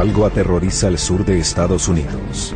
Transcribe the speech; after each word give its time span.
Algo 0.00 0.24
aterroriza 0.24 0.86
al 0.86 0.96
sur 0.96 1.26
de 1.26 1.38
Estados 1.38 1.86
Unidos. 1.86 2.54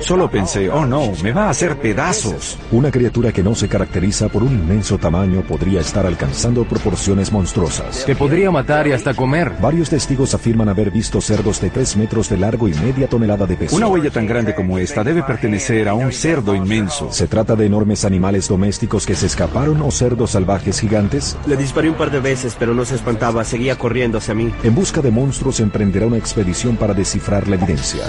Solo 0.00 0.30
pensé, 0.30 0.70
oh 0.70 0.86
no, 0.86 1.12
me 1.22 1.32
va 1.32 1.46
a 1.46 1.50
hacer 1.50 1.76
pedazos. 1.76 2.58
Una 2.72 2.90
criatura 2.90 3.32
que 3.32 3.42
no 3.42 3.54
se 3.54 3.68
caracteriza 3.68 4.28
por 4.28 4.42
un 4.42 4.52
inmenso 4.52 4.96
tamaño 4.98 5.42
podría 5.42 5.80
estar 5.80 6.06
alcanzando 6.06 6.64
proporciones 6.64 7.32
monstruosas. 7.32 8.04
Te 8.06 8.16
podría 8.16 8.50
matar 8.50 8.86
y 8.86 8.92
hasta 8.92 9.14
comer. 9.14 9.52
Varios 9.60 9.90
testigos 9.90 10.34
afirman 10.34 10.68
haber 10.68 10.90
visto 10.90 11.20
cerdos 11.20 11.60
de 11.60 11.70
3 11.70 11.96
metros 11.96 12.28
de 12.28 12.38
largo 12.38 12.68
y 12.68 12.74
media 12.74 13.08
tonelada 13.08 13.46
de 13.46 13.56
peso. 13.56 13.76
Una 13.76 13.88
huella 13.88 14.10
tan 14.10 14.26
grande 14.26 14.54
como 14.54 14.78
esta 14.78 15.04
debe 15.04 15.22
pertenecer 15.22 15.88
a 15.88 15.94
un 15.94 16.12
cerdo 16.12 16.54
inmenso. 16.54 17.12
¿Se 17.12 17.26
trata 17.26 17.56
de 17.56 17.66
enormes 17.66 18.04
animales 18.04 18.48
domésticos 18.48 19.04
que 19.04 19.14
se 19.14 19.26
escaparon 19.26 19.82
o 19.82 19.90
cerdos 19.90 20.30
salvajes 20.30 20.80
gigantes? 20.80 21.36
Le 21.46 21.56
disparé 21.56 21.90
un 21.90 21.96
par 21.96 22.10
de 22.10 22.20
veces, 22.20 22.56
pero 22.58 22.72
no 22.74 22.84
se 22.84 22.94
espantaba, 22.94 23.44
seguía 23.44 23.76
corriendo 23.76 24.18
hacia 24.18 24.34
mí. 24.34 24.52
En 24.62 24.74
busca 24.74 25.02
de 25.02 25.10
monstruos 25.10 25.60
emprenderá 25.60 26.06
una 26.06 26.16
expedición 26.18 26.76
para 26.76 26.94
descifrar 26.94 27.48
la 27.48 27.56
evidencia. 27.56 28.04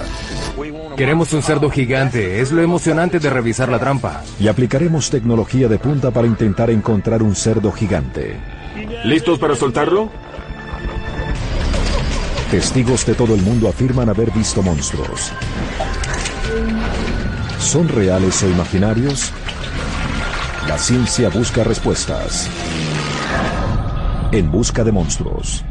Queremos 0.99 1.31
un 1.31 1.41
cerdo 1.41 1.69
gigante, 1.69 2.41
es 2.41 2.51
lo 2.51 2.61
emocionante 2.61 3.19
de 3.19 3.29
revisar 3.29 3.69
la 3.69 3.79
trampa. 3.79 4.21
Y 4.37 4.49
aplicaremos 4.49 5.09
tecnología 5.09 5.69
de 5.69 5.79
punta 5.79 6.11
para 6.11 6.27
intentar 6.27 6.69
encontrar 6.69 7.23
un 7.23 7.37
cerdo 7.37 7.71
gigante. 7.71 8.35
¿Listos 9.05 9.39
para 9.39 9.55
soltarlo? 9.55 10.09
Testigos 12.51 13.05
de 13.05 13.15
todo 13.15 13.33
el 13.33 13.41
mundo 13.43 13.69
afirman 13.69 14.09
haber 14.09 14.29
visto 14.31 14.61
monstruos. 14.61 15.31
¿Son 17.59 17.87
reales 17.87 18.43
o 18.43 18.49
imaginarios? 18.49 19.31
La 20.67 20.77
ciencia 20.77 21.29
busca 21.29 21.63
respuestas. 21.63 22.49
En 24.33 24.51
busca 24.51 24.83
de 24.83 24.91
monstruos. 24.91 25.63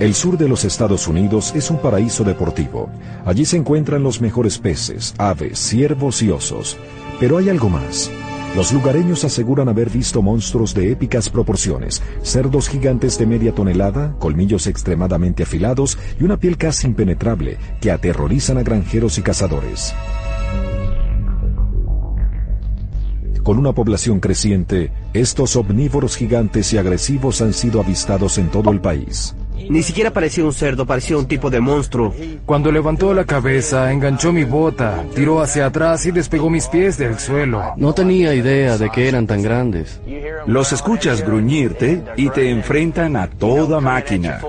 El 0.00 0.14
sur 0.14 0.38
de 0.38 0.48
los 0.48 0.64
Estados 0.64 1.06
Unidos 1.08 1.52
es 1.54 1.70
un 1.70 1.76
paraíso 1.76 2.24
deportivo. 2.24 2.88
Allí 3.26 3.44
se 3.44 3.58
encuentran 3.58 4.02
los 4.02 4.22
mejores 4.22 4.58
peces, 4.58 5.14
aves, 5.18 5.58
ciervos 5.58 6.22
y 6.22 6.30
osos. 6.30 6.78
Pero 7.20 7.36
hay 7.36 7.50
algo 7.50 7.68
más. 7.68 8.10
Los 8.56 8.72
lugareños 8.72 9.24
aseguran 9.24 9.68
haber 9.68 9.90
visto 9.90 10.22
monstruos 10.22 10.72
de 10.72 10.90
épicas 10.90 11.28
proporciones, 11.28 12.02
cerdos 12.22 12.70
gigantes 12.70 13.18
de 13.18 13.26
media 13.26 13.54
tonelada, 13.54 14.16
colmillos 14.18 14.66
extremadamente 14.68 15.42
afilados 15.42 15.98
y 16.18 16.24
una 16.24 16.38
piel 16.38 16.56
casi 16.56 16.86
impenetrable 16.86 17.58
que 17.82 17.90
aterrorizan 17.90 18.56
a 18.56 18.62
granjeros 18.62 19.18
y 19.18 19.22
cazadores. 19.22 19.94
Con 23.42 23.58
una 23.58 23.74
población 23.74 24.18
creciente, 24.18 24.92
estos 25.12 25.56
omnívoros 25.56 26.16
gigantes 26.16 26.72
y 26.72 26.78
agresivos 26.78 27.42
han 27.42 27.52
sido 27.52 27.82
avistados 27.82 28.38
en 28.38 28.48
todo 28.50 28.70
el 28.70 28.80
país. 28.80 29.34
Ni 29.68 29.82
siquiera 29.82 30.12
parecía 30.12 30.44
un 30.44 30.52
cerdo, 30.52 30.86
parecía 30.86 31.16
un 31.16 31.26
tipo 31.26 31.50
de 31.50 31.60
monstruo. 31.60 32.14
Cuando 32.46 32.72
levantó 32.72 33.14
la 33.14 33.24
cabeza, 33.24 33.92
enganchó 33.92 34.32
mi 34.32 34.44
bota, 34.44 35.04
tiró 35.14 35.40
hacia 35.40 35.66
atrás 35.66 36.06
y 36.06 36.10
despegó 36.10 36.50
mis 36.50 36.66
pies 36.68 36.98
del 36.98 37.18
suelo. 37.18 37.74
No 37.76 37.92
tenía 37.92 38.34
idea 38.34 38.78
de 38.78 38.90
que 38.90 39.08
eran 39.08 39.26
tan 39.26 39.42
grandes. 39.42 40.00
Los 40.46 40.72
escuchas 40.72 41.24
gruñirte 41.24 42.02
y 42.16 42.30
te 42.30 42.50
enfrentan 42.50 43.16
a 43.16 43.28
toda 43.28 43.80
máquina. 43.80 44.40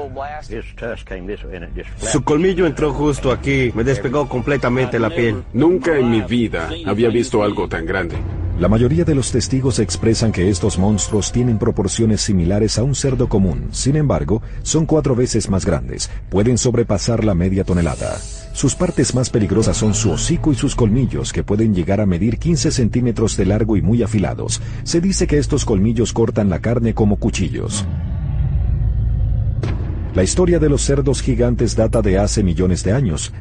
Su 1.97 2.23
colmillo 2.23 2.65
entró 2.65 2.93
justo 2.93 3.31
aquí, 3.31 3.71
me 3.75 3.83
despegó 3.83 4.27
completamente 4.27 4.99
la 4.99 5.09
piel. 5.09 5.43
Nunca 5.53 5.97
en 5.97 6.09
mi 6.09 6.21
vida 6.21 6.69
había 6.85 7.09
visto 7.09 7.43
algo 7.43 7.67
tan 7.67 7.85
grande. 7.85 8.15
La 8.61 8.67
mayoría 8.67 9.03
de 9.03 9.15
los 9.15 9.31
testigos 9.31 9.79
expresan 9.79 10.31
que 10.31 10.47
estos 10.47 10.77
monstruos 10.77 11.31
tienen 11.31 11.57
proporciones 11.57 12.21
similares 12.21 12.77
a 12.77 12.83
un 12.83 12.93
cerdo 12.93 13.27
común, 13.27 13.69
sin 13.71 13.95
embargo, 13.95 14.43
son 14.61 14.85
cuatro 14.85 15.00
veces 15.01 15.49
más 15.49 15.65
grandes, 15.65 16.09
pueden 16.29 16.57
sobrepasar 16.57 17.23
la 17.23 17.33
media 17.33 17.63
tonelada. 17.63 18.17
Sus 18.53 18.75
partes 18.75 19.15
más 19.15 19.29
peligrosas 19.29 19.77
son 19.77 19.93
su 19.93 20.11
hocico 20.11 20.51
y 20.51 20.55
sus 20.55 20.75
colmillos, 20.75 21.33
que 21.33 21.43
pueden 21.43 21.73
llegar 21.73 22.01
a 22.01 22.05
medir 22.05 22.37
15 22.37 22.71
centímetros 22.71 23.37
de 23.37 23.45
largo 23.45 23.77
y 23.77 23.81
muy 23.81 24.03
afilados. 24.03 24.61
Se 24.83 25.01
dice 25.01 25.27
que 25.27 25.37
estos 25.37 25.65
colmillos 25.65 26.13
cortan 26.13 26.49
la 26.49 26.59
carne 26.59 26.93
como 26.93 27.17
cuchillos. 27.17 27.85
La 30.13 30.23
historia 30.23 30.59
de 30.59 30.69
los 30.69 30.81
cerdos 30.81 31.21
gigantes 31.21 31.75
data 31.75 32.01
de 32.01 32.17
hace 32.17 32.43
millones 32.43 32.83
de 32.83 32.91
años, 32.91 33.33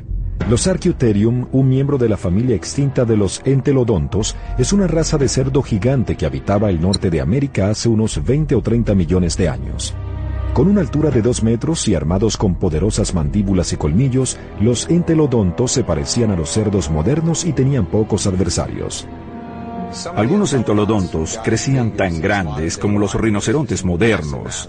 los 0.49 0.67
Archaeopterygium, 0.67 1.47
un 1.53 1.69
miembro 1.69 1.97
de 1.97 2.09
la 2.09 2.17
familia 2.17 2.57
extinta 2.57 3.05
de 3.05 3.17
los 3.17 3.41
entelodontos, 3.45 4.35
es 4.59 4.73
una 4.73 4.89
raza 4.89 5.17
de 5.17 5.29
cerdo 5.29 5.63
gigante 5.63 6.17
que 6.17 6.27
habitaba 6.27 6.71
el 6.71 6.81
norte 6.81 7.09
de 7.09 7.21
América 7.21 7.71
hace 7.71 7.89
unos 7.89 8.25
20 8.25 8.57
o 8.57 8.61
30 8.61 8.95
millones 8.97 9.37
de 9.37 9.49
años. 9.49 9.95
Con 10.55 10.69
una 10.69 10.81
altura 10.81 11.11
de 11.11 11.23
2 11.23 11.43
metros 11.45 11.87
y 11.87 11.95
armados 11.95 12.37
con 12.37 12.57
poderosas 12.57 13.15
mandíbulas 13.15 13.73
y 13.73 13.77
colmillos, 13.77 14.37
los 14.61 14.89
entelodontos 14.89 15.73
se 15.73 15.85
parecían 15.85 16.33
a 16.33 16.37
los 16.37 16.51
cerdos 16.51 16.91
modernos 16.91 17.45
y 17.45 17.53
tenían 17.53 17.87
pocos 17.87 18.27
adversarios. 18.27 19.07
Algunos 20.15 20.53
entolodontos 20.53 21.41
crecían 21.43 21.97
tan 21.97 22.21
grandes 22.21 22.79
como 22.79 22.99
los 22.99 23.15
rinocerontes 23.15 23.85
modernos. 23.85 24.69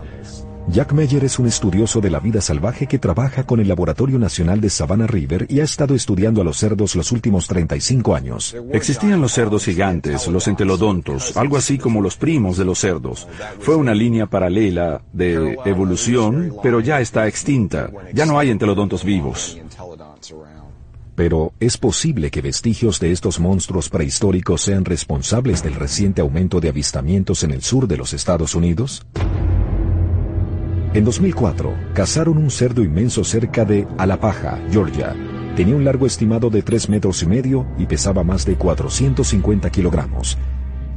Jack 0.68 0.94
Meyer 0.94 1.24
es 1.26 1.38
un 1.40 1.48
estudioso 1.48 2.00
de 2.00 2.10
la 2.10 2.20
vida 2.20 2.40
salvaje 2.40 2.88
que 2.88 3.00
trabaja 3.00 3.44
con 3.44 3.60
el 3.60 3.68
Laboratorio 3.68 4.18
Nacional 4.18 4.62
de 4.62 4.70
Savannah 4.70 5.08
River 5.08 5.46
y 5.50 5.60
ha 5.60 5.64
estado 5.64 5.96
estudiando 5.96 6.42
a 6.42 6.44
los 6.44 6.58
cerdos 6.58 6.96
los 6.96 7.12
últimos 7.12 7.48
35 7.48 8.16
años. 8.16 8.56
Existían 8.72 9.20
los 9.20 9.34
cerdos 9.34 9.66
gigantes, 9.66 10.28
los 10.28 10.48
entelodontos, 10.48 11.36
algo 11.36 11.58
así 11.58 11.78
como 11.78 12.02
los 12.02 12.16
primos 12.16 12.58
de 12.58 12.66
los 12.66 12.80
cerdos. 12.80 13.28
Fue 13.60 13.76
una 13.76 13.94
línea 13.94 14.28
paralela 14.28 15.02
de 15.12 15.58
evolución, 15.66 16.56
pero 16.64 16.80
ya 16.80 17.02
está 17.02 17.28
extinta. 17.28 17.90
Ya 18.14 18.26
no 18.26 18.40
hay 18.40 18.50
entelodontos 18.50 19.04
vivos. 19.04 19.60
Pero 21.16 21.54
¿es 21.60 21.78
posible 21.78 22.32
que 22.32 22.42
vestigios 22.42 23.00
de 23.00 23.12
estos 23.12 23.40
monstruos 23.40 23.90
prehistóricos 23.90 24.62
sean 24.62 24.86
responsables 24.86 25.62
del 25.62 25.76
reciente 25.76 26.22
aumento 26.22 26.62
de 26.62 26.70
avistamientos 26.70 27.44
en 27.44 27.52
el 27.52 27.62
sur 27.62 27.88
de 27.88 27.98
los 27.98 28.14
Estados 28.14 28.56
Unidos? 28.56 29.06
En 30.94 31.06
2004, 31.06 31.74
cazaron 31.94 32.38
un 32.38 32.52
cerdo 32.52 32.84
inmenso 32.84 33.24
cerca 33.24 33.64
de 33.64 33.88
Alapaja, 33.98 34.60
Georgia. 34.72 35.16
Tenía 35.56 35.74
un 35.74 35.86
largo 35.86 36.06
estimado 36.06 36.50
de 36.50 36.64
3 36.64 36.90
metros 36.90 37.24
y 37.24 37.28
medio 37.28 37.66
y 37.78 37.86
pesaba 37.86 38.26
más 38.26 38.46
de 38.46 38.56
450 38.56 39.70
kilogramos. 39.70 40.38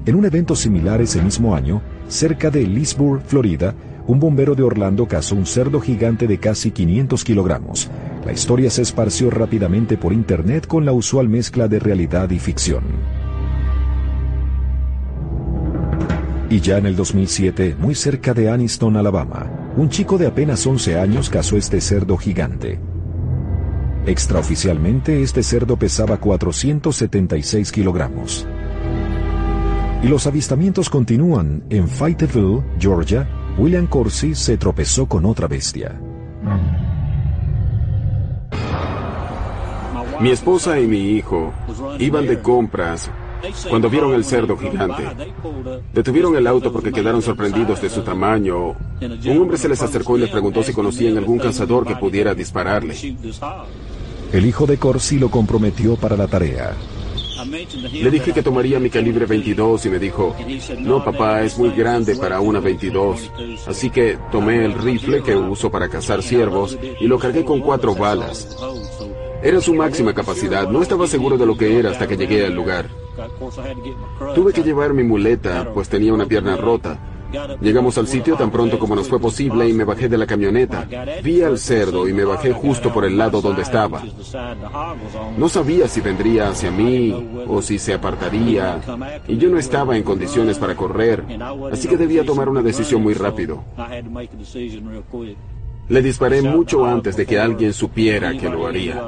En 0.04 0.16
un 0.16 0.24
evento 0.24 0.56
similar 0.56 1.00
ese 1.00 1.22
mismo 1.22 1.54
año, 1.54 1.80
cerca 2.08 2.50
de 2.50 2.66
Leesburg, 2.66 3.22
Florida, 3.24 3.72
un 4.08 4.18
bombero 4.18 4.56
de 4.56 4.64
Orlando 4.64 5.06
cazó 5.06 5.36
un 5.36 5.46
cerdo 5.46 5.80
gigante 5.80 6.26
de 6.26 6.38
casi 6.38 6.72
500 6.72 7.22
kilogramos. 7.22 7.88
La 8.26 8.32
historia 8.32 8.70
se 8.70 8.82
esparció 8.82 9.30
rápidamente 9.30 9.96
por 9.96 10.12
internet 10.12 10.66
con 10.66 10.84
la 10.84 10.92
usual 10.92 11.28
mezcla 11.28 11.68
de 11.68 11.78
realidad 11.78 12.28
y 12.30 12.40
ficción. 12.40 12.82
Y 16.50 16.60
ya 16.60 16.78
en 16.78 16.86
el 16.86 16.96
2007, 16.96 17.76
muy 17.78 17.94
cerca 17.94 18.34
de 18.34 18.50
Anniston, 18.50 18.96
Alabama, 18.96 19.63
un 19.76 19.88
chico 19.88 20.18
de 20.18 20.26
apenas 20.26 20.66
11 20.66 20.98
años 20.98 21.28
cazó 21.28 21.56
este 21.56 21.80
cerdo 21.80 22.16
gigante. 22.16 22.78
Extraoficialmente, 24.06 25.22
este 25.22 25.42
cerdo 25.42 25.76
pesaba 25.76 26.18
476 26.18 27.72
kilogramos. 27.72 28.46
Y 30.02 30.08
los 30.08 30.26
avistamientos 30.26 30.90
continúan. 30.90 31.64
En 31.70 31.88
Fayetteville, 31.88 32.62
Georgia, 32.78 33.28
William 33.58 33.86
Corsi 33.86 34.34
se 34.34 34.58
tropezó 34.58 35.06
con 35.06 35.24
otra 35.24 35.48
bestia. 35.48 35.98
Mi 40.20 40.30
esposa 40.30 40.78
y 40.78 40.86
mi 40.86 41.16
hijo 41.16 41.52
iban 41.98 42.26
de 42.26 42.40
compras 42.40 43.10
cuando 43.68 43.90
vieron 43.90 44.14
el 44.14 44.24
cerdo 44.24 44.56
gigante. 44.56 45.04
Detuvieron 45.92 46.36
el 46.36 46.46
auto 46.46 46.72
porque 46.72 46.92
quedaron 46.92 47.22
sorprendidos 47.22 47.80
de 47.80 47.90
su 47.90 48.02
tamaño. 48.02 48.74
Un 49.00 49.38
hombre 49.38 49.58
se 49.58 49.68
les 49.68 49.82
acercó 49.82 50.16
y 50.16 50.20
les 50.20 50.30
preguntó 50.30 50.62
si 50.62 50.72
conocían 50.72 51.16
algún 51.18 51.38
cazador 51.38 51.86
que 51.86 51.96
pudiera 51.96 52.34
dispararle. 52.34 52.94
El 54.32 54.46
hijo 54.46 54.66
de 54.66 54.78
Corsi 54.78 55.18
lo 55.18 55.30
comprometió 55.30 55.96
para 55.96 56.16
la 56.16 56.26
tarea. 56.26 56.74
Le 57.92 58.10
dije 58.10 58.32
que 58.32 58.42
tomaría 58.42 58.80
mi 58.80 58.90
calibre 58.90 59.26
22 59.26 59.86
y 59.86 59.88
me 59.90 59.98
dijo, 59.98 60.34
no 60.78 61.04
papá, 61.04 61.42
es 61.42 61.58
muy 61.58 61.70
grande 61.70 62.16
para 62.16 62.40
una 62.40 62.60
22. 62.60 63.30
Así 63.66 63.90
que 63.90 64.18
tomé 64.32 64.64
el 64.64 64.74
rifle 64.74 65.22
que 65.22 65.36
uso 65.36 65.70
para 65.70 65.88
cazar 65.88 66.22
ciervos 66.22 66.78
y 67.00 67.06
lo 67.06 67.18
cargué 67.18 67.44
con 67.44 67.60
cuatro 67.60 67.94
balas. 67.94 68.56
Era 69.42 69.60
su 69.60 69.74
máxima 69.74 70.14
capacidad, 70.14 70.68
no 70.68 70.80
estaba 70.80 71.06
seguro 71.06 71.36
de 71.36 71.46
lo 71.46 71.56
que 71.56 71.78
era 71.78 71.90
hasta 71.90 72.06
que 72.06 72.16
llegué 72.16 72.46
al 72.46 72.54
lugar. 72.54 72.88
Tuve 74.34 74.52
que 74.52 74.62
llevar 74.62 74.92
mi 74.92 75.04
muleta, 75.04 75.70
pues 75.72 75.88
tenía 75.88 76.12
una 76.12 76.26
pierna 76.26 76.56
rota. 76.56 76.98
Llegamos 77.60 77.98
al 77.98 78.06
sitio 78.06 78.36
tan 78.36 78.50
pronto 78.50 78.78
como 78.78 78.94
nos 78.94 79.08
fue 79.08 79.18
posible 79.18 79.68
y 79.68 79.72
me 79.72 79.84
bajé 79.84 80.08
de 80.08 80.18
la 80.18 80.26
camioneta. 80.26 80.86
Vi 81.22 81.42
al 81.42 81.58
cerdo 81.58 82.08
y 82.08 82.12
me 82.12 82.24
bajé 82.24 82.52
justo 82.52 82.92
por 82.92 83.04
el 83.04 83.18
lado 83.18 83.40
donde 83.40 83.62
estaba. 83.62 84.02
No 85.36 85.48
sabía 85.48 85.88
si 85.88 86.00
vendría 86.00 86.48
hacia 86.48 86.70
mí 86.70 87.44
o 87.48 87.60
si 87.60 87.78
se 87.78 87.94
apartaría 87.94 88.80
y 89.26 89.36
yo 89.36 89.50
no 89.50 89.58
estaba 89.58 89.96
en 89.96 90.02
condiciones 90.02 90.58
para 90.58 90.76
correr, 90.76 91.24
así 91.72 91.88
que 91.88 91.96
debía 91.96 92.24
tomar 92.24 92.48
una 92.48 92.62
decisión 92.62 93.02
muy 93.02 93.14
rápido. 93.14 93.64
Le 95.88 96.00
disparé 96.00 96.40
mucho 96.40 96.86
antes 96.86 97.16
de 97.16 97.26
que 97.26 97.38
alguien 97.38 97.72
supiera 97.72 98.36
que 98.36 98.48
lo 98.48 98.66
haría. 98.66 99.02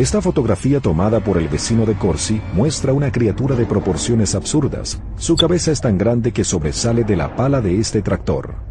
Esta 0.00 0.22
fotografía 0.22 0.80
tomada 0.80 1.20
por 1.20 1.36
el 1.36 1.46
vecino 1.46 1.84
de 1.84 1.94
Corsi 1.94 2.40
muestra 2.54 2.94
una 2.94 3.12
criatura 3.12 3.54
de 3.54 3.66
proporciones 3.66 4.34
absurdas. 4.34 4.98
Su 5.18 5.36
cabeza 5.36 5.72
es 5.72 5.82
tan 5.82 5.98
grande 5.98 6.32
que 6.32 6.42
sobresale 6.42 7.04
de 7.04 7.16
la 7.16 7.36
pala 7.36 7.60
de 7.60 7.78
este 7.78 8.00
tractor. 8.00 8.69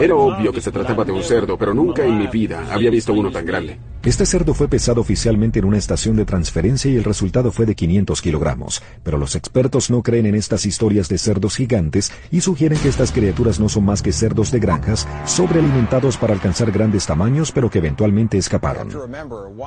Era 0.00 0.14
obvio 0.14 0.52
que 0.52 0.60
se 0.60 0.70
trataba 0.70 1.04
de 1.04 1.12
un 1.12 1.22
cerdo, 1.22 1.56
pero 1.56 1.74
nunca 1.74 2.04
en 2.04 2.18
mi 2.18 2.26
vida 2.26 2.66
había 2.70 2.90
visto 2.90 3.12
uno 3.12 3.30
tan 3.30 3.44
grande. 3.44 3.78
Este 4.04 4.26
cerdo 4.26 4.52
fue 4.52 4.68
pesado 4.68 5.00
oficialmente 5.00 5.60
en 5.60 5.64
una 5.64 5.78
estación 5.78 6.14
de 6.14 6.26
transferencia 6.26 6.90
y 6.90 6.96
el 6.96 7.04
resultado 7.04 7.50
fue 7.50 7.64
de 7.64 7.74
500 7.74 8.20
kilogramos, 8.20 8.82
pero 9.02 9.16
los 9.16 9.34
expertos 9.34 9.88
no 9.90 10.02
creen 10.02 10.26
en 10.26 10.34
estas 10.34 10.66
historias 10.66 11.08
de 11.08 11.16
cerdos 11.16 11.56
gigantes 11.56 12.12
y 12.30 12.42
sugieren 12.42 12.78
que 12.78 12.90
estas 12.90 13.12
criaturas 13.12 13.58
no 13.58 13.70
son 13.70 13.86
más 13.86 14.02
que 14.02 14.12
cerdos 14.12 14.50
de 14.50 14.58
granjas, 14.58 15.08
sobrealimentados 15.24 16.18
para 16.18 16.34
alcanzar 16.34 16.70
grandes 16.70 17.06
tamaños, 17.06 17.50
pero 17.50 17.70
que 17.70 17.78
eventualmente 17.78 18.36
escaparon. 18.36 18.90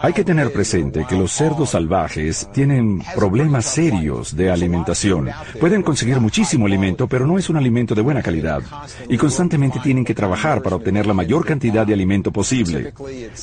Hay 0.04 0.14
que 0.14 0.24
tener 0.24 0.54
presente 0.54 1.08
que 1.10 1.18
los 1.18 1.32
cerdos 1.32 1.72
salvajes 1.72 2.48
tienen 2.54 3.02
problemas 3.16 3.66
serios 3.66 4.36
de 4.36 4.52
alimentación. 4.52 5.30
Pueden 5.60 5.82
conseguir 5.82 6.20
muchísimo 6.20 6.68
alimento, 6.68 7.08
pero 7.08 7.26
no 7.26 7.40
es 7.40 7.50
un 7.50 7.58
alimento 7.58 7.96
de 7.96 8.04
buena 8.04 8.22
calidad. 8.22 8.62
Y 9.10 9.18
constantemente 9.18 9.57
tienen 9.84 10.06
que 10.06 10.14
trabajar 10.14 10.62
para 10.62 10.76
obtener 10.76 11.06
la 11.06 11.14
mayor 11.14 11.46
cantidad 11.46 11.86
de 11.86 11.94
alimento 11.94 12.32
posible. 12.32 12.94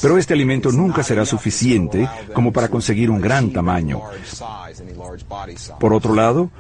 Pero 0.00 0.18
este 0.18 0.34
alimento 0.34 0.70
nunca 0.72 1.02
será 1.02 1.24
suficiente 1.24 2.08
como 2.32 2.52
para 2.52 2.68
conseguir 2.68 3.10
un 3.10 3.20
gran 3.20 3.52
tamaño. 3.52 4.00
Por 5.80 5.92
otro 5.92 6.14
lado, 6.14 6.50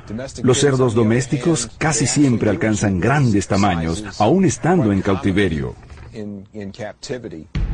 los 0.42 0.58
cerdos 0.58 0.94
domésticos 0.94 1.70
casi 1.78 2.06
siempre 2.06 2.50
alcanzan 2.50 3.00
grandes 3.00 3.46
tamaños, 3.46 4.04
aún 4.18 4.44
estando 4.44 4.92
en 4.92 5.02
cautiverio. 5.02 5.74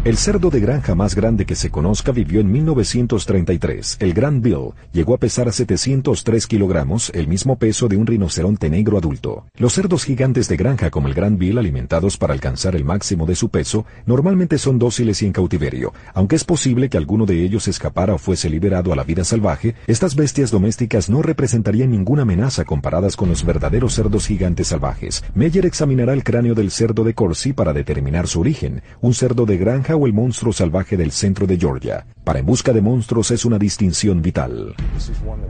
El 0.03 0.17
cerdo 0.17 0.49
de 0.49 0.61
granja 0.61 0.95
más 0.95 1.15
grande 1.15 1.45
que 1.45 1.55
se 1.55 1.71
conozca 1.71 2.11
vivió 2.11 2.41
en 2.41 2.51
1933. 2.51 3.99
El 4.01 4.15
Grand 4.15 4.43
Bill 4.43 4.71
llegó 4.93 5.13
a 5.13 5.19
pesar 5.19 5.53
703 5.53 6.47
kilogramos, 6.47 7.11
el 7.15 7.29
mismo 7.29 7.57
peso 7.57 7.87
de 7.87 7.99
un 7.99 8.07
rinoceronte 8.07 8.71
negro 8.71 8.97
adulto. 8.97 9.45
Los 9.57 9.75
cerdos 9.75 10.05
gigantes 10.05 10.49
de 10.49 10.57
granja 10.57 10.91
como 10.91 11.09
el 11.09 11.15
Grand 11.15 11.39
Bill, 11.39 11.59
alimentados 11.59 12.17
para 12.17 12.33
alcanzar 12.33 12.77
el 12.77 12.85
máximo 12.85 13.27
de 13.27 13.35
su 13.35 13.51
peso, 13.51 13.85
normalmente 14.07 14.57
son 14.57 14.79
dóciles 14.79 15.21
y 15.21 15.27
en 15.27 15.33
cautiverio. 15.33 15.93
Aunque 16.15 16.37
es 16.37 16.45
posible 16.45 16.89
que 16.89 16.97
alguno 16.97 17.27
de 17.27 17.45
ellos 17.45 17.69
escapara 17.69 18.15
o 18.15 18.19
fuese 18.19 18.49
liberado 18.49 18.95
a 18.95 18.97
la 18.97 19.05
vida 19.05 19.25
salvaje, 19.25 19.75
estas 19.87 20.15
bestias 20.15 20.51
domésticas 20.51 21.11
no 21.11 21.21
representarían 21.21 21.91
ninguna 21.91 22.23
amenaza 22.23 22.65
comparadas 22.65 23.17
con 23.17 23.29
los 23.29 23.45
verdaderos 23.45 23.93
cerdos 23.93 24.27
gigantes 24.27 24.69
salvajes. 24.69 25.23
Meyer 25.35 25.67
examinará 25.67 26.15
el 26.15 26.25
cráneo 26.25 26.55
del 26.55 26.71
cerdo 26.71 27.05
de 27.05 27.13
Corsi 27.13 27.53
para 27.53 27.75
determinar 27.75 28.29
su 28.31 28.41
origen, 28.41 28.83
un 29.01 29.13
cerdo 29.13 29.45
de 29.45 29.59
granja 29.59 29.97
o 29.97 30.07
el 30.07 30.13
monstruo 30.13 30.53
salvaje 30.53 30.97
del 30.97 31.11
centro 31.11 31.47
de 31.47 31.59
Georgia. 31.59 32.07
Para 32.25 32.39
En 32.39 32.47
Busca 32.47 32.73
de 32.73 32.81
Monstruos 32.81 33.31
es 33.33 33.45
una 33.45 33.59
distinción 33.59 34.23
vital. 34.23 34.75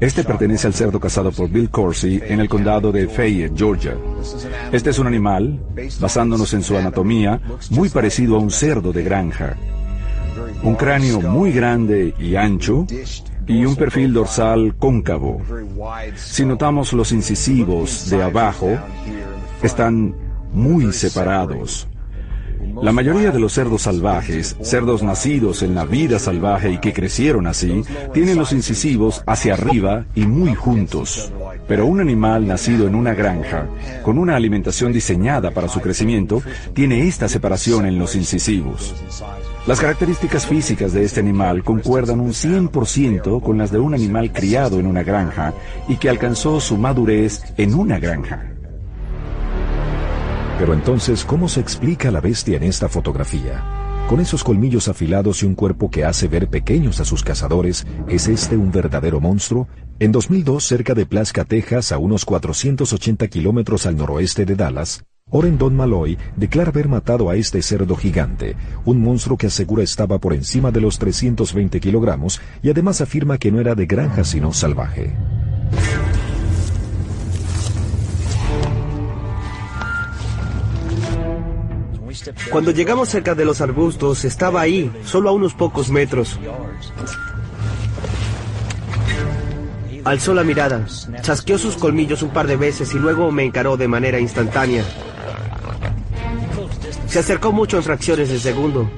Este 0.01 0.25
pertenece 0.25 0.67
al 0.67 0.75
cerdo 0.75 0.99
cazado 0.99 1.31
por 1.31 1.51
Bill 1.51 1.71
Corsi 1.71 2.21
en 2.25 2.41
el 2.41 2.49
condado 2.49 2.91
de 2.91 3.07
Fayette, 3.07 3.57
Georgia. 3.57 3.97
Este 4.73 4.91
es 4.91 4.99
un 4.99 5.07
animal, 5.07 5.61
basándonos 6.01 6.53
en 6.55 6.63
su 6.63 6.77
anatomía, 6.77 7.41
muy 7.71 7.91
parecido 7.91 8.37
a 8.37 8.39
un 8.39 8.51
cerdo 8.51 8.93
de 8.93 9.05
granja. 9.05 9.57
Un 10.63 10.75
cráneo 10.75 11.21
muy 11.21 11.53
grande 11.53 12.15
y 12.19 12.37
ancho 12.37 12.87
y 13.47 13.65
un 13.67 13.77
perfil 13.77 14.15
dorsal 14.15 14.75
cóncavo. 14.79 15.43
Si 16.17 16.47
notamos 16.47 16.95
los 16.95 17.13
incisivos 17.13 18.09
de 18.09 18.23
abajo, 18.23 18.79
están 19.63 20.15
muy 20.53 20.93
separados. 20.93 21.90
La 22.83 22.93
mayoría 22.93 23.31
de 23.31 23.41
los 23.41 23.53
cerdos 23.53 23.83
salvajes, 23.83 24.57
cerdos 24.63 25.03
nacidos 25.03 25.63
en 25.63 25.75
la 25.75 25.85
vida 25.85 26.19
salvaje 26.19 26.71
y 26.71 26.79
que 26.79 26.93
crecieron 26.93 27.47
así, 27.47 27.83
tienen 28.15 28.39
los 28.39 28.53
incisivos 28.53 29.23
hacia 29.27 29.55
arriba 29.55 30.07
y 30.15 30.27
muy 30.27 30.55
juntos. 30.55 31.33
Pero 31.69 31.87
un 31.87 32.01
animal 32.01 32.47
nacido 32.47 32.87
en 32.87 32.95
una 32.95 33.15
granja, 33.15 33.67
con 34.03 34.19
una 34.19 34.37
alimentación 34.37 34.93
diseñada 34.93 35.51
para 35.51 35.69
su 35.69 35.81
crecimiento, 35.81 36.43
tiene 36.73 37.07
esta 37.07 37.29
separación 37.29 37.87
en 37.87 37.99
los 37.99 38.15
incisivos. 38.15 38.95
Las 39.67 39.79
características 39.79 40.47
físicas 40.47 40.93
de 40.93 41.05
este 41.05 41.21
animal 41.21 41.63
concuerdan 41.63 42.21
un 42.21 42.31
100% 42.33 43.43
con 43.43 43.59
las 43.59 43.71
de 43.71 43.79
un 43.79 43.95
animal 43.95 44.33
criado 44.33 44.81
en 44.81 44.87
una 44.87 45.03
granja 45.03 45.53
y 45.87 45.97
que 45.97 46.09
alcanzó 46.09 46.61
su 46.61 46.79
madurez 46.79 47.43
en 47.57 47.75
una 47.75 47.99
granja. 47.99 48.60
Pero 50.61 50.75
entonces, 50.75 51.25
¿cómo 51.25 51.49
se 51.49 51.59
explica 51.59 52.11
la 52.11 52.21
bestia 52.21 52.59
en 52.59 52.65
esta 52.65 52.87
fotografía? 52.87 54.05
Con 54.11 54.21
esos 54.21 54.45
colmillos 54.45 54.89
afilados 54.89 55.43
y 55.43 55.47
un 55.47 55.55
cuerpo 55.55 55.91
que 55.91 56.05
hace 56.05 56.29
ver 56.29 56.51
pequeños 56.51 57.01
a 57.01 57.07
sus 57.07 57.25
cazadores, 57.25 57.87
¿es 58.09 58.29
este 58.29 58.59
un 58.59 58.71
verdadero 58.71 59.21
monstruo? 59.21 59.69
En 60.01 60.13
2002, 60.13 60.63
cerca 60.63 60.93
de 60.93 61.07
Plaska, 61.07 61.47
Texas, 61.47 61.93
a 61.93 61.99
unos 61.99 62.27
480 62.27 63.27
kilómetros 63.29 63.87
al 63.87 63.97
noroeste 63.97 64.45
de 64.45 64.55
Dallas, 64.55 65.03
Oren 65.31 65.57
Don 65.57 65.75
Malloy 65.75 66.19
declara 66.37 66.69
haber 66.69 66.89
matado 66.89 67.31
a 67.31 67.37
este 67.37 67.63
cerdo 67.63 67.97
gigante, 67.97 68.55
un 68.85 69.01
monstruo 69.01 69.39
que 69.39 69.47
asegura 69.47 69.83
estaba 69.83 70.19
por 70.19 70.35
encima 70.35 70.71
de 70.71 70.83
los 70.83 70.99
320 70.99 71.81
kilogramos 71.81 72.39
y 72.63 72.69
además 72.69 73.01
afirma 73.01 73.39
que 73.39 73.51
no 73.51 73.61
era 73.61 73.75
de 73.75 73.87
granja 73.87 74.25
sino 74.25 74.53
salvaje. 74.53 75.15
Cuando 82.51 82.71
llegamos 82.71 83.09
cerca 83.09 83.35
de 83.35 83.45
los 83.45 83.61
arbustos, 83.61 84.25
estaba 84.25 84.61
ahí, 84.61 84.91
solo 85.05 85.29
a 85.29 85.33
unos 85.33 85.55
pocos 85.55 85.91
metros. 85.91 86.39
Alzó 90.05 90.35
la 90.35 90.45
mirada, 90.45 90.87
chasqueó 91.21 91.59
sus 91.59 91.77
colmillos 91.77 92.23
un 92.23 92.31
par 92.31 92.47
de 92.47 92.57
veces 92.57 92.95
y 92.95 92.99
luego 92.99 93.31
me 93.31 93.45
encaró 93.45 93.77
de 93.77 93.89
manera 93.89 94.19
instantánea. 94.19 94.85
Se 97.07 97.19
acercó 97.19 97.53
mucho 97.53 97.77
en 97.77 97.83
fracciones 97.83 98.29
de 98.31 98.39
segundo. 98.39 98.91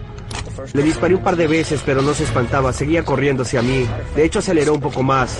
Le 0.74 0.82
disparé 0.82 1.14
un 1.14 1.22
par 1.22 1.36
de 1.36 1.46
veces, 1.46 1.82
pero 1.84 2.02
no 2.02 2.14
se 2.14 2.24
espantaba, 2.24 2.72
seguía 2.72 3.04
corriendo 3.04 3.42
hacia 3.42 3.62
mí. 3.62 3.86
De 4.14 4.24
hecho, 4.24 4.38
aceleró 4.38 4.74
un 4.74 4.80
poco 4.80 5.02
más. 5.02 5.38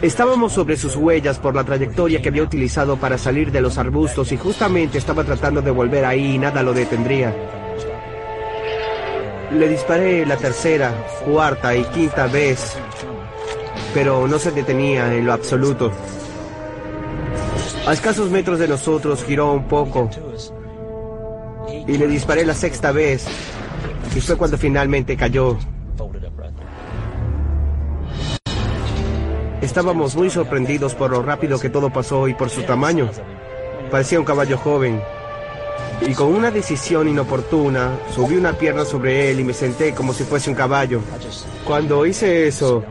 Estábamos 0.00 0.52
sobre 0.52 0.76
sus 0.76 0.94
huellas 0.94 1.40
por 1.40 1.56
la 1.56 1.64
trayectoria 1.64 2.22
que 2.22 2.28
había 2.28 2.44
utilizado 2.44 2.96
para 2.98 3.18
salir 3.18 3.50
de 3.50 3.60
los 3.60 3.78
arbustos 3.78 4.30
y 4.30 4.36
justamente 4.36 4.96
estaba 4.96 5.24
tratando 5.24 5.60
de 5.60 5.72
volver 5.72 6.04
ahí 6.04 6.36
y 6.36 6.38
nada 6.38 6.62
lo 6.62 6.72
detendría. 6.72 7.34
Le 9.50 9.68
disparé 9.68 10.24
la 10.24 10.36
tercera, 10.36 10.92
cuarta 11.24 11.74
y 11.74 11.82
quinta 11.86 12.28
vez, 12.28 12.76
pero 13.92 14.28
no 14.28 14.38
se 14.38 14.52
detenía 14.52 15.12
en 15.12 15.26
lo 15.26 15.32
absoluto. 15.32 15.90
A 17.84 17.92
escasos 17.92 18.30
metros 18.30 18.60
de 18.60 18.68
nosotros 18.68 19.24
giró 19.24 19.52
un 19.52 19.64
poco 19.64 20.10
y 21.88 21.98
le 21.98 22.06
disparé 22.06 22.46
la 22.46 22.54
sexta 22.54 22.92
vez 22.92 23.26
y 24.14 24.20
fue 24.20 24.36
cuando 24.36 24.56
finalmente 24.56 25.16
cayó. 25.16 25.58
Estábamos 29.60 30.14
muy 30.14 30.30
sorprendidos 30.30 30.94
por 30.94 31.10
lo 31.10 31.22
rápido 31.22 31.58
que 31.58 31.68
todo 31.68 31.90
pasó 31.90 32.28
y 32.28 32.34
por 32.34 32.48
su 32.48 32.62
tamaño. 32.62 33.10
Parecía 33.90 34.20
un 34.20 34.24
caballo 34.24 34.56
joven. 34.56 35.00
Y 36.06 36.14
con 36.14 36.28
una 36.28 36.52
decisión 36.52 37.08
inoportuna, 37.08 37.90
subí 38.14 38.36
una 38.36 38.52
pierna 38.52 38.84
sobre 38.84 39.30
él 39.30 39.40
y 39.40 39.44
me 39.44 39.52
senté 39.52 39.94
como 39.94 40.12
si 40.12 40.22
fuese 40.22 40.48
un 40.50 40.54
caballo. 40.56 41.00
Cuando 41.66 42.06
hice 42.06 42.46
eso, 42.46 42.84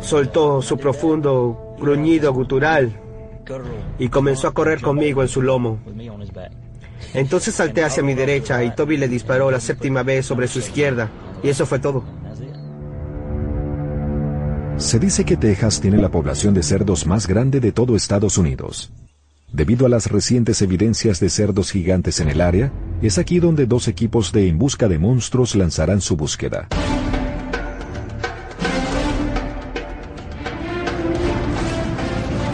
soltó 0.00 0.60
su 0.62 0.76
profundo 0.76 1.76
gruñido 1.78 2.32
gutural 2.32 2.92
y 3.98 4.08
comenzó 4.08 4.48
a 4.48 4.54
correr 4.54 4.80
conmigo 4.80 5.22
en 5.22 5.28
su 5.28 5.42
lomo. 5.42 5.78
Entonces 7.14 7.54
salté 7.54 7.84
hacia 7.84 8.02
mi 8.02 8.14
derecha 8.14 8.64
y 8.64 8.74
Toby 8.74 8.96
le 8.96 9.06
disparó 9.06 9.50
la 9.50 9.60
séptima 9.60 10.02
vez 10.02 10.26
sobre 10.26 10.48
su 10.48 10.58
izquierda. 10.58 11.08
Y 11.40 11.50
eso 11.50 11.66
fue 11.66 11.78
todo. 11.78 12.02
Se 14.82 14.98
dice 14.98 15.24
que 15.24 15.36
Texas 15.36 15.80
tiene 15.80 15.96
la 15.96 16.10
población 16.10 16.54
de 16.54 16.62
cerdos 16.62 17.06
más 17.06 17.28
grande 17.28 17.60
de 17.60 17.70
todo 17.70 17.94
Estados 17.94 18.36
Unidos. 18.36 18.92
Debido 19.52 19.86
a 19.86 19.88
las 19.88 20.10
recientes 20.10 20.60
evidencias 20.60 21.20
de 21.20 21.30
cerdos 21.30 21.70
gigantes 21.70 22.18
en 22.18 22.28
el 22.28 22.40
área, 22.40 22.72
es 23.00 23.16
aquí 23.16 23.38
donde 23.38 23.66
dos 23.66 23.86
equipos 23.86 24.32
de 24.32 24.48
En 24.48 24.58
Busca 24.58 24.88
de 24.88 24.98
Monstruos 24.98 25.54
lanzarán 25.54 26.00
su 26.00 26.16
búsqueda. 26.16 26.66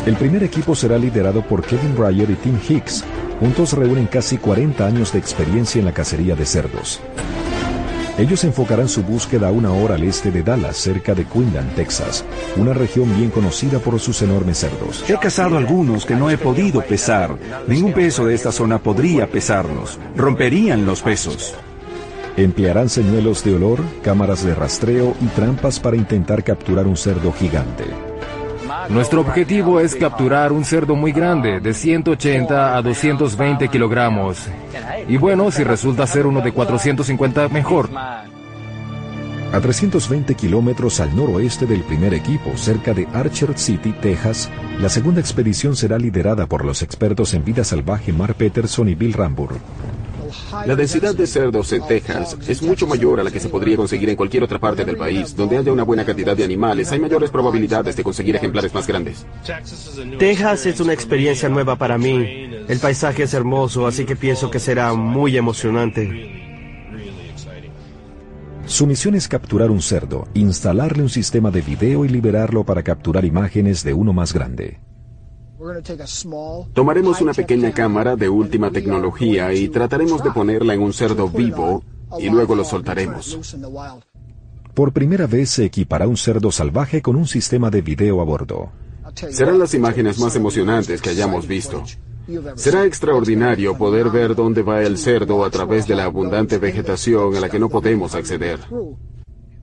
El 0.04 0.14
primer 0.16 0.42
equipo 0.44 0.75
será 0.75 0.99
liderado 0.99 1.42
por 1.42 1.64
Kevin 1.64 1.97
Breyer 1.97 2.30
y 2.30 2.35
Tim 2.35 2.58
Hicks. 2.68 3.04
Juntos 3.40 3.73
reúnen 3.73 4.06
casi 4.06 4.37
40 4.37 4.87
años 4.87 5.12
de 5.14 5.18
experiencia 5.18 5.78
en 5.78 5.87
la 5.87 5.92
cacería 5.92 6.37
de 6.37 6.44
cerdos. 6.44 7.00
Ellos 8.18 8.42
enfocarán 8.42 8.88
su 8.88 9.04
búsqueda 9.04 9.46
a 9.46 9.52
una 9.52 9.72
hora 9.72 9.94
al 9.94 10.02
este 10.02 10.32
de 10.32 10.42
Dallas, 10.42 10.76
cerca 10.76 11.14
de 11.14 11.25
Quinlan, 11.25 11.68
Texas, 11.76 12.25
una 12.56 12.75
región 12.75 13.16
bien 13.16 13.30
conocida 13.30 13.78
por 13.78 14.00
sus 14.00 14.20
enormes 14.22 14.58
cerdos. 14.58 15.08
He 15.08 15.16
cazado 15.16 15.56
algunos 15.56 16.04
que 16.04 16.16
no 16.16 16.28
he 16.28 16.37
podido 16.37 16.82
pesar. 16.82 17.37
Ningún 17.68 17.92
peso 17.92 18.26
de 18.26 18.34
esta 18.34 18.50
zona 18.50 18.78
podría 18.78 19.28
pesarlos. 19.28 20.00
Romperían 20.16 20.84
los 20.84 21.00
pesos. 21.00 21.54
Emplearán 22.37 22.88
señuelos 22.88 23.44
de 23.44 23.54
olor, 23.54 23.80
cámaras 24.02 24.44
de 24.44 24.54
rastreo 24.54 25.14
y 25.20 25.26
trampas 25.26 25.78
para 25.78 25.96
intentar 25.96 26.42
capturar 26.42 26.88
un 26.88 26.96
cerdo 26.96 27.32
gigante. 27.32 27.84
Nuestro 28.90 29.21
objetivo 29.21 29.80
es 29.80 29.95
capturar 29.95 30.50
un 30.50 30.64
cerdo 30.64 30.97
muy 30.97 31.12
grande, 31.12 31.61
de 31.61 31.75
180 31.75 32.76
a 32.76 32.83
220 32.83 33.68
kilogramos. 33.68 34.49
Y 35.07 35.18
bueno, 35.18 35.50
si 35.50 35.62
resulta 35.62 36.07
ser 36.07 36.26
uno 36.26 36.40
de 36.40 36.52
450, 36.52 37.49
mejor. 37.49 37.90
A 39.52 39.61
320 39.61 40.35
kilómetros 40.35 41.00
al 41.00 41.14
noroeste 41.14 41.66
del 41.66 41.83
primer 41.83 42.14
equipo, 42.14 42.57
cerca 42.57 42.95
de 42.95 43.07
Archer 43.12 43.59
City, 43.59 43.92
Texas, 43.92 44.50
la 44.80 44.88
segunda 44.88 45.21
expedición 45.21 45.76
será 45.76 45.99
liderada 45.99 46.47
por 46.47 46.64
los 46.64 46.83
expertos 46.83 47.35
en 47.35 47.45
vida 47.45 47.64
salvaje 47.64 48.12
Mark 48.12 48.37
Peterson 48.37 48.88
y 48.88 48.95
Bill 48.95 49.12
Rambur. 49.12 49.59
La 50.66 50.75
densidad 50.75 51.14
de 51.14 51.26
cerdos 51.26 51.73
en 51.73 51.87
Texas 51.87 52.37
es 52.47 52.62
mucho 52.62 52.87
mayor 52.87 53.20
a 53.20 53.25
la 53.25 53.30
que 53.30 53.40
se 53.40 53.49
podría 53.49 53.76
conseguir 53.76 54.08
en 54.11 54.16
cualquier 54.16 54.42
otra 54.42 54.58
parte 54.58 54.85
del 54.85 54.97
país. 54.97 55.35
Donde 55.35 55.56
haya 55.56 55.73
una 55.73 55.85
buena 55.85 56.04
cantidad 56.04 56.37
de 56.37 56.44
animales, 56.44 56.90
hay 56.92 56.99
mayores 56.99 57.30
probabilidades 57.30 57.97
de 57.97 58.02
conseguir 58.02 58.37
ejemplares 58.37 58.73
más 58.75 58.87
grandes. 58.87 59.26
Texas 60.18 60.66
es 60.66 60.80
una 60.80 60.92
experiencia 60.92 61.49
nueva 61.49 61.76
para 61.76 61.99
mí. 61.99 62.49
El 62.68 62.78
paisaje 62.78 63.25
es 63.25 63.35
hermoso, 63.35 63.87
así 63.87 64.04
que 64.04 64.16
pienso 64.16 64.50
que 64.50 64.58
será 64.58 64.92
muy 64.94 65.37
emocionante. 65.37 66.38
Su 68.66 68.87
misión 68.87 69.14
es 69.14 69.28
capturar 69.28 69.70
un 69.70 69.80
cerdo, 69.80 70.28
instalarle 70.35 71.02
un 71.02 71.08
sistema 71.08 71.50
de 71.50 71.62
video 71.62 72.04
y 72.04 72.08
liberarlo 72.08 72.64
para 72.64 72.82
capturar 72.82 73.25
imágenes 73.25 73.82
de 73.82 73.94
uno 73.94 74.12
más 74.12 74.35
grande. 74.35 74.78
Tomaremos 76.72 77.20
una 77.20 77.32
pequeña 77.32 77.72
cámara 77.72 78.14
de 78.14 78.28
última 78.28 78.70
tecnología 78.70 79.52
y 79.52 79.68
trataremos 79.68 80.22
de 80.22 80.30
ponerla 80.30 80.74
en 80.74 80.82
un 80.82 80.92
cerdo 80.92 81.28
vivo 81.28 81.82
y 82.18 82.28
luego 82.30 82.54
lo 82.54 82.64
soltaremos. 82.64 83.56
Por 84.74 84.92
primera 84.92 85.26
vez 85.26 85.50
se 85.50 85.64
equipará 85.64 86.06
un 86.06 86.16
cerdo 86.16 86.52
salvaje 86.52 87.02
con 87.02 87.16
un 87.16 87.26
sistema 87.26 87.70
de 87.70 87.82
video 87.82 88.20
a 88.20 88.24
bordo. 88.24 88.70
Serán 89.30 89.58
las 89.58 89.74
imágenes 89.74 90.20
más 90.20 90.36
emocionantes 90.36 91.02
que 91.02 91.10
hayamos 91.10 91.48
visto. 91.48 91.82
Será 92.54 92.84
extraordinario 92.84 93.76
poder 93.76 94.10
ver 94.10 94.36
dónde 94.36 94.62
va 94.62 94.82
el 94.82 94.96
cerdo 94.98 95.44
a 95.44 95.50
través 95.50 95.88
de 95.88 95.96
la 95.96 96.04
abundante 96.04 96.58
vegetación 96.58 97.34
a 97.34 97.40
la 97.40 97.48
que 97.48 97.58
no 97.58 97.68
podemos 97.68 98.14
acceder. 98.14 98.60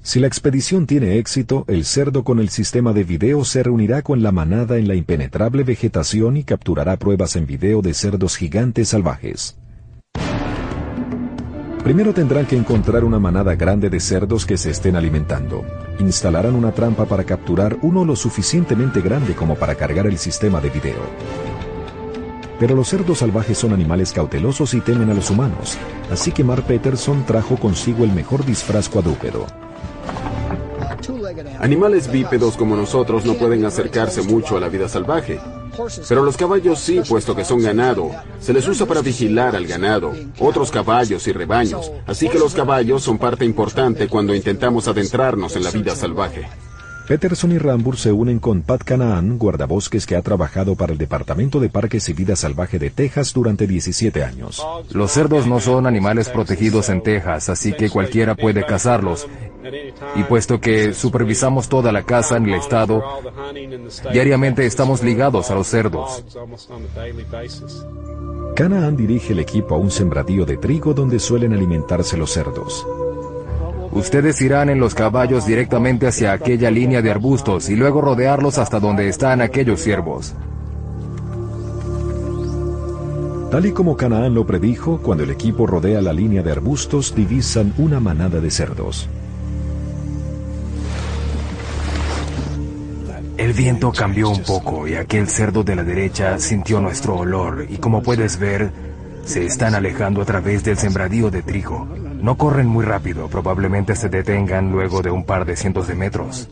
Si 0.06 0.20
la 0.20 0.28
expedición 0.28 0.86
tiene 0.86 1.18
éxito, 1.18 1.66
el 1.68 1.84
cerdo 1.84 2.24
con 2.24 2.40
el 2.40 2.50
sistema 2.50 2.94
de 2.94 3.04
video 3.04 3.44
se 3.44 3.64
reunirá 3.64 4.04
con 4.04 4.22
la 4.22 4.32
manada 4.32 4.78
en 4.78 4.88
la 4.88 4.94
impenetrable 4.94 5.64
vegetación 5.64 6.38
y 6.38 6.44
capturará 6.44 6.96
pruebas 6.98 7.36
en 7.36 7.48
video 7.48 7.82
de 7.82 7.96
cerdos 7.96 8.38
gigantes 8.38 8.90
salvajes. 8.90 9.58
Primero 11.84 12.14
tendrán 12.14 12.46
que 12.46 12.56
encontrar 12.56 13.04
una 13.04 13.18
manada 13.18 13.56
grande 13.56 13.90
de 13.90 14.00
cerdos 14.00 14.46
que 14.46 14.58
se 14.58 14.70
estén 14.70 14.96
alimentando. 14.96 15.66
Instalarán 15.98 16.54
una 16.54 16.72
trampa 16.72 17.06
para 17.06 17.24
capturar 17.24 17.80
uno 17.82 18.06
lo 18.06 18.16
suficientemente 18.16 19.02
grande 19.02 19.34
como 19.34 19.56
para 19.56 19.74
cargar 19.74 20.06
el 20.06 20.20
sistema 20.20 20.62
de 20.62 20.70
video. 20.70 21.02
Pero 22.60 22.76
los 22.76 22.90
cerdos 22.90 23.18
salvajes 23.18 23.58
son 23.58 23.74
animales 23.74 24.14
cautelosos 24.14 24.76
y 24.76 24.82
temen 24.82 25.10
a 25.10 25.16
los 25.16 25.32
humanos, 25.32 25.80
así 26.12 26.32
que 26.32 26.44
Mark 26.44 26.66
Peterson 26.68 27.26
trajo 27.26 27.58
consigo 27.58 28.04
el 28.04 28.14
mejor 28.14 28.46
disfraz 28.46 28.88
cuadrúpedo. 28.88 29.48
Animales 31.60 32.12
bípedos 32.12 32.58
como 32.58 32.76
nosotros 32.76 33.26
no 33.26 33.34
pueden 33.36 33.66
acercarse 33.66 34.22
mucho 34.22 34.58
a 34.58 34.60
la 34.60 34.70
vida 34.70 34.88
salvaje. 34.88 35.40
Pero 36.08 36.24
los 36.24 36.38
caballos 36.38 36.80
sí, 36.80 37.02
puesto 37.08 37.36
que 37.36 37.46
son 37.46 37.62
ganado. 37.62 38.12
Se 38.40 38.54
les 38.54 38.68
usa 38.68 38.86
para 38.86 39.02
vigilar 39.02 39.56
al 39.56 39.68
ganado, 39.68 40.14
otros 40.40 40.72
caballos 40.72 41.28
y 41.28 41.34
rebaños. 41.34 41.92
Así 42.08 42.30
que 42.30 42.40
los 42.40 42.54
caballos 42.54 43.04
son 43.04 43.18
parte 43.18 43.46
importante 43.46 44.08
cuando 44.08 44.34
intentamos 44.34 44.88
adentrarnos 44.88 45.56
en 45.56 45.64
la 45.64 45.72
vida 45.72 45.96
salvaje. 45.96 46.48
Peterson 47.08 47.52
y 47.52 47.60
Rambur 47.60 47.98
se 47.98 48.12
unen 48.12 48.40
con 48.40 48.64
Pat 48.64 48.84
Canaan, 48.84 49.38
guardabosques 49.38 50.08
que 50.08 50.16
ha 50.16 50.24
trabajado 50.24 50.76
para 50.76 50.92
el 50.92 50.98
Departamento 50.98 51.60
de 51.60 51.70
Parques 51.70 52.10
y 52.10 52.14
Vida 52.14 52.36
Salvaje 52.36 52.80
de 52.80 52.90
Texas 52.90 53.32
durante 53.32 53.68
17 53.68 54.24
años. 54.24 54.66
Los 54.92 55.12
cerdos 55.12 55.46
no 55.46 55.60
son 55.60 55.86
animales 55.86 56.30
protegidos 56.30 56.90
en 56.90 57.04
Texas, 57.04 57.50
así 57.50 57.74
que 57.74 57.92
cualquiera 57.92 58.34
puede 58.34 58.66
cazarlos. 58.66 59.28
Y 60.16 60.24
puesto 60.24 60.60
que 60.60 60.94
supervisamos 60.94 61.70
toda 61.70 61.92
la 61.92 62.04
caza 62.04 62.38
en 62.38 62.48
el 62.48 62.56
estado, 62.56 63.04
diariamente 64.12 64.66
estamos 64.66 65.04
ligados 65.04 65.52
a 65.52 65.56
los 65.56 65.68
cerdos. 65.68 66.24
Canaan 68.56 68.98
dirige 68.98 69.34
el 69.34 69.40
equipo 69.40 69.76
a 69.76 69.78
un 69.78 69.92
sembradío 69.92 70.46
de 70.46 70.58
trigo 70.58 70.94
donde 70.94 71.20
suelen 71.20 71.54
alimentarse 71.54 72.18
los 72.18 72.32
cerdos. 72.32 72.86
Ustedes 73.96 74.42
irán 74.42 74.70
en 74.70 74.82
los 74.82 74.94
caballos 74.94 75.46
directamente 75.46 76.06
hacia 76.06 76.34
aquella 76.34 76.70
línea 76.70 77.02
de 77.02 77.10
arbustos 77.10 77.70
y 77.70 77.78
luego 77.78 78.02
rodearlos 78.02 78.58
hasta 78.58 78.78
donde 78.82 79.08
están 79.08 79.40
aquellos 79.40 79.82
ciervos. 79.82 80.36
Tal 83.50 83.66
y 83.66 83.72
como 83.72 83.96
Canaán 83.96 84.36
lo 84.36 84.46
predijo, 84.46 85.00
cuando 85.02 85.24
el 85.24 85.30
equipo 85.30 85.66
rodea 85.66 86.02
la 86.02 86.12
línea 86.12 86.44
de 86.44 86.52
arbustos, 86.52 87.16
divisan 87.16 87.74
una 87.78 88.02
manada 88.02 88.42
de 88.42 88.52
cerdos. 88.52 89.08
El 93.38 93.54
viento 93.54 93.94
cambió 93.94 94.30
un 94.30 94.44
poco 94.44 94.90
y 94.90 94.96
aquel 94.96 95.30
cerdo 95.30 95.64
de 95.64 95.74
la 95.74 95.86
derecha 95.86 96.38
sintió 96.38 96.82
nuestro 96.82 97.16
olor 97.16 97.66
y 97.70 97.78
como 97.78 98.04
puedes 98.04 98.40
ver, 98.40 98.72
se 99.24 99.46
están 99.46 99.74
alejando 99.74 100.22
a 100.22 100.26
través 100.26 100.66
del 100.66 100.78
sembradío 100.78 101.32
de 101.32 101.44
trigo. 101.44 102.05
No 102.22 102.38
corren 102.38 102.68
muy 102.68 102.86
rápido, 102.86 103.28
probablemente 103.28 103.96
se 103.96 104.10
detengan 104.10 104.72
luego 104.72 105.02
de 105.02 105.12
un 105.12 105.26
par 105.26 105.46
de 105.46 105.56
cientos 105.56 105.88
de 105.88 105.96
metros. 105.96 106.48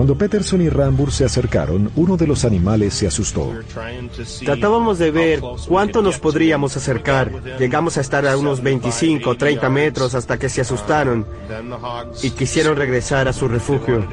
Cuando 0.00 0.16
Peterson 0.16 0.62
y 0.62 0.68
Rambur 0.68 1.12
se 1.12 1.24
acercaron, 1.24 1.90
uno 1.96 2.16
de 2.16 2.26
los 2.26 2.44
animales 2.44 2.94
se 2.94 3.06
asustó. 3.06 3.52
Tratábamos 4.44 4.98
de 4.98 5.10
ver 5.10 5.40
cuánto 5.68 6.00
nos 6.00 6.18
podríamos 6.18 6.76
acercar. 6.76 7.30
Llegamos 7.58 7.98
a 7.98 8.00
estar 8.00 8.26
a 8.26 8.36
unos 8.36 8.62
25 8.62 9.28
o 9.28 9.34
30 9.36 9.68
metros 9.68 10.14
hasta 10.14 10.38
que 10.38 10.48
se 10.48 10.60
asustaron 10.60 11.26
y 12.22 12.30
quisieron 12.30 12.76
regresar 12.76 13.28
a 13.28 13.32
su 13.32 13.48
refugio. 13.48 14.06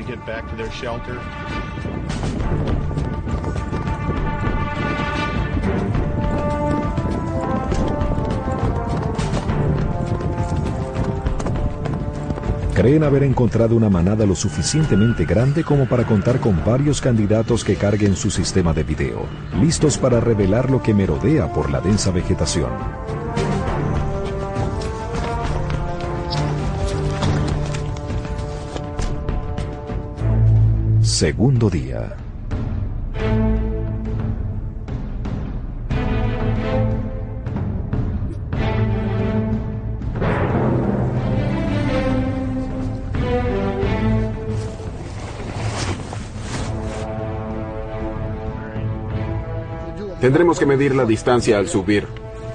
Creen 12.78 13.04
haber 13.04 13.24
encontrado 13.24 13.76
una 13.76 13.90
manada 13.90 14.24
lo 14.28 14.36
suficientemente 14.36 15.26
grande 15.26 15.64
como 15.64 15.90
para 15.90 16.06
contar 16.06 16.40
con 16.40 16.64
varios 16.64 17.02
candidatos 17.02 17.64
que 17.64 17.76
carguen 17.76 18.16
su 18.16 18.30
sistema 18.30 18.72
de 18.72 18.84
video, 18.84 19.26
listos 19.60 19.98
para 19.98 20.20
revelar 20.20 20.70
lo 20.70 20.84
que 20.84 20.94
merodea 20.94 21.52
por 21.52 21.72
la 21.72 21.82
densa 21.82 22.12
vegetación. 22.12 22.70
Segundo 31.02 31.72
día. 31.72 32.27
Tendremos 50.28 50.60
que 50.60 50.66
medir 50.66 50.94
la 50.94 51.06
distancia 51.06 51.58
al 51.58 51.70
subir. 51.70 52.06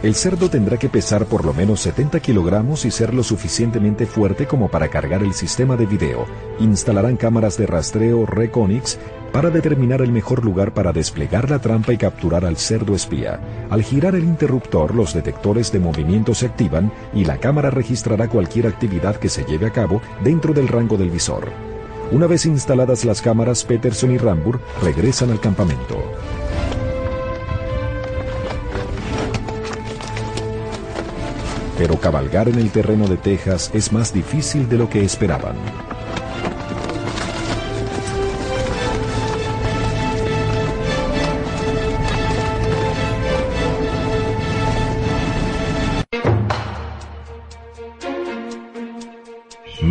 El 0.02 0.14
cerdo 0.14 0.50
tendrá 0.50 0.76
que 0.76 0.90
pesar 0.90 1.24
por 1.24 1.46
lo 1.46 1.54
menos 1.54 1.80
70 1.80 2.20
kilogramos 2.20 2.84
y 2.84 2.90
ser 2.90 3.14
lo 3.14 3.22
suficientemente 3.22 4.04
fuerte 4.04 4.46
como 4.46 4.68
para 4.68 4.88
cargar 4.88 5.22
el 5.22 5.32
sistema 5.32 5.74
de 5.74 5.86
video. 5.86 6.26
Instalarán 6.60 7.16
cámaras 7.16 7.56
de 7.56 7.64
rastreo 7.66 8.26
Reconix 8.26 8.98
para 9.32 9.48
determinar 9.48 10.02
el 10.02 10.12
mejor 10.12 10.44
lugar 10.44 10.74
para 10.74 10.92
desplegar 10.92 11.48
la 11.48 11.60
trampa 11.60 11.94
y 11.94 11.96
capturar 11.96 12.44
al 12.44 12.58
cerdo 12.58 12.94
espía. 12.94 13.40
Al 13.70 13.82
girar 13.82 14.16
el 14.16 14.24
interruptor, 14.24 14.94
los 14.94 15.14
detectores 15.14 15.72
de 15.72 15.80
movimiento 15.80 16.34
se 16.34 16.44
activan 16.44 16.92
y 17.14 17.24
la 17.24 17.38
cámara 17.38 17.70
registrará 17.70 18.28
cualquier 18.28 18.66
actividad 18.66 19.16
que 19.16 19.30
se 19.30 19.44
lleve 19.44 19.64
a 19.68 19.72
cabo 19.72 20.02
dentro 20.22 20.52
del 20.52 20.68
rango 20.68 20.98
del 20.98 21.08
visor. 21.08 21.48
Una 22.10 22.26
vez 22.26 22.44
instaladas 22.44 23.06
las 23.06 23.22
cámaras, 23.22 23.64
Peterson 23.64 24.12
y 24.12 24.18
Rambur 24.18 24.60
regresan 24.82 25.30
al 25.30 25.40
campamento. 25.40 25.96
Pero 31.82 31.98
cabalgar 31.98 32.48
en 32.48 32.60
el 32.60 32.70
terreno 32.70 33.08
de 33.08 33.16
Texas 33.16 33.68
es 33.74 33.90
más 33.90 34.14
difícil 34.14 34.68
de 34.68 34.78
lo 34.78 34.88
que 34.88 35.04
esperaban. 35.04 35.56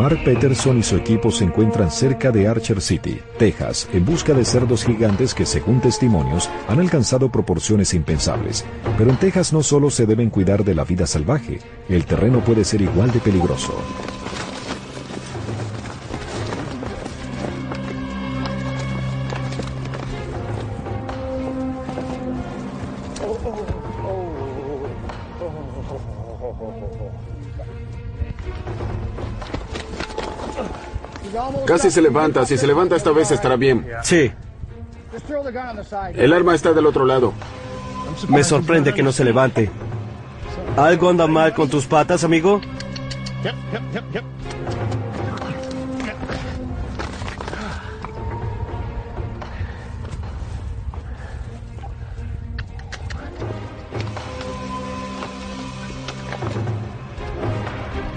Mark 0.02 0.24
Peterson 0.24 0.80
y 0.80 0.82
su 0.82 0.96
equipo 0.96 1.30
se 1.30 1.44
encuentran 1.44 1.92
cerca 1.92 2.32
de 2.32 2.48
Archer 2.48 2.82
City, 2.82 3.20
Texas, 3.38 3.88
en 3.94 4.04
busca 4.04 4.34
de 4.34 4.44
cerdos 4.44 4.84
gigantes 4.84 5.36
que, 5.36 5.46
según 5.46 5.80
testimonios, 5.80 6.50
han 6.68 6.80
alcanzado 6.80 7.32
proporciones 7.32 7.94
impensables. 7.94 8.66
Pero 8.98 9.12
en 9.12 9.18
Texas 9.18 9.54
no 9.54 9.62
solo 9.62 9.92
se 9.92 10.08
deben 10.08 10.32
cuidar 10.32 10.64
de 10.64 10.74
la 10.74 10.86
vida 10.86 11.06
salvaje, 11.06 11.60
el 11.88 12.06
terreno 12.06 12.44
puede 12.44 12.66
ser 12.66 12.82
igual 12.82 13.12
de 13.12 13.20
peligroso. 13.20 13.76
Casi 31.82 31.90
se 31.96 32.02
levanta. 32.04 32.46
Si 32.46 32.60
se 32.60 32.68
levanta 32.68 32.96
esta 32.96 33.10
vez 33.12 33.32
estará 33.32 33.56
bien. 33.56 33.88
Sí, 34.04 34.32
El 36.14 36.32
arma 36.32 36.54
está 36.54 36.74
del 36.74 36.86
otro 36.86 37.06
lado. 37.06 37.34
me 38.30 38.44
sorprende 38.44 38.94
que 38.94 39.02
no 39.02 39.12
se 39.12 39.24
levante. 39.24 39.72
¿Algo 40.78 41.10
anda 41.10 41.26
mal 41.26 41.56
con 41.56 41.70
tus 41.70 41.88
patas, 41.88 42.24
amigo? 42.24 42.62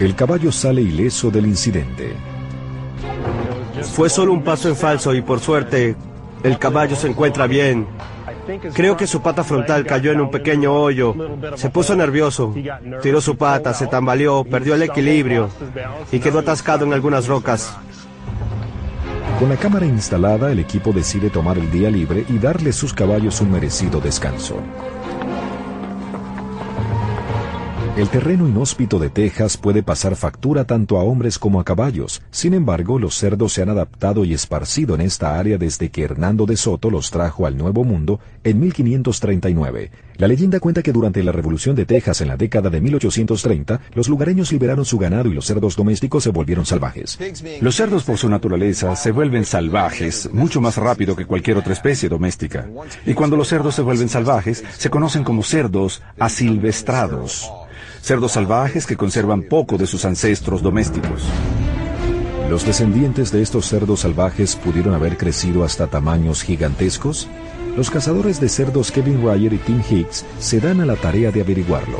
El 0.00 0.14
caballo 0.14 0.52
sale 0.52 0.83
ileso 0.83 1.30
del 1.30 1.47
incidente. 1.47 2.34
Fue 3.93 4.09
solo 4.09 4.33
un 4.33 4.43
paso 4.43 4.69
en 4.69 4.76
falso 4.76 5.14
y 5.14 5.23
por 5.23 5.41
suerte 5.41 5.97
el 6.43 6.59
caballo 6.59 6.97
se 6.97 7.09
encuentra 7.09 7.47
bien. 7.47 7.87
Creo 8.75 8.97
que 8.97 9.07
su 9.07 9.23
pata 9.23 9.43
frontal 9.43 9.87
cayó 9.87 10.12
en 10.12 10.21
un 10.21 10.31
pequeño 10.31 10.75
hoyo. 10.75 11.14
Se 11.57 11.71
puso 11.71 11.97
nervioso. 11.97 12.55
Tiró 13.03 13.21
su 13.21 13.37
pata, 13.37 13.73
se 13.73 13.87
tambaleó, 13.87 14.45
perdió 14.45 14.75
el 14.75 14.83
equilibrio 14.83 15.49
y 16.12 16.19
quedó 16.19 16.41
atascado 16.41 16.85
en 16.85 16.93
algunas 16.93 17.26
rocas. 17.26 17.76
Con 19.38 19.49
la 19.49 19.57
cámara 19.57 19.87
instalada, 19.87 20.53
el 20.53 20.61
equipo 20.61 20.93
decide 20.93 21.29
tomar 21.29 21.59
el 21.59 21.71
día 21.71 21.91
libre 21.91 22.25
y 22.29 22.38
darle 22.38 22.71
a 22.71 22.73
sus 22.73 22.95
caballos 22.95 23.41
un 23.41 23.50
merecido 23.50 24.00
descanso. 24.00 24.56
El 27.97 28.09
terreno 28.09 28.49
inhóspito 28.49 28.99
de 28.99 29.09
Texas 29.09 29.57
puede 29.57 29.85
pasar 29.85 30.17
factura 30.17 30.65
tanto 30.65 30.99
a 30.99 31.04
hombres 31.04 31.39
como 31.39 31.61
a 31.61 31.65
caballos. 31.65 32.23
Sin 32.33 32.52
embargo, 32.52 32.99
los 32.99 33.15
cerdos 33.15 33.52
se 33.52 33.63
han 33.63 33.69
adaptado 33.69 34.25
y 34.25 34.35
esparcido 34.35 34.97
en 34.97 35.00
esta 35.00 35.39
área 35.39 35.59
desde 35.59 35.91
que 35.91 36.02
Hernando 36.02 36.45
de 36.45 36.57
Soto 36.57 36.91
los 36.91 37.13
trajo 37.13 37.47
al 37.47 37.57
Nuevo 37.57 37.85
Mundo 37.85 38.19
en 38.43 38.59
1539. 38.59 39.93
La 40.17 40.26
leyenda 40.26 40.59
cuenta 40.59 40.83
que 40.83 40.91
durante 40.91 41.23
la 41.23 41.30
Revolución 41.30 41.76
de 41.76 41.87
Texas 41.87 42.21
en 42.21 42.26
la 42.28 42.37
década 42.37 42.69
de 42.69 42.80
1830, 42.80 43.80
los 43.95 44.09
lugareños 44.09 44.50
liberaron 44.50 44.85
su 44.85 44.99
ganado 44.99 45.28
y 45.28 45.35
los 45.35 45.47
cerdos 45.47 45.76
domésticos 45.76 46.25
se 46.25 46.30
volvieron 46.30 46.67
salvajes. 46.67 47.17
Los 47.61 47.76
cerdos 47.76 48.02
por 48.02 48.19
su 48.19 48.28
naturaleza 48.28 48.97
se 48.97 49.13
vuelven 49.13 49.45
salvajes 49.45 50.28
mucho 50.33 50.61
más 50.61 50.78
rápido 50.78 51.15
que 51.15 51.26
cualquier 51.26 51.59
otra 51.59 51.73
especie 51.73 52.09
doméstica. 52.09 52.69
Y 53.07 53.15
cuando 53.15 53.37
los 53.37 53.47
cerdos 53.47 53.76
se 53.76 53.83
vuelven 53.83 54.09
salvajes, 54.09 54.65
se 54.76 54.91
conocen 54.91 55.23
como 55.23 55.45
cerdos 55.45 56.02
asilvestrados. 56.19 57.52
Cerdos 58.04 58.32
salvajes 58.32 58.84
que 58.84 58.99
conservan 58.99 59.45
poco 59.45 59.78
de 59.78 59.86
sus 59.86 60.04
ancestros 60.04 60.60
domésticos. 60.60 61.23
¿Los 62.50 62.67
descendientes 62.67 63.32
de 63.32 63.40
estos 63.40 63.64
cerdos 63.64 64.00
salvajes 64.00 64.56
pudieron 64.56 64.93
haber 64.93 65.17
crecido 65.17 65.64
hasta 65.64 65.86
tamaños 65.86 66.43
gigantescos? 66.43 67.28
Los 67.78 67.88
cazadores 67.88 68.43
de 68.43 68.50
cerdos 68.50 68.93
Kevin 68.93 69.26
Ryer 69.26 69.54
y 69.54 69.56
Tim 69.56 69.80
Hicks 69.88 70.26
se 70.38 70.60
dan 70.60 70.82
a 70.82 70.84
la 70.84 70.97
tarea 70.97 71.30
de 71.30 71.40
averiguarlo. 71.40 71.97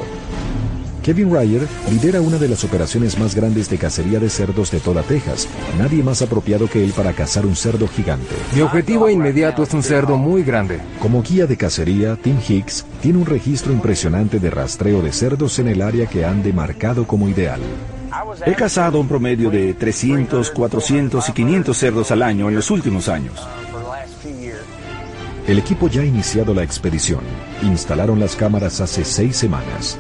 Kevin 1.05 1.31
Ryer 1.31 1.69
lidera 1.91 2.23
una 2.23 2.39
de 2.39 2.49
las 2.49 2.65
operaciones 2.65 3.19
más 3.19 3.35
grandes 3.35 3.69
de 3.69 3.77
cacería 3.77 4.19
de 4.19 4.31
cerdos 4.31 4.71
de 4.71 4.81
toda 4.81 5.03
Texas. 5.03 5.47
Nadie 5.79 6.03
más 6.03 6.23
apropiado 6.23 6.67
que 6.67 6.83
él 6.83 6.95
para 6.97 7.13
cazar 7.13 7.45
un 7.45 7.55
cerdo 7.55 7.87
gigante. 7.87 8.35
Mi 8.55 8.63
objetivo 8.63 9.11
inmediato 9.11 9.65
es 9.65 9.75
un 9.75 9.83
cerdo 9.83 10.17
muy 10.17 10.43
grande. 10.45 10.81
Como 10.99 11.23
guía 11.23 11.47
de 11.47 11.59
cacería, 11.59 12.17
Tim 12.17 12.39
Hicks 12.49 12.87
tiene 13.03 13.19
un 13.19 13.27
registro 13.27 13.71
impresionante 13.71 14.41
de 14.41 14.49
rastreo 14.49 15.03
de 15.03 15.13
cerdos 15.13 15.59
en 15.59 15.69
el 15.69 15.83
área 15.83 16.07
que 16.07 16.25
han 16.25 16.43
demarcado 16.43 17.07
como 17.07 17.29
ideal. 17.29 17.61
He 18.47 18.55
cazado 18.55 18.99
un 18.99 19.07
promedio 19.07 19.51
de 19.51 19.75
300, 19.75 20.51
400 20.53 21.29
y 21.29 21.33
500 21.33 21.77
cerdos 21.77 22.11
al 22.13 22.23
año 22.23 22.49
en 22.49 22.55
los 22.55 22.71
últimos 22.71 23.11
años. 23.11 23.47
El 25.47 25.59
equipo 25.59 25.89
ya 25.89 26.01
ha 26.01 26.07
iniciado 26.07 26.55
la 26.55 26.63
expedición. 26.63 27.21
Instalaron 27.63 28.19
las 28.19 28.35
cámaras 28.35 28.81
hace 28.81 29.05
seis 29.05 29.37
semanas. 29.37 29.99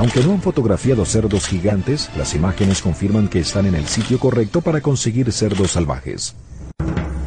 Aunque 0.00 0.24
no 0.24 0.32
han 0.32 0.40
fotografiado 0.40 1.04
cerdos 1.04 1.46
gigantes, 1.46 2.08
las 2.16 2.34
imágenes 2.34 2.80
confirman 2.80 3.28
que 3.28 3.40
están 3.40 3.66
en 3.66 3.74
el 3.74 3.86
sitio 3.86 4.18
correcto 4.18 4.62
para 4.62 4.80
conseguir 4.80 5.30
cerdos 5.30 5.72
salvajes. 5.72 6.34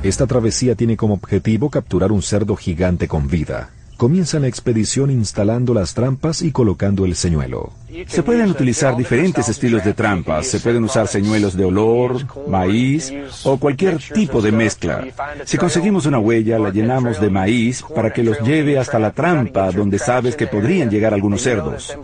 Esta 0.02 0.26
travesía 0.26 0.74
tiene 0.74 0.98
como 0.98 1.14
objetivo 1.14 1.70
capturar 1.70 2.12
un 2.12 2.24
cerdo 2.24 2.56
gigante 2.56 3.08
con 3.08 3.28
vida. 3.28 3.70
Comienzan 4.04 4.42
la 4.42 4.50
expedición 4.50 5.10
instalando 5.12 5.74
las 5.74 5.94
trampas 5.94 6.42
y 6.42 6.52
colocando 6.52 7.06
el 7.06 7.16
señuelo. 7.16 7.72
Se 8.08 8.22
pueden 8.22 8.50
utilizar 8.50 8.98
diferentes 8.98 9.48
estilos 9.48 9.86
de 9.86 9.94
trampas. 9.94 10.46
Se 10.46 10.60
pueden 10.60 10.84
usar 10.84 11.08
señuelos 11.08 11.56
de 11.56 11.64
olor, 11.64 12.18
maíz 12.50 13.14
o 13.46 13.56
cualquier 13.56 14.00
tipo 14.00 14.42
de 14.42 14.52
mezcla. 14.52 15.06
Si 15.46 15.58
conseguimos 15.58 16.06
una 16.06 16.20
huella, 16.20 16.60
la 16.60 16.70
llenamos 16.70 17.22
de 17.22 17.30
maíz 17.30 17.82
para 17.96 18.12
que 18.12 18.24
los 18.24 18.42
lleve 18.42 18.78
hasta 18.78 19.00
la 19.00 19.12
trampa 19.12 19.72
donde 19.72 19.98
sabes 20.00 20.36
que 20.36 20.48
podrían 20.48 20.90
llegar 20.90 21.14
algunos 21.14 21.42
cerdos. 21.42 21.98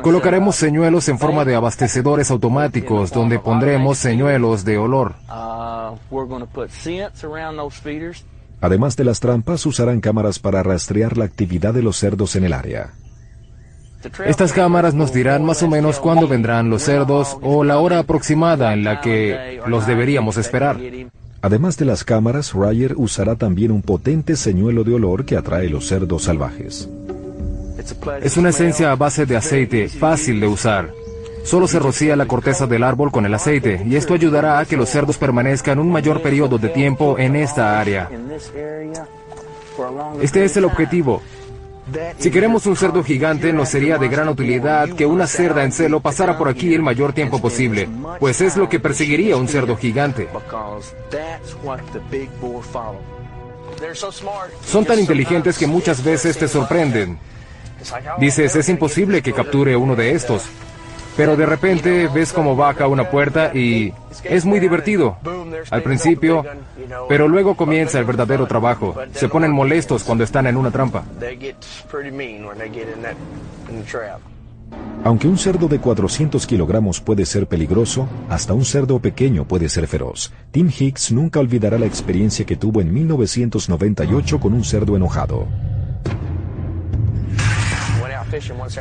Colocaremos 0.00 0.54
señuelos 0.54 1.08
en 1.08 1.18
forma 1.18 1.44
de 1.44 1.56
abastecedores 1.56 2.30
automáticos 2.30 3.10
donde 3.10 3.40
pondremos 3.40 3.98
señuelos 3.98 4.64
de 4.64 4.78
olor. 4.78 5.16
Además 8.62 8.96
de 8.96 9.04
las 9.04 9.18
trampas, 9.18 9.66
usarán 9.66 10.00
cámaras 10.00 10.38
para 10.38 10.62
rastrear 10.62 11.18
la 11.18 11.24
actividad 11.24 11.74
de 11.74 11.82
los 11.82 11.96
cerdos 11.96 12.36
en 12.36 12.44
el 12.44 12.52
área. 12.52 12.92
Estas 14.24 14.52
cámaras 14.52 14.94
nos 14.94 15.12
dirán 15.12 15.44
más 15.44 15.62
o 15.64 15.68
menos 15.68 15.98
cuándo 15.98 16.28
vendrán 16.28 16.70
los 16.70 16.82
cerdos 16.82 17.36
o 17.42 17.64
la 17.64 17.78
hora 17.78 17.98
aproximada 17.98 18.72
en 18.72 18.84
la 18.84 19.00
que 19.00 19.60
los 19.66 19.86
deberíamos 19.86 20.36
esperar. 20.36 20.78
Además 21.40 21.76
de 21.76 21.84
las 21.84 22.04
cámaras, 22.04 22.52
Ryer 22.54 22.94
usará 22.96 23.34
también 23.34 23.72
un 23.72 23.82
potente 23.82 24.36
señuelo 24.36 24.84
de 24.84 24.94
olor 24.94 25.24
que 25.24 25.36
atrae 25.36 25.68
los 25.68 25.88
cerdos 25.88 26.22
salvajes. 26.22 26.88
Es 28.22 28.36
una 28.36 28.50
esencia 28.50 28.92
a 28.92 28.96
base 28.96 29.26
de 29.26 29.36
aceite, 29.36 29.88
fácil 29.88 30.38
de 30.38 30.46
usar. 30.46 31.01
Solo 31.44 31.66
se 31.68 31.78
rocía 31.78 32.16
la 32.16 32.26
corteza 32.26 32.66
del 32.66 32.84
árbol 32.84 33.10
con 33.10 33.26
el 33.26 33.34
aceite 33.34 33.82
y 33.84 33.96
esto 33.96 34.14
ayudará 34.14 34.58
a 34.58 34.64
que 34.64 34.76
los 34.76 34.88
cerdos 34.88 35.18
permanezcan 35.18 35.78
un 35.78 35.90
mayor 35.90 36.22
periodo 36.22 36.58
de 36.58 36.68
tiempo 36.68 37.18
en 37.18 37.36
esta 37.36 37.80
área. 37.80 38.08
Este 40.20 40.44
es 40.44 40.56
el 40.56 40.64
objetivo. 40.64 41.22
Si 42.18 42.30
queremos 42.30 42.64
un 42.66 42.76
cerdo 42.76 43.02
gigante, 43.02 43.52
nos 43.52 43.68
sería 43.68 43.98
de 43.98 44.08
gran 44.08 44.28
utilidad 44.28 44.88
que 44.90 45.04
una 45.04 45.26
cerda 45.26 45.64
en 45.64 45.72
celo 45.72 46.00
pasara 46.00 46.38
por 46.38 46.48
aquí 46.48 46.72
el 46.72 46.80
mayor 46.80 47.12
tiempo 47.12 47.40
posible, 47.40 47.88
pues 48.20 48.40
es 48.40 48.56
lo 48.56 48.68
que 48.68 48.78
perseguiría 48.78 49.36
un 49.36 49.48
cerdo 49.48 49.76
gigante. 49.76 50.28
Son 54.64 54.84
tan 54.84 54.98
inteligentes 55.00 55.58
que 55.58 55.66
muchas 55.66 56.04
veces 56.04 56.38
te 56.38 56.46
sorprenden. 56.46 57.18
Dices, 58.18 58.54
es 58.54 58.68
imposible 58.68 59.22
que 59.22 59.32
capture 59.32 59.74
uno 59.74 59.96
de 59.96 60.12
estos. 60.12 60.44
Pero 61.16 61.36
de 61.36 61.46
repente 61.46 62.08
ves 62.08 62.32
cómo 62.32 62.56
baja 62.56 62.86
una 62.86 63.10
puerta 63.10 63.52
y 63.54 63.92
es 64.24 64.44
muy 64.44 64.60
divertido. 64.60 65.16
Al 65.70 65.82
principio, 65.82 66.44
pero 67.08 67.28
luego 67.28 67.54
comienza 67.54 67.98
el 67.98 68.04
verdadero 68.04 68.46
trabajo. 68.46 68.94
Se 69.12 69.28
ponen 69.28 69.52
molestos 69.52 70.04
cuando 70.04 70.24
están 70.24 70.46
en 70.46 70.56
una 70.56 70.70
trampa. 70.70 71.04
Aunque 75.04 75.26
un 75.26 75.36
cerdo 75.36 75.66
de 75.68 75.80
400 75.80 76.46
kilogramos 76.46 77.00
puede 77.00 77.26
ser 77.26 77.46
peligroso, 77.48 78.08
hasta 78.28 78.54
un 78.54 78.64
cerdo 78.64 79.00
pequeño 79.00 79.44
puede 79.46 79.68
ser 79.68 79.88
feroz. 79.88 80.32
Tim 80.52 80.70
Hicks 80.70 81.10
nunca 81.12 81.40
olvidará 81.40 81.78
la 81.78 81.86
experiencia 81.86 82.46
que 82.46 82.56
tuvo 82.56 82.80
en 82.80 82.92
1998 82.92 84.40
con 84.40 84.54
un 84.54 84.64
cerdo 84.64 84.96
enojado. 84.96 85.46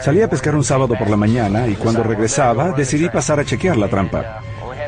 Salí 0.02 0.22
a 0.22 0.30
pescar 0.30 0.56
un 0.56 0.64
sábado 0.64 0.96
por 0.98 1.10
la 1.10 1.18
mañana 1.18 1.68
y 1.68 1.76
cuando 1.76 2.04
regresaba 2.04 2.72
decidí 2.72 3.10
pasar 3.10 3.40
a 3.40 3.46
chequear 3.46 3.78
la 3.78 3.90
trampa. 3.90 4.42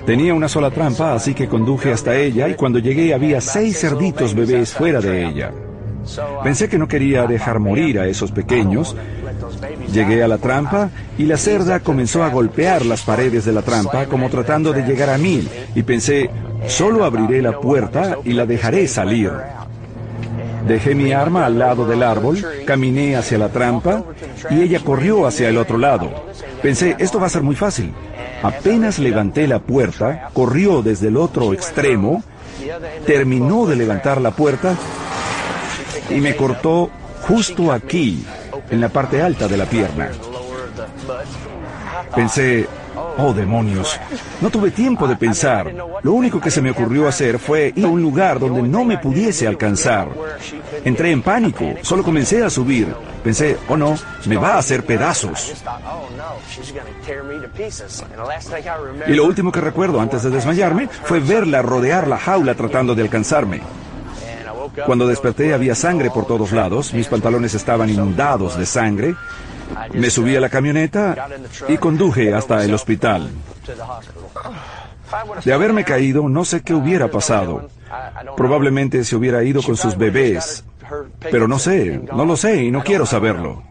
Tenía 0.05 0.33
una 0.33 0.47
sola 0.47 0.71
trampa, 0.71 1.13
así 1.13 1.33
que 1.33 1.47
conduje 1.47 1.91
hasta 1.91 2.15
ella 2.15 2.47
y 2.47 2.55
cuando 2.55 2.79
llegué 2.79 3.13
había 3.13 3.41
seis 3.41 3.79
cerditos 3.79 4.33
bebés 4.33 4.73
fuera 4.73 5.01
de 5.01 5.25
ella. 5.25 5.51
Pensé 6.43 6.69
que 6.69 6.77
no 6.77 6.87
quería 6.87 7.25
dejar 7.25 7.59
morir 7.59 7.99
a 7.99 8.07
esos 8.07 8.31
pequeños. 8.31 8.95
Llegué 9.91 10.23
a 10.23 10.27
la 10.27 10.37
trampa 10.37 10.89
y 11.17 11.25
la 11.25 11.37
cerda 11.37 11.81
comenzó 11.81 12.23
a 12.23 12.29
golpear 12.29 12.85
las 12.85 13.01
paredes 13.03 13.45
de 13.45 13.53
la 13.53 13.61
trampa 13.61 14.05
como 14.05 14.29
tratando 14.29 14.71
de 14.71 14.83
llegar 14.83 15.09
a 15.09 15.17
mí 15.17 15.47
y 15.75 15.83
pensé, 15.83 16.29
solo 16.67 17.03
abriré 17.03 17.41
la 17.41 17.59
puerta 17.59 18.17
y 18.23 18.33
la 18.33 18.45
dejaré 18.45 18.87
salir. 18.87 19.31
Dejé 20.67 20.95
mi 20.95 21.11
arma 21.11 21.45
al 21.45 21.59
lado 21.59 21.85
del 21.85 22.03
árbol, 22.03 22.43
caminé 22.65 23.15
hacia 23.15 23.37
la 23.37 23.49
trampa 23.49 24.03
y 24.49 24.61
ella 24.61 24.79
corrió 24.79 25.27
hacia 25.27 25.49
el 25.49 25.57
otro 25.57 25.77
lado. 25.77 26.09
Pensé, 26.61 26.95
esto 26.99 27.19
va 27.19 27.27
a 27.27 27.29
ser 27.29 27.41
muy 27.41 27.55
fácil. 27.55 27.93
Apenas 28.41 28.99
levanté 28.99 29.47
la 29.47 29.59
puerta, 29.59 30.29
corrió 30.33 30.81
desde 30.81 31.09
el 31.09 31.17
otro 31.17 31.53
extremo, 31.53 32.23
terminó 33.05 33.65
de 33.65 33.75
levantar 33.75 34.21
la 34.21 34.31
puerta 34.31 34.75
y 36.09 36.15
me 36.15 36.35
cortó 36.35 36.89
justo 37.27 37.71
aquí, 37.71 38.25
en 38.69 38.81
la 38.81 38.89
parte 38.89 39.21
alta 39.21 39.47
de 39.47 39.57
la 39.57 39.65
pierna. 39.65 40.09
Pensé, 42.15 42.67
oh 43.17 43.33
demonios, 43.33 43.99
no 44.41 44.49
tuve 44.49 44.71
tiempo 44.71 45.07
de 45.07 45.15
pensar. 45.15 45.73
Lo 46.01 46.13
único 46.13 46.39
que 46.39 46.51
se 46.51 46.61
me 46.61 46.71
ocurrió 46.71 47.07
hacer 47.07 47.39
fue 47.39 47.73
ir 47.75 47.85
a 47.85 47.89
un 47.89 48.01
lugar 48.01 48.39
donde 48.39 48.61
no 48.61 48.83
me 48.83 48.97
pudiese 48.97 49.47
alcanzar. 49.47 50.09
Entré 50.83 51.11
en 51.11 51.21
pánico, 51.21 51.65
solo 51.81 52.03
comencé 52.03 52.43
a 52.43 52.49
subir. 52.49 52.93
Pensé, 53.23 53.57
oh 53.69 53.77
no, 53.77 53.95
me 54.25 54.37
va 54.37 54.55
a 54.55 54.57
hacer 54.57 54.85
pedazos. 54.85 55.53
Y 59.07 59.13
lo 59.13 59.25
último 59.25 59.51
que 59.51 59.61
recuerdo 59.61 60.01
antes 60.01 60.23
de 60.23 60.29
desmayarme 60.29 60.87
fue 60.87 61.19
verla 61.19 61.61
rodear 61.61 62.07
la 62.07 62.17
jaula 62.17 62.55
tratando 62.55 62.95
de 62.95 63.01
alcanzarme. 63.01 63.61
Cuando 64.85 65.07
desperté 65.07 65.53
había 65.53 65.75
sangre 65.75 66.09
por 66.09 66.25
todos 66.25 66.51
lados, 66.51 66.93
mis 66.93 67.07
pantalones 67.07 67.53
estaban 67.53 67.89
inundados 67.89 68.57
de 68.57 68.65
sangre. 68.65 69.15
Me 69.93 70.09
subí 70.09 70.35
a 70.35 70.41
la 70.41 70.49
camioneta 70.49 71.27
y 71.67 71.77
conduje 71.77 72.33
hasta 72.33 72.63
el 72.63 72.73
hospital. 72.73 73.29
De 75.43 75.53
haberme 75.53 75.83
caído, 75.83 76.27
no 76.29 76.45
sé 76.45 76.61
qué 76.61 76.73
hubiera 76.73 77.09
pasado. 77.09 77.69
Probablemente 78.35 79.03
se 79.03 79.15
hubiera 79.15 79.43
ido 79.43 79.61
con 79.61 79.77
sus 79.77 79.97
bebés. 79.97 80.63
Pero 81.19 81.47
no 81.47 81.59
sé, 81.59 82.01
no 82.13 82.25
lo 82.25 82.35
sé 82.35 82.63
y 82.63 82.71
no 82.71 82.83
quiero 82.83 83.05
saberlo. 83.05 83.63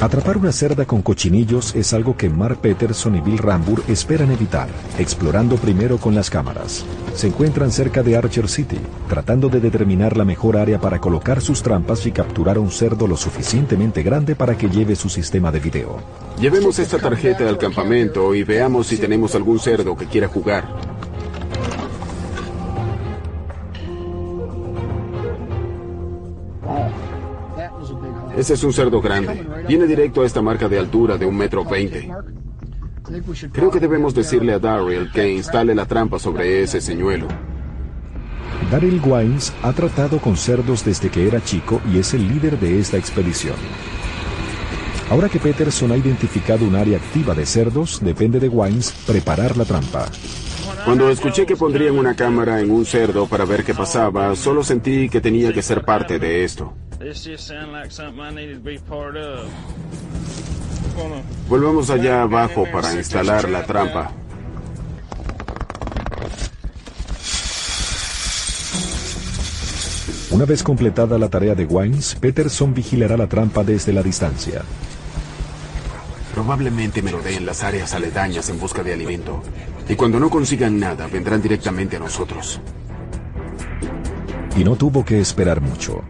Atrapar 0.00 0.36
una 0.36 0.52
cerda 0.52 0.84
con 0.84 1.02
cochinillos 1.02 1.74
es 1.74 1.92
algo 1.92 2.16
que 2.16 2.30
Mark 2.30 2.58
Peterson 2.60 3.16
y 3.16 3.20
Bill 3.20 3.38
Rambur 3.38 3.82
esperan 3.88 4.30
evitar, 4.30 4.68
explorando 4.96 5.56
primero 5.56 5.98
con 5.98 6.14
las 6.14 6.30
cámaras. 6.30 6.84
Se 7.16 7.26
encuentran 7.26 7.72
cerca 7.72 8.04
de 8.04 8.16
Archer 8.16 8.48
City, 8.48 8.78
tratando 9.08 9.48
de 9.48 9.58
determinar 9.58 10.16
la 10.16 10.24
mejor 10.24 10.56
área 10.56 10.80
para 10.80 11.00
colocar 11.00 11.40
sus 11.40 11.64
trampas 11.64 12.06
y 12.06 12.12
capturar 12.12 12.58
a 12.58 12.60
un 12.60 12.70
cerdo 12.70 13.08
lo 13.08 13.16
suficientemente 13.16 14.04
grande 14.04 14.36
para 14.36 14.56
que 14.56 14.68
lleve 14.68 14.94
su 14.94 15.08
sistema 15.08 15.50
de 15.50 15.58
video. 15.58 15.98
Llevemos 16.40 16.78
esta 16.78 16.98
tarjeta 17.00 17.48
al 17.48 17.58
campamento 17.58 18.36
y 18.36 18.44
veamos 18.44 18.86
si 18.86 18.98
tenemos 18.98 19.34
algún 19.34 19.58
cerdo 19.58 19.96
que 19.96 20.06
quiera 20.06 20.28
jugar. 20.28 20.68
Ese 28.38 28.54
es 28.54 28.62
un 28.62 28.72
cerdo 28.72 29.00
grande. 29.00 29.44
Viene 29.66 29.84
directo 29.88 30.22
a 30.22 30.26
esta 30.26 30.40
marca 30.40 30.68
de 30.68 30.78
altura 30.78 31.18
de 31.18 31.26
un 31.26 31.36
metro 31.36 31.64
veinte. 31.64 32.08
Creo 33.52 33.68
que 33.68 33.80
debemos 33.80 34.14
decirle 34.14 34.52
a 34.52 34.60
Daryl 34.60 35.10
que 35.10 35.28
instale 35.28 35.74
la 35.74 35.86
trampa 35.86 36.20
sobre 36.20 36.62
ese 36.62 36.80
señuelo. 36.80 37.26
Daryl 38.70 39.00
Wines 39.04 39.52
ha 39.62 39.72
tratado 39.72 40.18
con 40.18 40.36
cerdos 40.36 40.84
desde 40.84 41.10
que 41.10 41.26
era 41.26 41.42
chico 41.42 41.80
y 41.92 41.98
es 41.98 42.14
el 42.14 42.28
líder 42.28 42.60
de 42.60 42.78
esta 42.78 42.96
expedición. 42.96 43.56
Ahora 45.10 45.28
que 45.28 45.40
Peterson 45.40 45.90
ha 45.90 45.96
identificado 45.96 46.64
un 46.64 46.76
área 46.76 46.98
activa 46.98 47.34
de 47.34 47.44
cerdos, 47.44 47.98
depende 48.00 48.38
de 48.38 48.48
Wines 48.48 48.92
preparar 49.04 49.56
la 49.56 49.64
trampa. 49.64 50.06
Cuando 50.84 51.10
escuché 51.10 51.44
que 51.44 51.56
pondrían 51.56 51.98
una 51.98 52.14
cámara 52.14 52.60
en 52.60 52.70
un 52.70 52.84
cerdo 52.84 53.26
para 53.26 53.44
ver 53.44 53.64
qué 53.64 53.74
pasaba, 53.74 54.36
solo 54.36 54.62
sentí 54.62 55.08
que 55.08 55.20
tenía 55.20 55.52
que 55.52 55.62
ser 55.62 55.84
parte 55.84 56.20
de 56.20 56.44
esto. 56.44 56.72
Volvamos 61.48 61.90
allá 61.90 62.22
abajo 62.22 62.64
para 62.72 62.92
instalar 62.94 63.48
la 63.48 63.64
trampa. 63.64 64.10
Una 70.30 70.44
vez 70.44 70.62
completada 70.62 71.18
la 71.18 71.28
tarea 71.28 71.54
de 71.54 71.64
Wines, 71.64 72.16
Peterson 72.16 72.74
vigilará 72.74 73.16
la 73.16 73.28
trampa 73.28 73.64
desde 73.64 73.92
la 73.92 74.02
distancia. 74.02 74.62
Probablemente 76.34 77.00
merodeen 77.00 77.46
las 77.46 77.62
áreas 77.62 77.94
aledañas 77.94 78.50
en 78.50 78.58
busca 78.58 78.82
de 78.82 78.92
alimento. 78.92 79.42
Y 79.88 79.94
cuando 79.94 80.20
no 80.20 80.28
consigan 80.30 80.78
nada, 80.78 81.06
vendrán 81.06 81.40
directamente 81.40 81.96
a 81.96 82.00
nosotros. 82.00 82.60
Y 84.56 84.64
no 84.64 84.76
tuvo 84.76 85.04
que 85.04 85.20
esperar 85.20 85.60
mucho. 85.60 86.02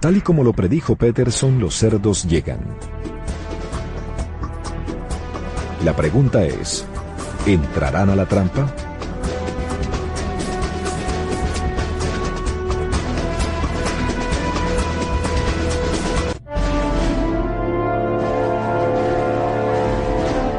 Tal 0.00 0.16
y 0.16 0.20
como 0.20 0.44
lo 0.44 0.52
predijo 0.52 0.94
Peterson, 0.96 1.58
los 1.58 1.74
cerdos 1.74 2.24
llegan. 2.24 2.60
La 5.84 5.94
pregunta 5.96 6.44
es, 6.44 6.84
¿entrarán 7.46 8.10
a 8.10 8.16
la 8.16 8.26
trampa? 8.26 8.72